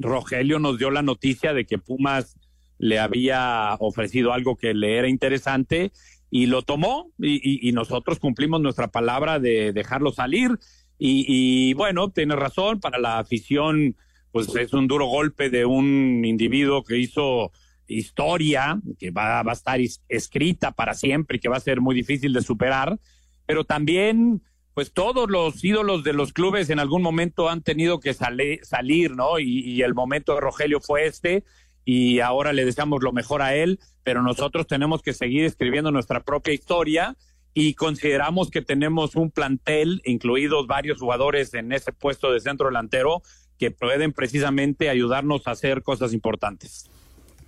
Rogelio 0.00 0.58
nos 0.58 0.76
dio 0.76 0.90
la 0.90 1.02
noticia 1.02 1.54
de 1.54 1.64
que 1.64 1.78
Pumas 1.78 2.36
le 2.78 2.98
había 2.98 3.76
ofrecido 3.78 4.32
algo 4.32 4.56
que 4.56 4.74
le 4.74 4.98
era 4.98 5.08
interesante 5.08 5.92
y 6.32 6.46
lo 6.46 6.62
tomó 6.62 7.12
y, 7.16 7.70
nosotros 7.70 8.18
cumplimos 8.18 8.60
nuestra 8.60 8.88
palabra 8.88 9.38
de 9.38 9.72
dejarlo 9.72 10.10
salir. 10.10 10.58
Y, 10.98 11.24
y, 11.28 11.74
bueno, 11.74 12.10
tiene 12.10 12.34
razón, 12.34 12.80
para 12.80 12.98
la 12.98 13.20
afición 13.20 13.96
pues 14.32 14.52
es 14.56 14.72
un 14.72 14.88
duro 14.88 15.06
golpe 15.06 15.50
de 15.50 15.64
un 15.64 16.24
individuo 16.24 16.82
que 16.82 16.98
hizo 16.98 17.52
historia, 17.86 18.80
que 18.98 19.12
va, 19.12 19.44
va 19.44 19.52
a 19.52 19.54
estar 19.54 19.78
escrita 20.08 20.72
para 20.72 20.94
siempre 20.94 21.36
y 21.36 21.40
que 21.40 21.48
va 21.48 21.56
a 21.56 21.60
ser 21.60 21.80
muy 21.80 21.94
difícil 21.94 22.32
de 22.32 22.42
superar, 22.42 22.98
pero 23.46 23.62
también 23.62 24.42
pues 24.78 24.92
todos 24.92 25.28
los 25.28 25.64
ídolos 25.64 26.04
de 26.04 26.12
los 26.12 26.32
clubes 26.32 26.70
en 26.70 26.78
algún 26.78 27.02
momento 27.02 27.48
han 27.48 27.62
tenido 27.62 27.98
que 27.98 28.14
salir, 28.14 29.16
¿no? 29.16 29.40
Y, 29.40 29.58
y 29.58 29.82
el 29.82 29.92
momento 29.92 30.34
de 30.36 30.40
Rogelio 30.40 30.78
fue 30.78 31.06
este 31.06 31.42
y 31.84 32.20
ahora 32.20 32.52
le 32.52 32.64
deseamos 32.64 33.02
lo 33.02 33.10
mejor 33.10 33.42
a 33.42 33.56
él, 33.56 33.80
pero 34.04 34.22
nosotros 34.22 34.68
tenemos 34.68 35.02
que 35.02 35.14
seguir 35.14 35.44
escribiendo 35.44 35.90
nuestra 35.90 36.22
propia 36.22 36.54
historia 36.54 37.16
y 37.54 37.74
consideramos 37.74 38.52
que 38.52 38.62
tenemos 38.62 39.16
un 39.16 39.32
plantel, 39.32 40.00
incluidos 40.04 40.68
varios 40.68 41.00
jugadores 41.00 41.54
en 41.54 41.72
ese 41.72 41.90
puesto 41.90 42.30
de 42.30 42.38
centro 42.38 42.68
delantero, 42.68 43.22
que 43.58 43.72
pueden 43.72 44.12
precisamente 44.12 44.90
ayudarnos 44.90 45.48
a 45.48 45.50
hacer 45.50 45.82
cosas 45.82 46.12
importantes. 46.12 46.88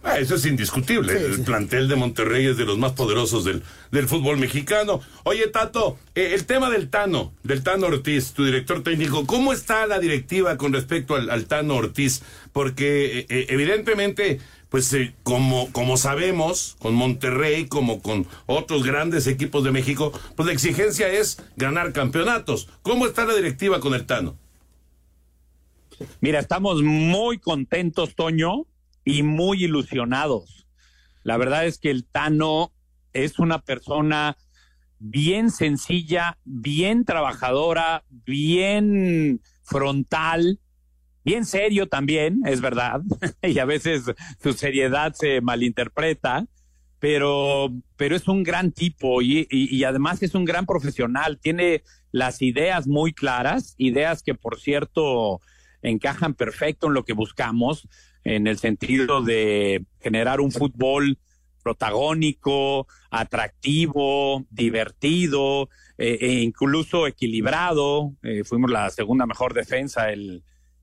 Ah, 0.02 0.18
eso 0.18 0.36
es 0.36 0.46
indiscutible. 0.46 1.12
Sí, 1.12 1.24
el 1.24 1.36
sí. 1.36 1.42
plantel 1.42 1.86
de 1.86 1.94
Monterrey 1.94 2.46
es 2.46 2.56
de 2.56 2.64
los 2.64 2.78
más 2.78 2.92
poderosos 2.92 3.44
del, 3.44 3.62
del 3.90 4.08
fútbol 4.08 4.38
mexicano. 4.38 5.00
Oye, 5.24 5.46
Tato, 5.48 5.98
eh, 6.14 6.32
el 6.32 6.46
tema 6.46 6.70
del 6.70 6.88
Tano, 6.88 7.34
del 7.42 7.62
Tano 7.62 7.88
Ortiz, 7.88 8.32
tu 8.32 8.44
director 8.44 8.82
técnico, 8.82 9.26
¿cómo 9.26 9.52
está 9.52 9.86
la 9.86 9.98
directiva 9.98 10.56
con 10.56 10.72
respecto 10.72 11.16
al, 11.16 11.28
al 11.28 11.44
Tano 11.44 11.74
Ortiz? 11.74 12.22
Porque 12.52 13.26
eh, 13.28 13.46
evidentemente, 13.50 14.40
pues 14.70 14.90
eh, 14.94 15.12
como, 15.22 15.70
como 15.72 15.98
sabemos, 15.98 16.76
con 16.78 16.94
Monterrey, 16.94 17.66
como 17.66 18.00
con 18.00 18.26
otros 18.46 18.84
grandes 18.84 19.26
equipos 19.26 19.64
de 19.64 19.70
México, 19.70 20.18
pues 20.34 20.46
la 20.46 20.54
exigencia 20.54 21.08
es 21.08 21.42
ganar 21.56 21.92
campeonatos. 21.92 22.68
¿Cómo 22.80 23.06
está 23.06 23.26
la 23.26 23.34
directiva 23.34 23.80
con 23.80 23.92
el 23.92 24.06
Tano? 24.06 24.38
Mira, 26.22 26.38
estamos 26.38 26.82
muy 26.82 27.38
contentos, 27.38 28.14
Toño, 28.14 28.64
y 29.04 29.22
muy 29.22 29.64
ilusionados. 29.64 30.66
La 31.22 31.36
verdad 31.36 31.66
es 31.66 31.78
que 31.78 31.90
el 31.90 32.06
Tano 32.06 32.72
es 33.12 33.38
una 33.38 33.60
persona 33.60 34.36
bien 34.98 35.50
sencilla, 35.50 36.38
bien 36.44 37.04
trabajadora, 37.04 38.04
bien 38.08 39.40
frontal, 39.62 40.60
bien 41.24 41.44
serio 41.44 41.88
también, 41.88 42.42
es 42.46 42.60
verdad, 42.60 43.00
y 43.42 43.58
a 43.58 43.64
veces 43.64 44.04
su 44.42 44.52
seriedad 44.52 45.14
se 45.14 45.40
malinterpreta, 45.40 46.46
pero, 46.98 47.72
pero 47.96 48.14
es 48.14 48.28
un 48.28 48.42
gran 48.42 48.72
tipo 48.72 49.22
y, 49.22 49.46
y, 49.50 49.74
y 49.74 49.84
además 49.84 50.22
es 50.22 50.34
un 50.34 50.44
gran 50.44 50.66
profesional, 50.66 51.38
tiene 51.40 51.82
las 52.12 52.42
ideas 52.42 52.86
muy 52.86 53.14
claras, 53.14 53.74
ideas 53.78 54.22
que 54.22 54.34
por 54.34 54.60
cierto 54.60 55.40
encajan 55.82 56.34
perfecto 56.34 56.88
en 56.88 56.94
lo 56.94 57.04
que 57.04 57.12
buscamos, 57.12 57.88
en 58.24 58.46
el 58.46 58.58
sentido 58.58 59.22
de 59.22 59.84
generar 60.00 60.40
un 60.40 60.52
fútbol 60.52 61.18
protagónico, 61.62 62.86
atractivo, 63.10 64.46
divertido, 64.50 65.68
eh, 65.98 66.18
e 66.20 66.32
incluso 66.40 67.06
equilibrado. 67.06 68.14
Eh, 68.22 68.44
fuimos 68.44 68.70
la 68.70 68.90
segunda 68.90 69.26
mejor 69.26 69.54
defensa 69.54 70.10
el, 70.10 70.42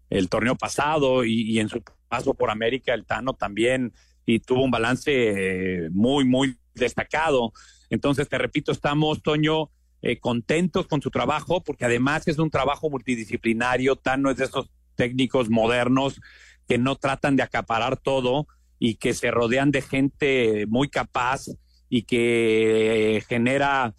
el 0.09 0.29
torneo 0.29 0.55
pasado 0.55 1.25
y, 1.25 1.41
y, 1.41 1.59
en 1.59 1.69
su 1.69 1.81
paso 2.07 2.33
por 2.33 2.49
América 2.49 2.93
el 2.93 3.05
Tano 3.05 3.33
también 3.33 3.93
y 4.25 4.39
tuvo 4.39 4.63
un 4.63 4.71
balance 4.71 5.11
eh, 5.11 5.89
muy, 5.91 6.25
muy 6.25 6.57
destacado. 6.75 7.53
Entonces, 7.89 8.27
te 8.27 8.37
repito, 8.37 8.71
estamos, 8.71 9.23
Toño, 9.23 9.71
eh, 10.01 10.19
contentos 10.19 10.85
con 10.87 11.01
su 11.01 11.09
trabajo 11.09 11.63
porque 11.63 11.85
además 11.85 12.27
es 12.27 12.37
un 12.37 12.51
trabajo 12.51 12.89
multidisciplinario. 12.89 13.95
Tano 13.95 14.29
es 14.29 14.37
de 14.37 14.45
esos 14.45 14.69
técnicos 14.97 15.49
modernos 15.49 16.19
que 16.67 16.77
no 16.77 16.97
tratan 16.97 17.37
de 17.37 17.43
acaparar 17.43 17.95
todo 17.95 18.47
y 18.79 18.95
que 18.95 19.13
se 19.13 19.31
rodean 19.31 19.71
de 19.71 19.81
gente 19.81 20.65
muy 20.67 20.89
capaz 20.89 21.45
y 21.89 22.03
que 22.03 23.23
genera 23.27 23.95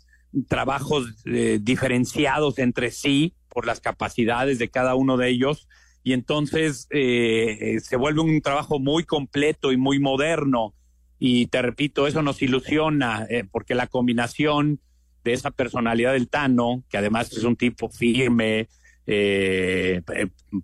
trabajos 0.47 1.07
eh, 1.25 1.59
diferenciados 1.61 2.59
entre 2.59 2.91
sí 2.91 3.35
por 3.49 3.67
las 3.67 3.81
capacidades 3.81 4.59
de 4.59 4.69
cada 4.69 4.95
uno 4.95 5.17
de 5.17 5.31
ellos. 5.31 5.69
Y 6.05 6.13
entonces 6.13 6.87
eh, 6.91 7.79
se 7.83 7.97
vuelve 7.97 8.21
un 8.21 8.41
trabajo 8.41 8.79
muy 8.79 9.05
completo 9.05 9.73
y 9.73 9.77
muy 9.77 9.99
moderno. 9.99 10.75
Y 11.19 11.47
te 11.47 11.63
repito 11.63 12.07
eso 12.07 12.23
nos 12.23 12.43
ilusiona 12.43 13.27
eh, 13.29 13.45
porque 13.51 13.75
la 13.75 13.89
combinación 13.89 14.81
de 15.25 15.33
esa 15.33 15.51
personalidad 15.51 16.13
del 16.13 16.29
Tano 16.29 16.85
que 16.89 16.99
además 16.99 17.33
es 17.33 17.43
un 17.43 17.57
tipo 17.57 17.89
firme 17.89 18.69
eh, 19.11 20.03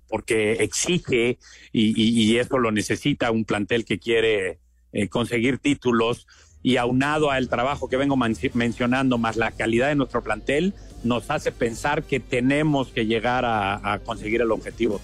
porque 0.06 0.52
exige 0.52 1.38
y, 1.72 2.30
y, 2.30 2.36
eso 2.36 2.58
lo 2.58 2.70
necesita 2.70 3.30
un 3.30 3.46
plantel 3.46 3.86
que 3.86 3.98
quiere 3.98 4.58
eh, 4.92 5.08
conseguir 5.08 5.58
títulos. 5.58 6.26
Y 6.62 6.76
aunado 6.78 7.30
al 7.30 7.50
trabajo 7.50 7.88
que 7.88 7.98
vengo 7.98 8.16
mencionando 8.16 9.18
más 9.18 9.36
la 9.36 9.50
calidad 9.50 9.88
de 9.88 9.96
nuestro 9.96 10.22
plantel 10.22 10.72
nos 11.02 11.30
hace 11.30 11.52
pensar 11.52 12.04
que 12.04 12.20
tenemos 12.20 12.88
que 12.88 13.04
llegar 13.04 13.44
a, 13.46 14.00
conseguir 14.04 14.40
el 14.40 14.50
objetivo 14.50 14.98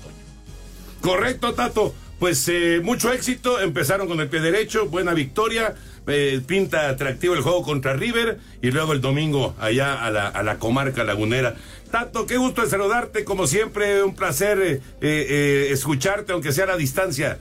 correcto 1.03 1.53
Tato. 1.55 1.95
Pues 2.19 2.47
eh, 2.49 2.81
mucho 2.83 3.13
éxito. 3.13 3.61
Empezaron 3.61 4.07
con 4.07 4.21
el 4.21 4.29
pie 4.29 4.41
derecho. 4.41 4.89
Buena 4.89 5.15
victoria 5.15 5.75
eh, 6.11 6.41
pinta 6.47 6.89
atractivo 6.89 7.35
el 7.35 7.41
juego 7.41 7.63
contra 7.63 7.95
River 7.95 8.39
y 8.63 8.71
luego 8.71 8.93
el 8.93 9.01
domingo 9.01 9.55
allá 9.61 10.05
a 10.05 10.11
la, 10.11 10.29
a 10.29 10.43
la 10.43 10.59
comarca 10.59 11.05
lagunera. 11.05 11.55
Tato, 11.91 12.27
qué 12.27 12.37
gusto 12.37 12.63
de 12.63 12.69
saludarte, 12.69 13.25
como 13.25 13.47
siempre, 13.47 14.03
un 14.03 14.15
placer 14.15 14.61
eh, 14.61 14.81
eh, 15.01 15.69
escucharte, 15.71 16.33
aunque 16.33 16.53
sea 16.53 16.65
a 16.65 16.69
la 16.69 16.77
distancia. 16.77 17.39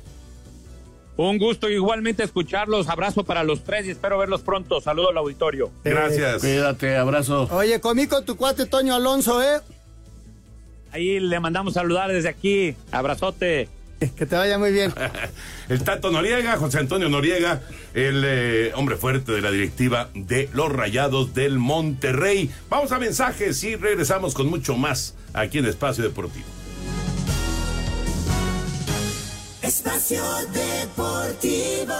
Un 1.18 1.38
gusto 1.38 1.70
igualmente 1.70 2.24
escucharlos, 2.24 2.88
abrazo 2.88 3.26
para 3.26 3.44
los 3.44 3.64
tres 3.64 3.86
y 3.86 3.92
espero 3.92 4.18
verlos 4.18 4.42
pronto. 4.42 4.80
Saludo 4.80 5.10
al 5.10 5.18
auditorio. 5.18 5.70
Gracias. 5.84 6.42
Cuídate, 6.42 6.96
abrazo. 6.96 7.50
Oye, 7.52 7.82
comí 7.82 8.08
con 8.08 8.26
tu 8.26 8.38
cuate 8.38 8.66
Toño 8.66 8.96
Alonso, 8.96 9.44
¿eh? 9.44 9.60
Ahí 10.92 11.20
le 11.20 11.40
mandamos 11.40 11.74
saludar 11.74 12.12
desde 12.12 12.30
aquí. 12.30 12.74
Abrazote. 12.92 13.68
Que 14.16 14.26
te 14.26 14.36
vaya 14.36 14.58
muy 14.58 14.72
bien. 14.72 14.94
el 15.70 15.84
Tato 15.84 16.12
Noriega, 16.12 16.58
José 16.58 16.80
Antonio 16.80 17.10
Noriega, 17.10 17.62
el 17.94 18.24
eh, 18.26 18.72
hombre 18.76 18.96
fuerte 18.96 19.32
de 19.32 19.42
la 19.42 19.52
directiva 19.52 20.10
de 20.14 20.50
los 20.54 20.72
Rayados 20.72 21.34
del 21.34 21.60
Monterrey. 21.60 22.50
Vamos 22.70 22.92
a 22.92 23.00
mensajes 23.00 23.64
y 23.64 23.76
regresamos 23.76 24.34
con 24.34 24.48
mucho 24.48 24.76
más 24.76 25.16
aquí 25.34 25.60
en 25.60 25.66
Espacio 25.66 26.04
Deportivo. 26.04 26.46
Espacio 29.62 30.24
Deportivo. 30.54 31.94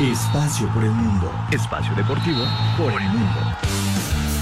Espacio 0.00 0.66
por 0.72 0.82
el 0.82 0.90
mundo. 0.90 1.30
Espacio 1.52 1.94
Deportivo 1.94 2.44
por 2.78 2.90
el 2.90 3.08
mundo. 3.08 3.69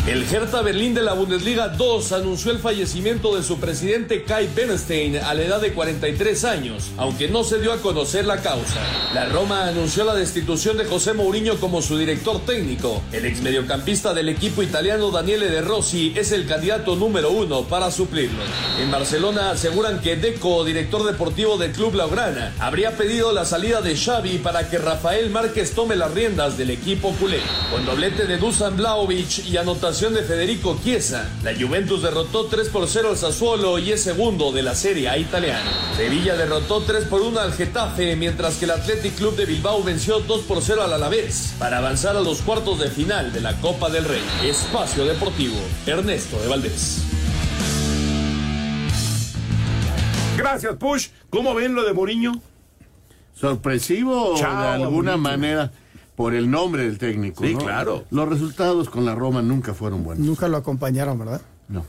El 0.09 0.23
Hertha 0.23 0.63
Berlín 0.63 0.95
de 0.95 1.03
la 1.03 1.13
Bundesliga 1.13 1.69
2 1.69 2.13
anunció 2.13 2.51
el 2.51 2.61
fallecimiento 2.61 3.37
de 3.37 3.43
su 3.43 3.61
presidente 3.61 4.23
Kai 4.23 4.49
Bernstein 4.57 5.19
a 5.19 5.35
la 5.35 5.43
edad 5.43 5.61
de 5.61 5.75
43 5.75 6.45
años, 6.47 6.93
aunque 6.97 7.29
no 7.29 7.45
se 7.45 7.61
dio 7.61 7.75
a 7.75 7.83
conocer 7.83 8.25
la 8.25 8.41
causa. 8.41 8.81
La 9.13 9.27
Roma 9.27 9.67
anunció 9.67 10.05
la 10.05 10.15
destitución 10.15 10.79
de 10.79 10.87
José 10.87 11.13
Mourinho 11.13 11.61
como 11.61 11.83
su 11.83 11.99
director 11.99 12.41
técnico. 12.47 13.03
El 13.13 13.27
ex 13.27 13.43
mediocampista 13.43 14.15
del 14.15 14.31
equipo 14.31 14.63
italiano 14.63 15.11
Daniele 15.11 15.51
De 15.51 15.61
Rossi 15.61 16.15
es 16.17 16.33
el 16.33 16.47
candidato 16.47 16.97
número 16.97 17.31
uno 17.31 17.65
para 17.65 17.91
suplirlo. 17.91 18.43
En 18.81 18.91
Barcelona 18.91 19.51
aseguran 19.51 20.01
que 20.01 20.17
Deco, 20.17 20.65
director 20.65 21.05
deportivo 21.05 21.59
del 21.59 21.73
club 21.73 21.97
Laurana, 21.97 22.55
habría 22.61 22.97
pedido 22.97 23.33
la 23.33 23.45
salida 23.45 23.83
de 23.83 23.95
Xavi 23.95 24.39
para 24.39 24.71
que 24.71 24.79
Rafael 24.79 25.29
Márquez 25.29 25.75
tome 25.75 25.97
las 25.97 26.15
riendas 26.15 26.57
del 26.57 26.71
equipo 26.71 27.13
culé. 27.21 27.41
Con 27.71 27.85
doblete 27.85 28.25
de 28.25 28.39
Dusan 28.39 28.75
Blaovic 28.75 29.45
y 29.45 29.59
anotación 29.59 29.98
de 29.99 30.23
Federico 30.23 30.79
Chiesa, 30.85 31.29
la 31.43 31.53
Juventus 31.59 32.03
derrotó 32.03 32.47
3 32.47 32.69
por 32.69 32.87
0 32.87 33.11
al 33.11 33.17
Sassuolo 33.17 33.81
y 33.81 33.91
es 33.91 34.01
segundo 34.01 34.53
de 34.53 34.63
la 34.63 34.77
Serie 34.77 35.09
A 35.09 35.19
italiana. 35.19 35.69
Sevilla 35.97 36.37
derrotó 36.37 36.83
3 36.83 37.07
por 37.07 37.21
1 37.21 37.41
al 37.41 37.53
Getafe, 37.53 38.15
mientras 38.15 38.59
que 38.59 38.67
el 38.67 38.71
Athletic 38.71 39.17
Club 39.17 39.35
de 39.35 39.45
Bilbao 39.45 39.83
venció 39.83 40.21
2 40.21 40.43
por 40.43 40.63
0 40.63 40.85
al 40.85 40.93
Alavés 40.93 41.55
para 41.59 41.79
avanzar 41.79 42.17
a 42.17 42.21
los 42.21 42.43
cuartos 42.43 42.79
de 42.79 42.91
final 42.91 43.33
de 43.33 43.41
la 43.41 43.61
Copa 43.61 43.91
del 43.91 44.05
Rey. 44.05 44.23
Espacio 44.45 45.05
Deportivo, 45.05 45.57
Ernesto 45.85 46.39
de 46.39 46.47
Valdés. 46.47 47.03
Gracias, 50.37 50.77
Push. 50.77 51.09
¿Cómo 51.29 51.55
ven 51.55 51.75
lo 51.75 51.83
de 51.83 51.93
Mourinho? 51.93 52.41
Sorpresivo 53.35 54.37
Chao, 54.39 54.63
de 54.63 54.69
alguna 54.69 55.17
bonito. 55.17 55.19
manera 55.19 55.73
por 56.19 56.35
el 56.35 56.51
nombre 56.51 56.83
del 56.83 56.99
técnico. 56.99 57.45
Sí, 57.45 57.55
¿no? 57.55 57.61
claro. 57.61 58.05
Los 58.11 58.29
resultados 58.29 58.91
con 58.91 59.05
la 59.07 59.15
Roma 59.15 59.41
nunca 59.41 59.73
fueron 59.73 60.03
buenos. 60.03 60.27
Nunca 60.27 60.49
lo 60.49 60.57
acompañaron, 60.57 61.17
¿verdad? 61.17 61.41
No. 61.69 61.85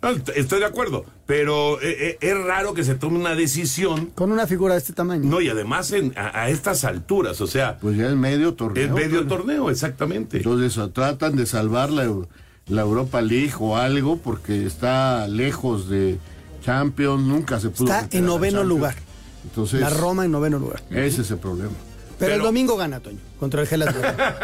No, 0.00 0.10
Estoy 0.36 0.60
de 0.60 0.66
acuerdo, 0.66 1.04
pero 1.26 1.80
eh, 1.82 2.10
eh, 2.10 2.18
es 2.20 2.38
raro 2.44 2.72
que 2.72 2.84
se 2.84 2.94
tome 2.94 3.18
una 3.18 3.34
decisión. 3.34 4.12
Con 4.14 4.30
una 4.30 4.46
figura 4.46 4.74
de 4.74 4.78
este 4.78 4.92
tamaño. 4.92 5.28
No, 5.28 5.40
y 5.40 5.48
además 5.48 5.90
en- 5.90 6.12
a, 6.16 6.42
a 6.42 6.50
estas 6.50 6.84
alturas, 6.84 7.40
o 7.40 7.46
sea. 7.48 7.78
Pues 7.80 7.96
ya 7.96 8.08
es 8.10 8.14
medio 8.14 8.54
torneo. 8.54 8.84
Es 8.84 8.92
medio 8.92 9.26
torneo, 9.26 9.68
exactamente. 9.70 10.36
Entonces 10.36 10.78
tratan 10.92 11.34
de 11.34 11.44
salvar 11.46 11.90
la, 11.90 12.04
Eu- 12.06 12.28
la 12.68 12.82
Europa 12.82 13.20
League 13.22 13.54
o 13.58 13.76
algo 13.76 14.18
porque 14.18 14.64
está 14.66 15.26
lejos 15.26 15.88
de 15.88 16.18
Champions, 16.64 17.24
nunca 17.24 17.58
se 17.58 17.70
pudo. 17.70 17.92
Está 17.92 18.06
en 18.16 18.24
noveno 18.26 18.62
lugar. 18.62 18.94
Entonces, 19.42 19.80
La 19.80 19.90
Roma 19.90 20.24
en 20.26 20.30
noveno 20.30 20.58
lugar. 20.60 20.80
ese 20.90 21.22
es 21.22 21.30
el 21.32 21.38
problema. 21.38 21.72
Pero, 22.18 22.34
el 22.34 22.42
domingo 22.42 22.76
gana, 22.76 23.00
Toño, 23.00 23.18
contra 23.40 23.60
el 23.62 23.66
Gelas 23.66 23.94
Verona. 23.94 24.36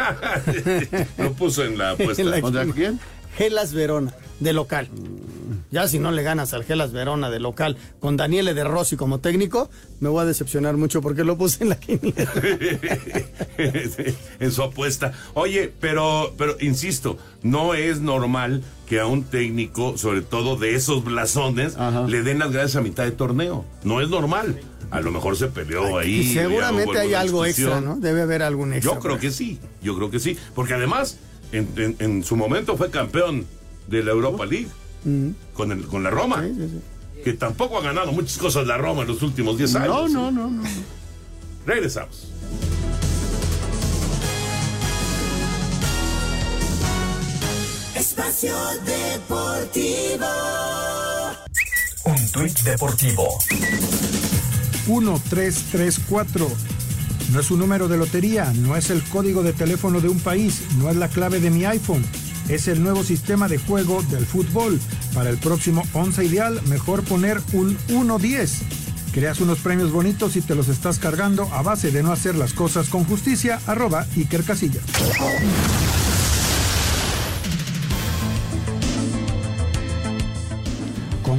Lo 1.17 1.33
puso 1.33 1.63
en 1.63 1.77
la 1.77 1.91
apuesta. 1.91 2.21
En 2.21 2.29
la- 2.31 2.41
¿Contra 2.41 2.65
quién? 2.65 2.99
Gelas 3.37 3.73
Verona, 3.73 4.13
de 4.41 4.51
local. 4.53 4.89
Ya 5.71 5.87
si 5.87 5.99
no 5.99 6.11
le 6.11 6.21
ganas 6.21 6.53
al 6.53 6.65
Gelas 6.65 6.91
Verona 6.91 7.29
de 7.29 7.39
local 7.39 7.77
con 8.01 8.17
Daniele 8.17 8.53
De 8.53 8.65
Rossi 8.65 8.97
como 8.97 9.19
técnico, 9.19 9.69
me 10.01 10.09
voy 10.09 10.21
a 10.23 10.25
decepcionar 10.25 10.75
mucho 10.75 11.01
porque 11.01 11.23
lo 11.23 11.37
puse 11.37 11.63
en 11.63 11.69
la 11.69 11.75
quiniela. 11.79 12.29
en 14.39 14.51
su 14.51 14.63
apuesta. 14.63 15.13
Oye, 15.33 15.71
pero, 15.79 16.33
pero 16.37 16.57
insisto, 16.59 17.17
no 17.41 17.73
es 17.73 18.01
normal 18.01 18.63
que 18.85 18.99
a 18.99 19.05
un 19.05 19.23
técnico, 19.23 19.97
sobre 19.97 20.21
todo 20.21 20.57
de 20.57 20.75
esos 20.75 21.03
blasones, 21.05 21.77
le 22.07 22.23
den 22.23 22.39
las 22.39 22.51
gracias 22.51 22.75
a 22.75 22.81
mitad 22.81 23.05
de 23.05 23.11
torneo. 23.11 23.63
No 23.83 24.01
es 24.01 24.09
normal. 24.09 24.59
A 24.91 24.99
lo 24.99 25.11
mejor 25.11 25.37
se 25.37 25.47
peleó 25.47 25.97
ahí. 25.97 26.19
y 26.19 26.33
seguramente 26.33 26.99
hay 26.99 27.13
algo 27.13 27.45
extra. 27.45 27.79
¿no? 27.81 27.95
Debe 27.97 28.21
haber 28.21 28.43
algún 28.43 28.73
extra. 28.73 28.93
Yo 28.93 28.99
creo 28.99 29.13
por 29.13 29.21
que 29.21 29.31
sí, 29.31 29.59
yo 29.81 29.95
creo 29.95 30.11
que 30.11 30.19
sí. 30.19 30.37
Porque 30.53 30.73
además, 30.73 31.17
en, 31.51 31.67
en- 31.77 31.95
en 31.99 32.23
su 32.23 32.35
momento 32.35 32.77
fue 32.77 32.89
campeón 32.91 33.45
de 33.87 34.03
la 34.03 34.11
Europa 34.11 34.45
League 34.45 34.67
ahí. 35.05 35.33
con, 35.53 35.71
el, 35.71 35.85
con 35.87 36.03
la 36.03 36.09
Roma. 36.09 36.43
Que 37.23 37.33
tampoco 37.33 37.77
ha 37.77 37.81
ganado 37.81 38.11
muchas 38.11 38.37
cosas 38.37 38.65
la 38.67 38.77
Roma 38.77 39.01
en 39.03 39.07
los 39.09 39.21
últimos 39.21 39.57
10 39.57 39.75
años. 39.75 40.11
No, 40.11 40.31
no, 40.31 40.31
no, 40.31 40.49
no. 40.49 40.63
Regresamos. 41.65 42.27
Espacio 47.95 48.55
Deportivo. 48.85 50.25
Un 52.05 52.31
tuit 52.31 52.59
deportivo. 52.63 53.27
1334. 54.99 56.51
No 57.31 57.39
es 57.39 57.49
un 57.49 57.59
número 57.59 57.87
de 57.87 57.97
lotería, 57.97 58.51
no 58.57 58.75
es 58.75 58.89
el 58.89 59.01
código 59.03 59.41
de 59.41 59.53
teléfono 59.53 60.01
de 60.01 60.09
un 60.09 60.19
país, 60.19 60.63
no 60.79 60.89
es 60.89 60.97
la 60.97 61.07
clave 61.07 61.39
de 61.39 61.49
mi 61.49 61.63
iPhone. 61.65 62.03
Es 62.49 62.67
el 62.67 62.83
nuevo 62.83 63.03
sistema 63.03 63.47
de 63.47 63.57
juego 63.57 64.03
del 64.03 64.25
fútbol. 64.25 64.79
Para 65.13 65.29
el 65.29 65.37
próximo 65.37 65.83
11 65.93 66.25
ideal, 66.25 66.61
mejor 66.67 67.03
poner 67.03 67.41
un 67.53 67.77
1-10. 67.87 68.49
Creas 69.13 69.39
unos 69.39 69.59
premios 69.59 69.91
bonitos 69.91 70.35
y 70.35 70.41
te 70.41 70.55
los 70.55 70.67
estás 70.67 70.99
cargando 70.99 71.47
a 71.53 71.61
base 71.61 71.91
de 71.91 72.03
no 72.03 72.11
hacer 72.11 72.35
las 72.35 72.53
cosas 72.53 72.89
con 72.89 73.05
justicia. 73.05 73.61
Arroba 73.67 74.05
Iker 74.17 74.43
Casillas. 74.43 74.83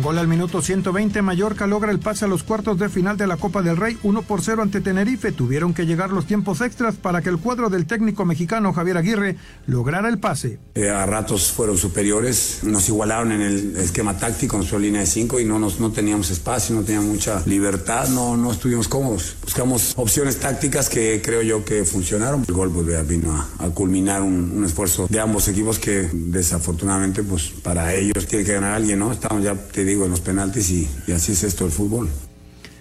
Gol 0.03 0.19
al 0.19 0.27
minuto 0.27 0.61
120, 0.61 1.23
Mallorca 1.23 1.69
logra 1.69 1.93
el 1.93 2.01
pase 2.01 2.25
a 2.25 2.29
los 2.29 2.43
cuartos 2.43 2.77
de 2.77 2.89
final 2.89 3.17
de 3.17 3.29
la 3.29 3.37
Copa 3.37 3.63
del 3.63 3.77
Rey 3.77 3.97
1 4.03 4.23
por 4.23 4.43
0 4.43 4.63
ante 4.63 4.81
Tenerife. 4.81 5.31
Tuvieron 5.31 5.75
que 5.75 5.87
llegar 5.87 6.11
los 6.11 6.27
tiempos 6.27 6.61
extras 6.61 6.97
para 6.97 7.23
que 7.23 7.29
el 7.29 7.39
cuadro 7.39 7.71
del 7.71 7.87
técnico 7.87 8.25
mexicano 8.25 8.73
Javier 8.73 8.97
Aguirre 8.97 9.37
lograra 9.67 10.09
el 10.09 10.19
pase. 10.19 10.59
Eh, 10.75 10.91
a 10.91 11.07
ratos 11.07 11.53
fueron 11.53 11.79
superiores, 11.79 12.63
nos 12.65 12.89
igualaron 12.89 13.31
en 13.31 13.43
el 13.43 13.77
esquema 13.77 14.19
táctico, 14.19 14.57
en 14.57 14.65
su 14.65 14.77
línea 14.77 15.03
de 15.03 15.07
cinco 15.07 15.39
y 15.39 15.45
no, 15.45 15.61
nos, 15.61 15.79
no 15.79 15.93
teníamos 15.93 16.31
espacio, 16.31 16.75
no 16.75 16.83
teníamos 16.83 17.09
mucha 17.09 17.41
libertad, 17.47 18.09
no, 18.09 18.37
no 18.37 18.51
estuvimos 18.51 18.89
cómodos. 18.89 19.37
Buscamos 19.45 19.93
opciones 19.95 20.41
tácticas 20.41 20.89
que 20.89 21.23
creo 21.25 21.43
yo 21.43 21.65
que 21.65 21.85
funcionaron. 21.85 22.45
El 22.49 22.55
gol 22.55 22.73
pues, 22.73 23.07
vino 23.07 23.33
a, 23.61 23.71
culminar 23.71 24.23
un, 24.23 24.65
esfuerzo 24.65 25.07
de 25.09 25.21
ambos 25.21 25.47
equipos 25.47 25.79
que 25.79 26.09
desafortunadamente 26.13 27.23
pues 27.23 27.53
para 27.63 27.95
ellos 27.95 28.27
tiene 28.27 28.45
que 28.45 28.55
ganar 28.55 28.75
alguien, 28.75 28.99
¿no? 28.99 29.13
Estamos 29.13 29.45
ya, 29.45 29.55
digo, 29.93 30.05
en 30.05 30.11
los 30.11 30.21
penaltis 30.21 30.71
y, 30.71 30.89
y 31.07 31.13
así 31.13 31.33
es 31.33 31.45
esto 31.45 31.65
el 31.65 31.71
fútbol. 31.71 32.09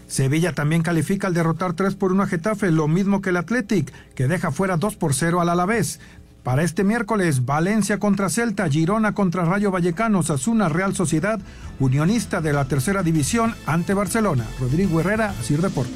Sevilla 0.08 0.54
también 0.54 0.82
califica 0.82 1.28
al 1.28 1.34
derrotar 1.34 1.74
3 1.74 1.96
por 1.96 2.12
1 2.12 2.24
a 2.24 2.28
Getafe, 2.28 2.72
lo 2.72 2.88
mismo 2.90 3.22
que 3.22 3.30
el 3.30 3.38
Athletic, 3.38 3.94
que 4.14 4.28
deja 4.28 4.52
fuera 4.52 4.76
2 4.76 4.98
por 4.98 5.14
0 5.14 5.40
al 5.40 5.50
Alavés. 5.50 6.00
Para 6.44 6.64
este 6.64 6.84
miércoles, 6.84 7.46
Valencia 7.46 8.00
contra 8.00 8.30
Celta, 8.30 8.68
Girona 8.68 9.14
contra 9.14 9.46
Rayo 9.46 9.72
Vallecano, 9.72 10.24
Sasuna 10.24 10.70
Real 10.70 10.96
Sociedad, 10.96 11.40
Unionista 11.80 12.42
de 12.42 12.52
la 12.52 12.66
Tercera 12.66 13.04
División 13.04 13.56
ante 13.66 13.94
Barcelona. 13.94 14.48
Rodrigo 14.60 15.00
Herrera, 15.00 15.34
Sir 15.44 15.62
Deportes. 15.62 15.96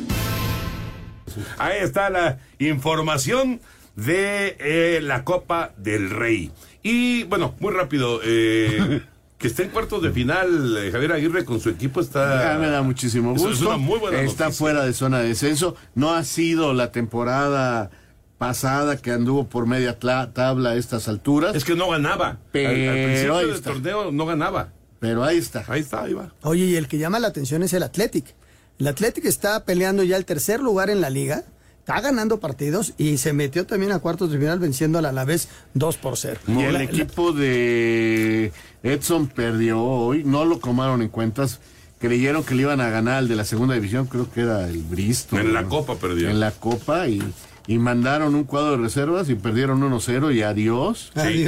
Ahí 1.57 1.79
está 1.81 2.09
la 2.09 2.37
información 2.59 3.59
de 3.95 4.55
eh, 4.59 4.99
la 5.01 5.23
Copa 5.23 5.73
del 5.77 6.11
Rey. 6.11 6.51
Y 6.83 7.23
bueno, 7.23 7.55
muy 7.59 7.73
rápido, 7.73 8.19
eh, 8.23 9.01
que 9.37 9.47
esté 9.47 9.63
en 9.63 9.69
cuartos 9.69 10.01
de 10.01 10.11
final 10.11 10.77
eh, 10.77 10.91
Javier 10.91 11.11
Aguirre 11.13 11.43
con 11.45 11.59
su 11.59 11.69
equipo 11.69 11.99
está... 12.01 12.53
Ya 12.53 12.59
me 12.59 12.67
da 12.69 12.81
muchísimo 12.81 13.31
gusto. 13.33 13.51
es 13.51 13.61
una 13.61 13.77
muy 13.77 13.99
buena 13.99 14.21
Está 14.21 14.45
noticia. 14.45 14.57
fuera 14.59 14.85
de 14.85 14.93
zona 14.93 15.19
de 15.19 15.27
descenso. 15.29 15.75
No 15.93 16.13
ha 16.13 16.23
sido 16.23 16.73
la 16.73 16.91
temporada 16.91 17.91
pasada 18.37 18.97
que 18.97 19.11
anduvo 19.11 19.47
por 19.47 19.65
media 19.65 19.97
tabla 19.99 20.71
a 20.71 20.75
estas 20.75 21.07
alturas. 21.07 21.55
Es 21.55 21.63
que 21.65 21.75
no 21.75 21.89
ganaba. 21.89 22.37
Pero 22.51 22.69
al, 22.69 22.75
al 22.97 23.03
principio 23.05 23.35
ahí 23.37 23.45
del 23.47 23.55
está. 23.55 23.71
torneo 23.73 24.11
no 24.11 24.25
ganaba. 24.25 24.69
Pero 24.99 25.23
ahí 25.23 25.37
está. 25.37 25.63
Ahí 25.67 25.81
está, 25.81 26.03
ahí 26.03 26.13
va. 26.13 26.33
Oye, 26.41 26.65
y 26.65 26.75
el 26.75 26.87
que 26.87 26.97
llama 26.97 27.19
la 27.19 27.27
atención 27.27 27.61
es 27.63 27.73
el 27.73 27.83
Athletic. 27.83 28.35
El 28.79 28.87
Athletic 28.87 29.25
está 29.25 29.63
peleando 29.65 30.03
ya 30.03 30.17
el 30.17 30.25
tercer 30.25 30.59
lugar 30.61 30.89
en 30.89 30.99
la 31.01 31.09
liga, 31.09 31.43
está 31.85 32.01
ganando 32.01 32.39
partidos 32.39 32.93
y 32.97 33.17
se 33.17 33.31
metió 33.31 33.67
también 33.67 33.91
a 33.91 33.99
cuartos 33.99 34.31
de 34.31 34.39
final 34.39 34.57
venciendo 34.57 34.97
al 34.97 35.05
Alavés 35.05 35.49
2 35.75 35.97
por 35.97 36.17
0. 36.17 36.39
Y 36.47 36.61
el 36.63 36.77
equipo 36.77 37.31
de 37.31 38.51
Edson 38.81 39.27
perdió 39.27 39.83
hoy, 39.83 40.23
no 40.23 40.45
lo 40.45 40.57
tomaron 40.57 41.03
en 41.03 41.09
cuentas. 41.09 41.59
Creyeron 41.99 42.43
que 42.43 42.55
le 42.55 42.63
iban 42.63 42.81
a 42.81 42.89
ganar 42.89 43.17
al 43.17 43.27
de 43.27 43.35
la 43.35 43.45
segunda 43.45 43.75
división, 43.75 44.07
creo 44.07 44.31
que 44.31 44.41
era 44.41 44.67
el 44.67 44.81
Bristol. 44.81 45.41
En 45.41 45.53
la 45.53 45.61
¿no? 45.61 45.69
Copa 45.69 45.95
perdió. 45.95 46.27
En 46.27 46.39
la 46.39 46.49
Copa 46.49 47.07
y, 47.07 47.21
y 47.67 47.77
mandaron 47.77 48.33
un 48.33 48.45
cuadro 48.45 48.71
de 48.71 48.77
reservas 48.77 49.29
y 49.29 49.35
perdieron 49.35 49.79
1-0 49.81 50.33
y 50.33 50.41
adiós. 50.41 51.11
Sí. 51.15 51.45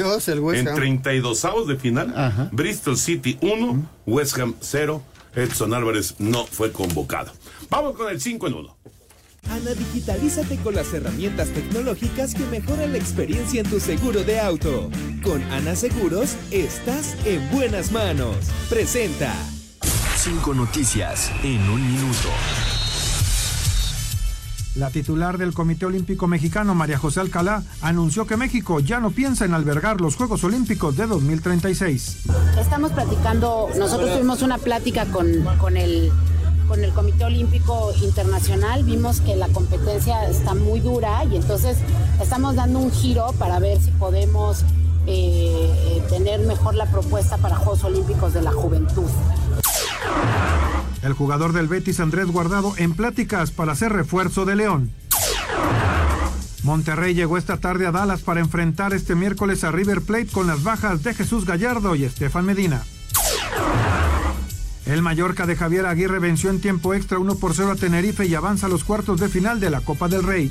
En 0.54 0.72
32 0.72 1.44
avos 1.46 1.66
de 1.66 1.74
final, 1.74 2.48
Bristol 2.52 2.96
City 2.96 3.38
1, 3.40 3.90
West 4.06 4.38
Ham 4.38 4.54
0. 4.60 5.02
Edson 5.34 5.74
Álvarez 5.74 6.14
no 6.18 6.46
fue 6.46 6.72
convocado. 6.72 7.32
Vamos 7.70 7.96
con 7.96 8.08
el 8.10 8.20
5 8.20 8.46
en 8.46 8.54
1. 8.54 8.77
Ana, 9.50 9.72
digitalízate 9.74 10.56
con 10.58 10.74
las 10.74 10.92
herramientas 10.92 11.48
tecnológicas 11.48 12.34
que 12.34 12.44
mejoran 12.46 12.92
la 12.92 12.98
experiencia 12.98 13.60
en 13.60 13.70
tu 13.70 13.80
seguro 13.80 14.22
de 14.24 14.40
auto. 14.40 14.90
Con 15.22 15.42
Ana 15.52 15.74
Seguros, 15.74 16.36
estás 16.50 17.16
en 17.24 17.50
buenas 17.50 17.92
manos. 17.92 18.36
Presenta. 18.68 19.32
Cinco 20.16 20.54
noticias 20.54 21.30
en 21.42 21.60
un 21.70 21.86
minuto. 21.86 22.28
La 24.78 24.90
titular 24.90 25.38
del 25.38 25.54
Comité 25.54 25.86
Olímpico 25.86 26.28
Mexicano, 26.28 26.72
María 26.72 26.98
José 26.98 27.18
Alcalá, 27.18 27.64
anunció 27.80 28.26
que 28.26 28.36
México 28.36 28.78
ya 28.78 29.00
no 29.00 29.10
piensa 29.10 29.44
en 29.44 29.52
albergar 29.52 30.00
los 30.00 30.14
Juegos 30.14 30.44
Olímpicos 30.44 30.96
de 30.96 31.08
2036. 31.08 32.18
Estamos 32.60 32.92
platicando, 32.92 33.68
nosotros 33.76 34.12
tuvimos 34.12 34.42
una 34.42 34.56
plática 34.58 35.06
con, 35.06 35.26
con, 35.58 35.76
el, 35.76 36.12
con 36.68 36.84
el 36.84 36.92
Comité 36.92 37.24
Olímpico 37.24 37.92
Internacional, 38.02 38.84
vimos 38.84 39.22
que 39.22 39.34
la 39.34 39.48
competencia 39.48 40.28
está 40.28 40.54
muy 40.54 40.80
dura 40.80 41.24
y 41.24 41.36
entonces 41.36 41.78
estamos 42.20 42.54
dando 42.54 42.78
un 42.78 42.92
giro 42.92 43.32
para 43.38 43.58
ver 43.58 43.80
si 43.80 43.90
podemos 43.92 44.64
eh, 45.06 46.02
tener 46.10 46.40
mejor 46.40 46.74
la 46.74 46.86
propuesta 46.86 47.38
para 47.38 47.56
Juegos 47.56 47.82
Olímpicos 47.84 48.34
de 48.34 48.42
la 48.42 48.52
Juventud. 48.52 49.08
El 51.02 51.14
jugador 51.14 51.54
del 51.54 51.68
Betis 51.68 52.00
Andrés 52.00 52.26
Guardado 52.26 52.74
en 52.76 52.94
pláticas 52.94 53.50
para 53.50 53.72
hacer 53.72 53.92
refuerzo 53.92 54.44
de 54.44 54.56
León. 54.56 54.92
Monterrey 56.64 57.14
llegó 57.14 57.38
esta 57.38 57.56
tarde 57.56 57.86
a 57.86 57.92
Dallas 57.92 58.20
para 58.20 58.40
enfrentar 58.40 58.92
este 58.92 59.14
miércoles 59.14 59.64
a 59.64 59.72
River 59.72 60.02
Plate 60.02 60.26
con 60.26 60.46
las 60.46 60.62
bajas 60.62 61.02
de 61.02 61.14
Jesús 61.14 61.46
Gallardo 61.46 61.94
y 61.94 62.04
Estefan 62.04 62.44
Medina. 62.44 62.82
El 64.88 65.02
Mallorca 65.02 65.44
de 65.44 65.54
Javier 65.54 65.84
Aguirre 65.84 66.18
venció 66.18 66.48
en 66.48 66.62
tiempo 66.62 66.94
extra 66.94 67.18
1 67.18 67.34
por 67.34 67.54
0 67.54 67.72
a 67.72 67.76
Tenerife 67.76 68.24
y 68.24 68.34
avanza 68.34 68.66
a 68.66 68.68
los 68.70 68.84
cuartos 68.84 69.20
de 69.20 69.28
final 69.28 69.60
de 69.60 69.68
la 69.68 69.82
Copa 69.82 70.08
del 70.08 70.22
Rey. 70.22 70.50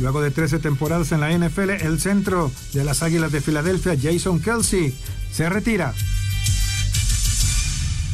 Luego 0.00 0.20
de 0.20 0.32
13 0.32 0.58
temporadas 0.58 1.12
en 1.12 1.20
la 1.20 1.30
NFL, 1.30 1.70
el 1.70 2.00
centro 2.00 2.50
de 2.72 2.82
las 2.82 3.04
Águilas 3.04 3.30
de 3.30 3.40
Filadelfia, 3.40 3.96
Jason 3.96 4.40
Kelsey, 4.40 4.92
se 5.30 5.48
retira. 5.48 5.94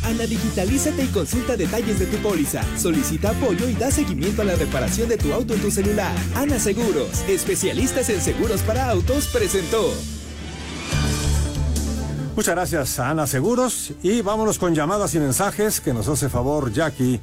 Ana, 0.04 0.26
digitalízate 0.26 1.02
y 1.02 1.08
consulta 1.08 1.56
detalles 1.56 1.98
de 1.98 2.06
tu 2.06 2.18
póliza. 2.18 2.62
Solicita 2.76 3.30
apoyo 3.30 3.70
y 3.70 3.72
da 3.72 3.90
seguimiento 3.90 4.42
a 4.42 4.44
la 4.44 4.54
reparación 4.54 5.08
de 5.08 5.16
tu 5.16 5.32
auto 5.32 5.54
en 5.54 5.62
tu 5.62 5.70
celular. 5.70 6.14
Ana 6.34 6.58
Seguros, 6.58 7.24
especialistas 7.26 8.10
en 8.10 8.20
seguros 8.20 8.60
para 8.60 8.90
autos, 8.90 9.28
presentó. 9.28 9.94
Muchas 12.38 12.54
gracias 12.54 13.00
a 13.00 13.10
Ana 13.10 13.26
Seguros 13.26 13.94
y 14.00 14.22
vámonos 14.22 14.60
con 14.60 14.72
llamadas 14.72 15.12
y 15.16 15.18
mensajes 15.18 15.80
que 15.80 15.92
nos 15.92 16.06
hace 16.06 16.28
favor 16.28 16.72
Jackie 16.72 17.18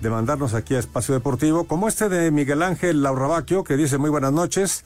de 0.00 0.08
mandarnos 0.08 0.54
aquí 0.54 0.76
a 0.76 0.78
Espacio 0.78 1.14
Deportivo, 1.14 1.64
como 1.64 1.88
este 1.88 2.08
de 2.08 2.30
Miguel 2.30 2.62
Ángel 2.62 3.02
Laurabaquio 3.02 3.64
que 3.64 3.76
dice 3.76 3.98
muy 3.98 4.08
buenas 4.08 4.32
noches. 4.32 4.84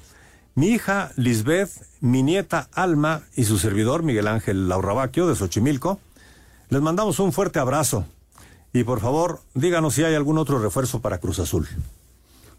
Mi 0.54 0.68
hija 0.68 1.12
Lisbeth, 1.16 1.68
mi 2.00 2.22
nieta 2.22 2.70
Alma 2.72 3.20
y 3.36 3.44
su 3.44 3.58
servidor 3.58 4.02
Miguel 4.02 4.28
Ángel 4.28 4.66
Laurabaquio 4.66 5.26
de 5.26 5.36
Xochimilco 5.36 6.00
les 6.70 6.80
mandamos 6.80 7.18
un 7.18 7.34
fuerte 7.34 7.58
abrazo 7.58 8.06
y 8.72 8.82
por 8.82 9.00
favor 9.00 9.42
díganos 9.52 9.92
si 9.92 10.04
hay 10.04 10.14
algún 10.14 10.38
otro 10.38 10.58
refuerzo 10.58 11.02
para 11.02 11.18
Cruz 11.18 11.38
Azul. 11.38 11.68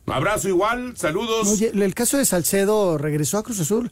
Abrazo 0.06 0.50
igual, 0.50 0.96
saludos. 0.96 1.48
Oye, 1.48 1.72
el 1.74 1.96
caso 1.96 2.16
de 2.20 2.26
Salcedo 2.26 3.00
regresó 3.00 3.40
a 3.40 3.44
Cruz 3.44 3.60
Azul. 3.60 3.92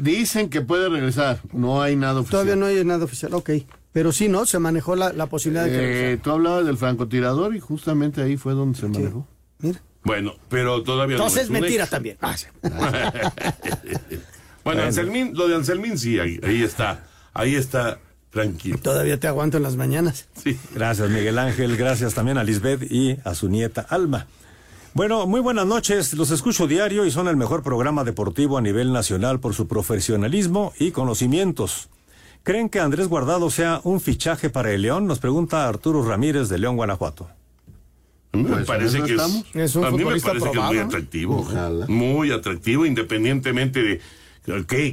Dicen 0.00 0.48
que 0.50 0.60
puede 0.60 0.88
regresar, 0.88 1.40
no 1.52 1.82
hay 1.82 1.96
nada 1.96 2.20
oficial. 2.20 2.42
Todavía 2.42 2.56
no 2.56 2.66
hay 2.66 2.84
nada 2.84 3.04
oficial, 3.04 3.34
ok. 3.34 3.50
Pero 3.92 4.12
sí, 4.12 4.28
¿no? 4.28 4.46
Se 4.46 4.58
manejó 4.58 4.94
la, 4.96 5.12
la 5.12 5.26
posibilidad 5.26 5.64
de 5.64 5.70
que 5.70 5.76
Eh, 5.76 5.80
regresara. 5.92 6.22
tú 6.22 6.30
hablabas 6.30 6.66
del 6.66 6.76
francotirador 6.78 7.56
y 7.56 7.60
justamente 7.60 8.22
ahí 8.22 8.36
fue 8.36 8.54
donde 8.54 8.78
se 8.78 8.86
manejó. 8.86 9.26
Mira. 9.58 9.80
Bueno, 10.04 10.34
pero 10.48 10.82
todavía 10.84 11.16
no 11.16 11.24
Entonces 11.24 11.44
es 11.44 11.48
un 11.50 11.60
mentira 11.60 11.86
también. 11.86 12.16
Ah, 12.20 12.36
sí. 12.36 12.46
bueno, 14.64 14.82
Anselmín, 14.82 15.32
lo 15.34 15.48
de 15.48 15.56
Anselmín 15.56 15.98
sí, 15.98 16.18
ahí, 16.18 16.38
ahí 16.42 16.62
está. 16.62 17.04
Ahí 17.34 17.54
está 17.56 17.98
tranquilo. 18.30 18.78
Todavía 18.78 19.18
te 19.18 19.26
aguanto 19.26 19.56
en 19.56 19.62
las 19.62 19.76
mañanas. 19.76 20.28
Sí. 20.42 20.58
Gracias 20.74 21.08
Miguel 21.10 21.38
Ángel, 21.38 21.76
gracias 21.76 22.14
también 22.14 22.38
a 22.38 22.44
Lisbeth 22.44 22.82
y 22.90 23.16
a 23.24 23.34
su 23.34 23.48
nieta 23.48 23.86
Alma. 23.88 24.26
Bueno, 24.94 25.26
muy 25.26 25.40
buenas 25.40 25.66
noches, 25.66 26.14
los 26.14 26.30
escucho 26.30 26.66
diario 26.66 27.04
y 27.04 27.10
son 27.10 27.28
el 27.28 27.36
mejor 27.36 27.62
programa 27.62 28.04
deportivo 28.04 28.58
a 28.58 28.60
nivel 28.60 28.92
nacional 28.92 29.38
por 29.38 29.54
su 29.54 29.68
profesionalismo 29.68 30.72
y 30.78 30.90
conocimientos. 30.90 31.88
¿Creen 32.42 32.68
que 32.68 32.80
Andrés 32.80 33.08
Guardado 33.08 33.50
sea 33.50 33.80
un 33.84 34.00
fichaje 34.00 34.50
para 34.50 34.72
el 34.72 34.82
León? 34.82 35.06
Nos 35.06 35.18
pregunta 35.18 35.68
Arturo 35.68 36.02
Ramírez 36.02 36.48
de 36.48 36.58
León, 36.58 36.76
Guanajuato. 36.76 37.28
A 38.32 38.36
mí 38.36 38.42
me 38.42 38.50
Pues, 38.50 38.66
parece 38.66 39.02
que 39.02 39.14
es, 39.14 39.76
un 39.76 39.84
a 39.84 39.90
mí 39.90 39.98
me 39.98 40.02
futbolista 40.02 40.28
parece 40.28 40.50
que 40.50 40.58
es 40.58 40.64
muy 40.64 40.78
atractivo. 40.78 41.40
Ojalá. 41.40 41.86
Muy 41.86 42.32
atractivo, 42.32 42.86
independientemente 42.86 43.82
de 43.82 44.00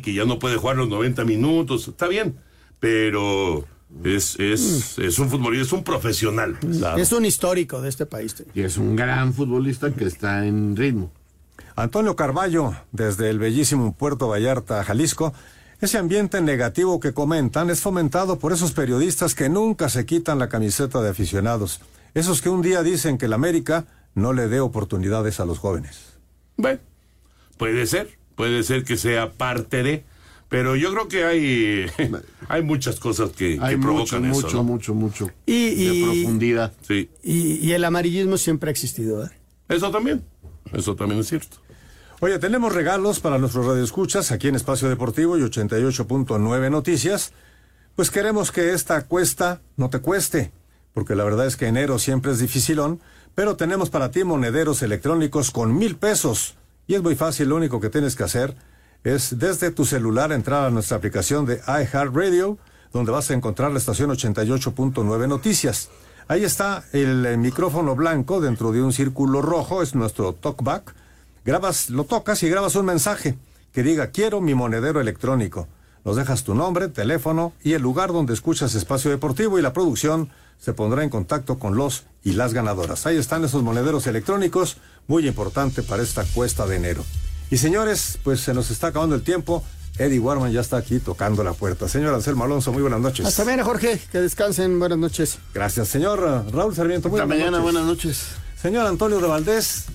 que 0.02 0.14
ya 0.14 0.26
no 0.26 0.38
puede 0.38 0.58
jugar 0.58 0.76
los 0.76 0.90
90 0.90 1.24
minutos. 1.24 1.88
Está 1.88 2.08
bien, 2.08 2.38
pero 2.80 3.66
es, 4.04 4.40
es, 4.40 4.98
es 5.00 5.20
un 5.20 5.30
futbolista, 5.30 5.66
es 5.66 5.74
un 5.74 5.84
profesional. 5.84 6.58
Es 6.98 7.12
un 7.12 7.26
histórico 7.26 7.82
de 7.82 7.90
este 7.90 8.06
país. 8.06 8.44
Y 8.54 8.62
es 8.62 8.78
un 8.78 8.96
gran 8.96 9.34
futbolista 9.34 9.92
que 9.92 10.06
está 10.06 10.46
en 10.46 10.76
ritmo. 10.76 11.12
Antonio 11.76 12.16
Carballo, 12.16 12.74
desde 12.92 13.30
el 13.30 13.40
bellísimo 13.40 13.94
Puerto 13.96 14.28
Vallarta, 14.28 14.84
Jalisco. 14.84 15.34
Ese 15.82 15.98
ambiente 15.98 16.42
negativo 16.42 17.00
que 17.02 17.14
comentan 17.14 17.70
es 17.70 17.82
fomentado 17.82 18.40
por 18.40 18.54
esos 18.54 18.72
periodistas 18.72 19.36
que 19.36 19.50
nunca 19.50 19.90
se 19.90 20.06
quitan 20.06 20.40
la 20.40 20.48
camiseta 20.48 21.02
de 21.02 21.10
aficionados. 21.10 21.82
Esos 22.14 22.42
que 22.42 22.50
un 22.50 22.62
día 22.62 22.82
dicen 22.82 23.18
que 23.18 23.26
el 23.26 23.34
América 23.34 23.86
no 24.14 24.32
le 24.32 24.48
dé 24.48 24.62
oportunidades 24.62 25.42
a 25.42 25.46
los 25.46 25.60
jóvenes. 25.60 26.14
Bueno, 26.56 26.80
puede 27.58 27.86
ser, 27.86 28.18
puede 28.36 28.64
ser 28.64 28.86
que 28.86 28.96
sea 28.96 29.34
parte 29.34 29.84
de, 29.84 30.06
pero 30.50 30.76
yo 30.76 30.92
creo 30.92 31.08
que 31.08 31.24
hay, 31.26 31.86
hay 32.48 32.62
muchas 32.62 33.00
cosas 33.00 33.32
que, 33.32 33.58
Hay 33.62 33.72
que 33.72 33.78
mucho, 33.78 33.88
provocan 33.88 34.26
eso. 34.26 34.42
mucho, 34.42 34.58
¿no? 34.58 34.64
mucho, 34.64 34.94
mucho. 34.94 35.30
Y, 35.46 36.00
De 36.00 36.06
profundidad. 36.06 36.74
Sí, 36.88 37.10
y, 37.24 37.56
y 37.66 37.72
el 37.74 37.84
amarillismo 37.84 38.38
siempre 38.38 38.70
ha 38.70 38.72
existido. 38.72 39.26
¿eh? 39.26 39.30
eso 39.70 39.92
también, 39.92 40.24
eso 40.74 40.96
también 40.96 41.22
es 41.22 41.28
cierto. 41.28 41.58
Oye, 42.22 42.40
tenemos 42.40 42.74
regalos 42.74 43.20
para 43.20 43.38
nuestros 43.38 43.66
radioescuchas 43.66 44.32
aquí 44.32 44.48
en 44.48 44.56
Espacio 44.56 44.88
Deportivo 44.88 45.38
y 45.38 45.42
88.9 45.42 46.72
Noticias. 46.72 47.34
Pues 47.96 48.10
queremos 48.10 48.52
que 48.52 48.74
esta 48.74 49.06
cuesta 49.06 49.62
no 49.78 49.90
te 49.90 50.00
cueste, 50.00 50.52
porque 50.94 51.16
la 51.16 51.24
verdad 51.24 51.46
es 51.46 51.58
que 51.58 51.68
enero 51.68 52.00
siempre 52.00 52.32
es 52.32 52.40
dificilón, 52.40 53.02
pero 53.36 53.58
tenemos 53.58 53.90
para 53.90 54.12
ti 54.12 54.24
monederos 54.24 54.82
electrónicos 54.82 55.52
con 55.52 55.78
mil 55.78 55.98
pesos. 55.98 56.56
Y 56.88 56.96
es 56.96 57.04
muy 57.04 57.16
fácil, 57.16 57.50
lo 57.50 57.58
único 57.58 57.80
que 57.82 57.90
tienes 57.90 58.16
que 58.16 58.24
hacer 58.24 58.56
es 59.06 59.38
desde 59.38 59.72
tu 59.72 59.86
celular 59.86 60.32
entrar 60.32 60.66
a 60.66 60.72
nuestra 60.72 60.98
aplicación 60.98 61.46
de 61.46 61.62
iHeartRadio, 61.68 62.58
donde 62.92 63.12
vas 63.12 63.30
a 63.30 63.36
encontrar 63.36 63.72
la 63.72 63.78
estación 63.78 64.10
88.9 64.10 65.28
Noticias. 65.28 65.90
Ahí 66.28 66.44
está 66.44 66.84
el 66.92 67.38
micrófono 67.38 67.96
blanco 67.96 68.42
dentro 68.42 68.72
de 68.72 68.82
un 68.82 68.92
círculo 68.92 69.44
rojo, 69.44 69.84
es 69.84 69.94
nuestro 69.94 70.34
talkback 70.34 70.96
grabas, 71.46 71.92
lo 71.92 72.06
tocas 72.06 72.42
y 72.42 72.50
grabas 72.50 72.76
un 72.76 72.88
mensaje 72.88 73.38
que 73.72 73.84
diga 73.84 74.08
quiero 74.08 74.42
mi 74.42 74.56
monedero 74.56 75.00
electrónico. 75.00 75.68
Nos 76.04 76.16
dejas 76.16 76.44
tu 76.44 76.56
nombre, 76.56 76.88
teléfono 76.88 77.54
y 77.64 77.74
el 77.74 77.84
lugar 77.84 78.12
donde 78.12 78.34
escuchas 78.34 78.74
Espacio 78.74 79.12
Deportivo 79.12 79.60
y 79.60 79.62
la 79.62 79.74
producción 79.74 80.30
se 80.60 80.74
pondrá 80.74 81.04
en 81.04 81.10
contacto 81.10 81.60
con 81.60 81.76
los 81.76 82.06
y 82.24 82.34
las 82.34 82.54
ganadoras. 82.54 83.06
Ahí 83.06 83.18
están 83.18 83.44
esos 83.44 83.62
monederos 83.62 84.08
electrónicos, 84.08 84.78
muy 85.08 85.28
importante 85.28 85.84
para 85.84 86.02
esta 86.02 86.24
cuesta 86.24 86.66
de 86.66 86.78
enero. 86.78 87.04
Y 87.52 87.58
señores, 87.58 88.18
pues 88.24 88.42
se 88.42 88.54
nos 88.54 88.72
está 88.72 88.88
acabando 88.88 89.16
el 89.16 89.22
tiempo. 89.22 89.64
Eddie 89.98 90.20
Warman 90.20 90.52
ya 90.52 90.60
está 90.62 90.78
aquí 90.78 91.00
tocando 91.00 91.44
la 91.44 91.54
puerta. 91.54 91.88
Señor 91.88 92.14
Anselmo 92.14 92.44
Alonso, 92.44 92.72
muy 92.74 92.82
buenas 92.82 93.00
noches. 93.00 93.26
Hasta 93.26 93.46
mañana, 93.46 93.64
Jorge. 93.64 94.00
Que 94.12 94.20
descansen. 94.20 94.78
Buenas 94.78 94.98
noches. 94.98 95.38
Gracias, 95.54 95.88
señor 95.88 96.20
Raúl 96.52 96.76
Sarmiento. 96.76 97.08
Muy 97.10 97.20
Hasta 97.20 97.28
buenas 97.28 97.46
mañana, 97.52 97.58
noches. 97.60 97.64
buenas 97.74 97.86
noches. 97.88 98.26
Señor 98.62 98.88
Antonio 98.88 99.20
de 99.22 99.28
Valdés, 99.28 99.86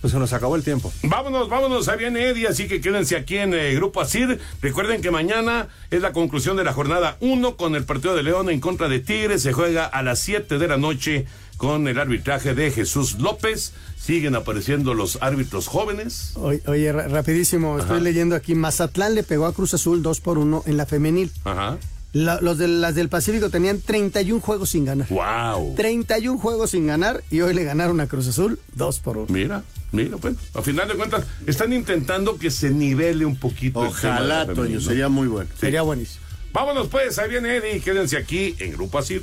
pues 0.00 0.12
se 0.12 0.18
nos 0.18 0.32
acabó 0.34 0.56
el 0.56 0.62
tiempo. 0.64 0.92
Vámonos, 1.04 1.48
vámonos, 1.48 1.88
ahí 1.88 1.98
viene 1.98 2.28
Eddie, 2.28 2.48
así 2.48 2.66
que 2.68 2.80
quédense 2.80 3.16
aquí 3.16 3.38
en 3.38 3.54
eh, 3.54 3.74
Grupo 3.76 4.00
Asir. 4.02 4.40
Recuerden 4.60 5.00
que 5.00 5.10
mañana 5.10 5.68
es 5.90 6.02
la 6.02 6.12
conclusión 6.12 6.56
de 6.56 6.64
la 6.64 6.72
jornada 6.74 7.16
1 7.20 7.56
con 7.56 7.76
el 7.76 7.84
partido 7.84 8.14
de 8.14 8.24
León 8.24 8.50
en 8.50 8.60
contra 8.60 8.88
de 8.88 8.98
Tigres. 9.00 9.42
Se 9.42 9.52
juega 9.52 9.86
a 9.86 10.02
las 10.02 10.18
7 10.18 10.58
de 10.58 10.68
la 10.68 10.76
noche 10.76 11.26
con 11.56 11.88
el 11.88 11.98
arbitraje 11.98 12.54
de 12.54 12.70
Jesús 12.70 13.18
López. 13.18 13.72
Siguen 13.98 14.34
apareciendo 14.36 14.94
los 14.94 15.18
árbitros 15.20 15.66
jóvenes. 15.66 16.32
Oye, 16.36 16.62
oye, 16.66 16.92
ra- 16.92 17.08
rapidísimo, 17.08 17.78
estoy 17.78 17.96
Ajá. 17.96 18.04
leyendo 18.04 18.36
aquí. 18.36 18.54
Mazatlán 18.54 19.14
le 19.14 19.22
pegó 19.22 19.46
a 19.46 19.52
Cruz 19.52 19.74
Azul 19.74 20.02
2 20.02 20.20
por 20.20 20.38
1 20.38 20.62
en 20.66 20.76
la 20.76 20.86
femenil. 20.86 21.32
Ajá. 21.44 21.78
La- 22.12 22.40
los 22.40 22.56
de 22.56 22.68
las 22.68 22.94
del 22.94 23.08
Pacífico 23.10 23.50
tenían 23.50 23.80
31 23.80 24.40
juegos 24.40 24.70
sin 24.70 24.84
ganar. 24.84 25.06
¡Wow! 25.10 25.74
31 25.74 26.38
juegos 26.38 26.70
sin 26.70 26.86
ganar 26.86 27.22
y 27.30 27.40
hoy 27.42 27.52
le 27.52 27.64
ganaron 27.64 28.00
a 28.00 28.06
Cruz 28.06 28.28
Azul 28.28 28.58
2 28.74 29.00
por 29.00 29.18
1. 29.18 29.26
Mira, 29.28 29.64
mira, 29.92 30.16
pues, 30.16 30.34
a 30.54 30.62
final 30.62 30.88
de 30.88 30.94
cuentas, 30.94 31.24
están 31.46 31.72
intentando 31.74 32.38
que 32.38 32.50
se 32.50 32.70
nivele 32.70 33.26
un 33.26 33.36
poquito. 33.36 33.80
Ojalá, 33.80 34.46
Toño, 34.46 34.80
sería 34.80 35.08
muy 35.08 35.26
bueno. 35.26 35.50
Sería 35.60 35.82
buenísimo. 35.82 36.24
Vámonos 36.52 36.88
pues, 36.88 37.18
ahí 37.18 37.28
viene 37.28 37.56
Eddie, 37.56 37.80
quédense 37.80 38.16
aquí 38.16 38.54
en 38.60 38.72
Grupo 38.72 38.98
Asir. 38.98 39.22